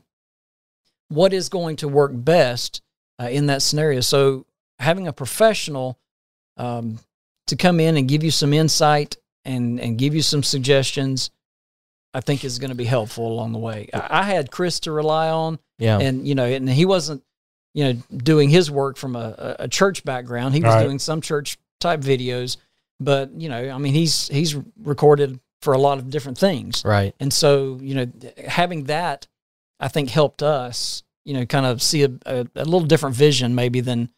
[1.09, 2.83] what is going to work best
[3.21, 4.01] uh, in that scenario?
[4.01, 4.47] So
[4.79, 5.99] having a professional
[6.57, 6.99] um,
[7.47, 11.31] to come in and give you some insight and and give you some suggestions,
[12.15, 13.89] I think is going to be helpful along the way.
[13.93, 17.23] I, I had Chris to rely on, yeah, and you know, and he wasn't,
[17.75, 20.55] you know, doing his work from a, a- a church background.
[20.55, 20.83] He was Right.
[20.85, 22.57] doing some church type videos,
[22.99, 27.15] but you know, I mean, he's he's recorded for a lot of different things, right.
[27.21, 28.07] and so you know,
[28.47, 29.27] having that,
[29.81, 33.55] I think helped us, you know, kind of see a, a, a little different vision
[33.55, 34.11] maybe than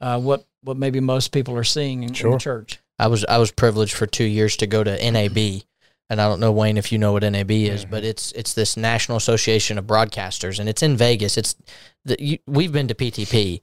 [0.00, 2.78] uh, what what maybe most people are seeing in, in the church.
[2.98, 5.62] I was I was privileged for two years to go to NAB,
[6.08, 7.90] and I don't know Wayne if you know what NAB is, Mhm.
[7.90, 11.36] but it's it's this National Association of Broadcasters, and it's in Vegas.
[11.36, 11.56] It's
[12.04, 13.62] the you, we've been to PTP.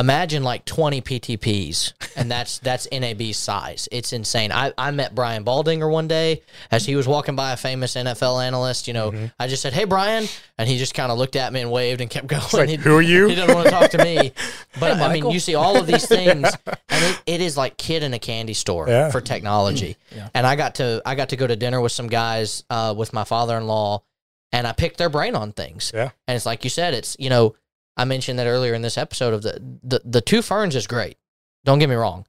[0.00, 3.86] Imagine like twenty PTPs, and that's that's NAB's size.
[3.92, 4.50] It's insane.
[4.50, 8.42] I, I met Brian Baldinger one day as he was walking by a famous NFL
[8.42, 8.88] analyst.
[8.88, 9.32] You know, Mhm.
[9.38, 12.00] I just said, "Hey, Brian," and he just kind of looked at me and waved
[12.00, 12.42] and kept going.
[12.52, 13.28] Like, He- who are you?
[13.28, 14.32] he doesn't want to talk to me.
[14.80, 16.48] But Hey, I mean, you see all of these things,
[16.88, 19.10] and it, it is like kid in a candy store Yeah.
[19.10, 19.96] for technology.
[20.16, 20.28] Yeah.
[20.34, 23.12] And I got to I got to go to dinner with some guys uh, with
[23.12, 24.02] my father in law,
[24.50, 25.92] and I picked their brain on things.
[25.94, 26.10] Yeah.
[26.26, 27.54] And it's like you said, it's you know
[28.00, 31.16] I mentioned that earlier in this episode of the the the two ferns is great.
[31.64, 32.24] Don't get me wrong,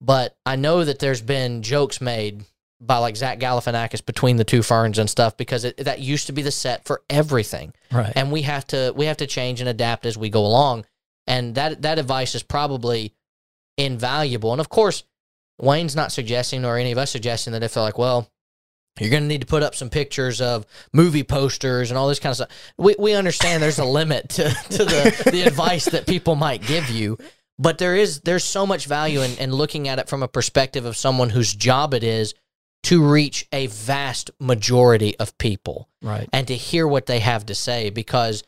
[0.00, 2.44] but I know that there's been jokes made
[2.80, 6.32] by like Zach Galifianakis between the two ferns and stuff because it, that used to
[6.32, 8.12] be the set for everything Right.
[8.16, 10.86] and we have to we have to change and adapt as we go along
[11.26, 13.12] and that that advice is probably
[13.76, 15.04] invaluable and of course
[15.60, 18.30] Wayne's not suggesting, or any of us suggesting, that if they're like, well,
[18.98, 22.18] you're going to need to put up some pictures of movie posters and all this
[22.18, 22.50] kind of stuff.
[22.76, 26.90] We, we understand there's a limit to, to the, the advice that people might give
[26.90, 27.16] you,
[27.58, 30.84] but there is there's so much value in, in looking at it from a perspective
[30.84, 32.34] of someone whose job it is
[32.84, 36.28] to reach a vast majority of people Right.
[36.32, 38.42] and to hear what they have to say because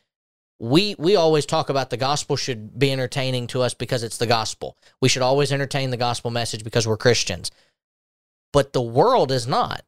[0.59, 4.27] we we always talk about the gospel should be entertaining to us because it's the
[4.27, 4.77] gospel.
[5.01, 7.51] We should always entertain the gospel message because we're Christians.
[8.53, 9.83] But the world is not.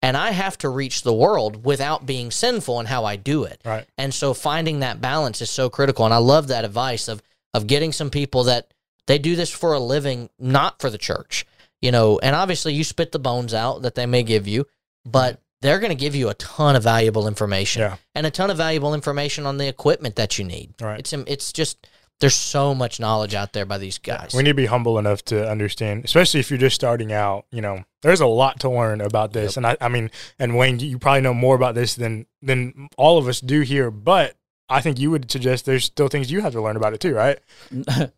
[0.00, 3.60] And I have to reach the world without being sinful in how I do it.
[3.64, 3.84] Right.
[3.98, 6.04] And so finding that balance is so critical.
[6.04, 7.22] And I love that advice of
[7.54, 8.72] of getting some people that
[9.06, 11.46] they do this for a living, not for the church.
[11.80, 14.66] You know, and obviously you spit the bones out that they may give you,
[15.04, 17.96] but they're going to give you a ton of valuable information Yeah.
[18.14, 20.74] and a ton of valuable information on the equipment that you need.
[20.80, 21.00] Right.
[21.00, 21.86] It's it's just
[22.20, 24.32] there's so much knowledge out there by these guys.
[24.34, 27.46] We need to be humble enough to understand, especially if you're just starting out.
[27.50, 30.80] You know, there's a lot to learn about this, and I, I mean, and Wayne,
[30.80, 33.90] you probably know more about this than than all of us do here.
[33.90, 34.34] But
[34.68, 37.14] I think you would suggest there's still things you have to learn about it too,
[37.14, 37.38] right?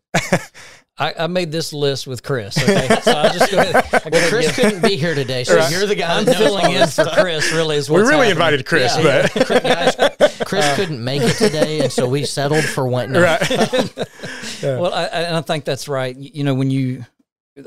[1.01, 2.57] I, I made this list with Chris.
[2.61, 3.85] Okay, so I'll just go ahead.
[4.11, 5.71] Well, Chris couldn't be here today, so Right.
[5.71, 7.05] you're the guy I'm that knows filling in for.
[7.05, 7.51] Chris.
[7.53, 8.31] Really, is We really happening.
[8.31, 9.27] invited Chris, Yeah.
[9.33, 13.11] but Guys, Chris couldn't make it today, and so we settled for Wayne.
[13.13, 13.41] No, right,
[14.63, 16.15] Well, I, I- and I think that's right.
[16.15, 17.05] You you know, when you,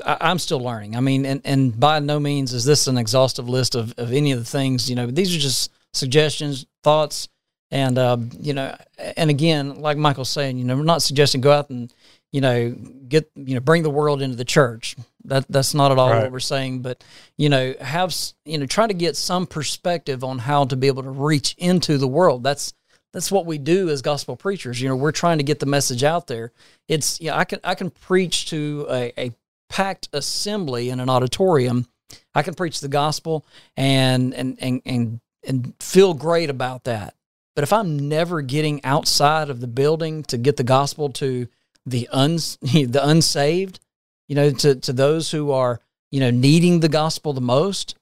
[0.05, 0.95] I, I'm still learning.
[0.95, 4.31] I mean, and, and by no means is this an exhaustive list of, of any
[4.31, 4.89] of the things.
[4.89, 7.27] You know, these are just suggestions, thoughts,
[7.71, 8.75] and um, you know,
[9.17, 11.91] and again, like Michael's saying, you know, we're not suggesting go out and
[12.35, 12.75] you know
[13.07, 14.95] get you know bring the world into the church.
[15.23, 16.23] That that's not at all Right.
[16.23, 16.81] what we're saying.
[16.81, 17.01] But
[17.37, 18.13] you know, have
[18.43, 21.97] you know, try to get some perspective on how to be able to reach into
[21.97, 22.43] the world.
[22.43, 22.73] That's
[23.13, 24.81] that's what we do as gospel preachers.
[24.81, 26.51] You know, we're trying to get the message out there.
[26.89, 29.31] It's yeah, I can I can preach to a, a
[29.69, 31.87] packed assembly in an auditorium.
[32.35, 33.45] I can preach the gospel
[33.77, 37.15] and and and and and feel great about that.
[37.55, 41.47] But if I'm never getting outside of the building to get the gospel to
[41.85, 43.79] the uns the unsaved,
[44.27, 45.79] you know, to to those who are
[46.11, 47.95] you know needing the gospel the most,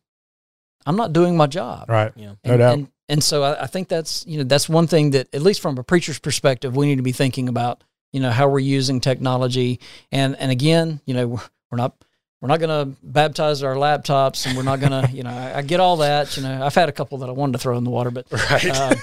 [0.85, 1.89] I'm not doing my job.
[1.89, 2.33] right, Yeah.
[2.43, 2.73] no And, doubt.
[2.73, 5.61] and, and so I, I think that's you know that's one thing that at least
[5.61, 7.83] from a preacher's perspective we need to be thinking about.
[8.11, 9.79] You know how we're using technology,
[10.11, 11.41] and and again, you know we're,
[11.71, 11.95] we're not
[12.41, 15.57] we're not going to baptize our laptops, and we're not going to you know I,
[15.57, 16.37] I get all that.
[16.37, 18.31] You know I've had a couple that I wanted to throw in the water, but
[18.31, 18.65] right.
[18.65, 18.95] uh,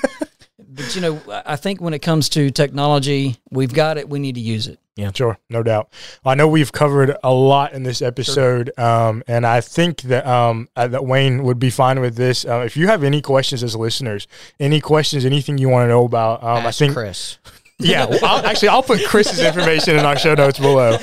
[0.70, 4.08] but you know I think when it comes to technology, we've got it.
[4.08, 4.78] We need to use it.
[4.96, 5.88] Yeah, sure, no doubt.
[6.26, 10.68] I know we've covered a lot in this episode, um, and I think that um,
[10.76, 12.44] uh, that Wayne would be fine with this.
[12.44, 14.28] Uh, if you have any questions as listeners,
[14.58, 17.38] any questions, anything you want to know about, um, I think Chris.
[17.80, 20.98] Yeah, well, I'll, actually, I'll put Chris's information in our show notes below.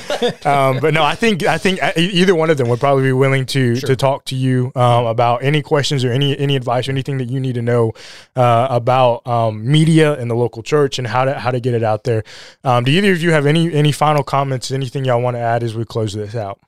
[0.45, 3.11] Um, but no, I think I think uh, either one of them would probably be
[3.11, 6.91] willing to to talk to you um, about any questions or any any advice or
[6.91, 7.93] anything that you need to know
[8.35, 11.83] uh, about um, media and the local church and how to how to get it
[11.83, 12.23] out there.
[12.63, 14.71] Um, do either of you have any any final comments?
[14.71, 16.59] Anything y'all want to add as we close this out?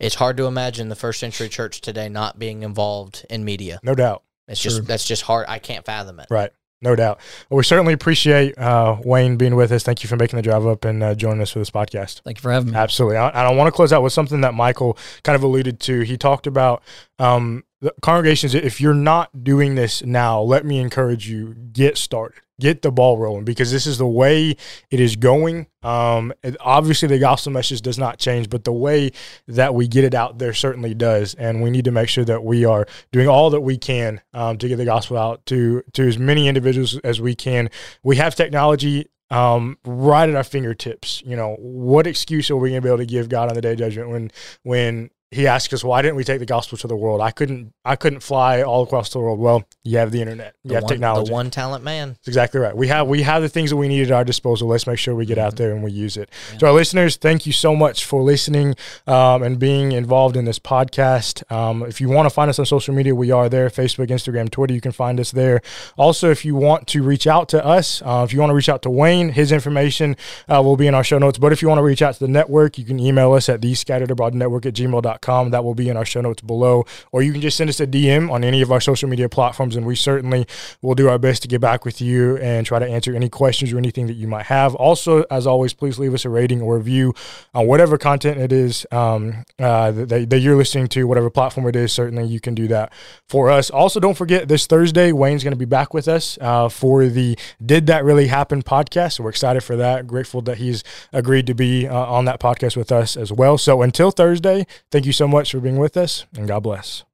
[0.00, 3.80] It's hard to imagine the first century church today not being involved in media.
[3.82, 4.22] No doubt.
[4.46, 4.70] It's Sure.
[4.70, 5.46] just that's just hard.
[5.48, 6.26] I can't fathom it.
[6.30, 6.50] Right.
[6.80, 7.18] No doubt.
[7.50, 9.82] Well, we certainly appreciate uh, Wayne being with us.
[9.82, 12.22] Thank you for making the drive up and uh, joining us for this podcast.
[12.22, 12.76] Thank you for having me.
[12.76, 13.16] Absolutely.
[13.16, 16.02] I, I want to close out with something that Michael kind of alluded to.
[16.02, 16.82] He talked about
[17.18, 18.54] um, the congregations.
[18.54, 23.18] If you're not doing this now, let me encourage you: get started, get the ball
[23.18, 24.56] rolling, because this is the way
[24.90, 25.66] it is going.
[25.82, 29.12] Um, obviously, the gospel message does not change, but the way
[29.46, 31.34] that we get it out there certainly does.
[31.34, 34.58] And we need to make sure that we are doing all that we can um,
[34.58, 37.70] to get the gospel out to to as many individuals as we can.
[38.02, 41.22] We have technology um, right at our fingertips.
[41.24, 43.60] You know, what excuse are we going to be able to give God on the
[43.60, 44.30] day of judgment when
[44.62, 47.20] when He asked us, "Why didn't we take the gospel to the world?
[47.20, 47.74] I couldn't.
[47.84, 50.54] I couldn't fly all across the world." Well, you have the internet.
[50.64, 51.28] You The have one, technology.
[51.28, 52.08] The one talent man.
[52.10, 52.74] That's exactly right.
[52.74, 54.68] We have we have the things that we need at our disposal.
[54.68, 55.56] Let's make sure we get out Mm-hmm.
[55.56, 56.30] there and we use it.
[56.60, 58.74] To our listeners, thank you so much for listening
[59.06, 61.42] um, and being involved in this podcast.
[61.52, 64.50] Um, if you want to find us on social media, we are there: Facebook, Instagram,
[64.50, 64.72] Twitter.
[64.72, 65.60] You can find us there.
[65.98, 68.68] Also, if you want to reach out to us, uh, if you want to reach
[68.70, 70.16] out to Wayne, his information
[70.48, 71.36] uh, will be in our show notes.
[71.36, 73.60] But if you want to reach out to the network, you can email us at
[73.60, 74.72] the scattered abroad network at
[75.20, 76.84] That will be in our show notes below.
[77.12, 79.76] Or you can just send us a DM on any of our social media platforms,
[79.76, 80.46] and we certainly
[80.82, 83.72] will do our best to get back with you and try to answer any questions
[83.72, 84.74] or anything that you might have.
[84.74, 87.14] Also, as always, please leave us a rating or review
[87.54, 91.76] on whatever content it is um, uh, that, that you're listening to, whatever platform it
[91.76, 91.92] is.
[91.92, 92.92] Certainly, you can do that
[93.28, 93.70] for us.
[93.70, 97.38] Also, don't forget this Thursday, Wayne's going to be back with us uh, for the
[97.64, 99.14] Did That Really Happen podcast.
[99.14, 100.06] So we're excited for that.
[100.06, 103.58] Grateful that he's agreed to be uh, on that podcast with us as well.
[103.58, 107.04] So until Thursday, thank you you so much for being with us, and God bless.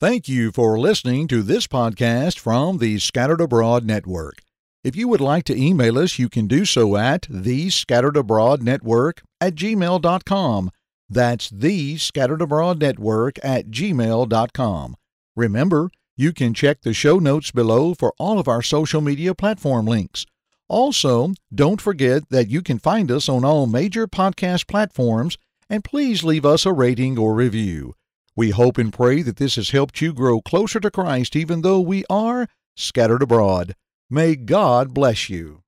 [0.00, 4.36] Thank you for listening to this podcast from the Scattered Abroad Network.
[4.82, 8.62] If you would like to email us, you can do so at the Scattered Abroad
[8.62, 10.70] Network at gmail.com.
[11.08, 14.96] That's the Scattered Abroad Network at gmail.com.
[15.36, 19.86] Remember, you can check the show notes below for all of our social media platform
[19.86, 20.26] links.
[20.68, 25.36] Also, don't forget that you can find us on all major podcast platforms
[25.68, 27.94] and please leave us a rating or review.
[28.36, 31.80] We hope and pray that this has helped you grow closer to Christ even though
[31.80, 32.46] we are
[32.76, 33.74] scattered abroad.
[34.08, 35.63] May God bless you.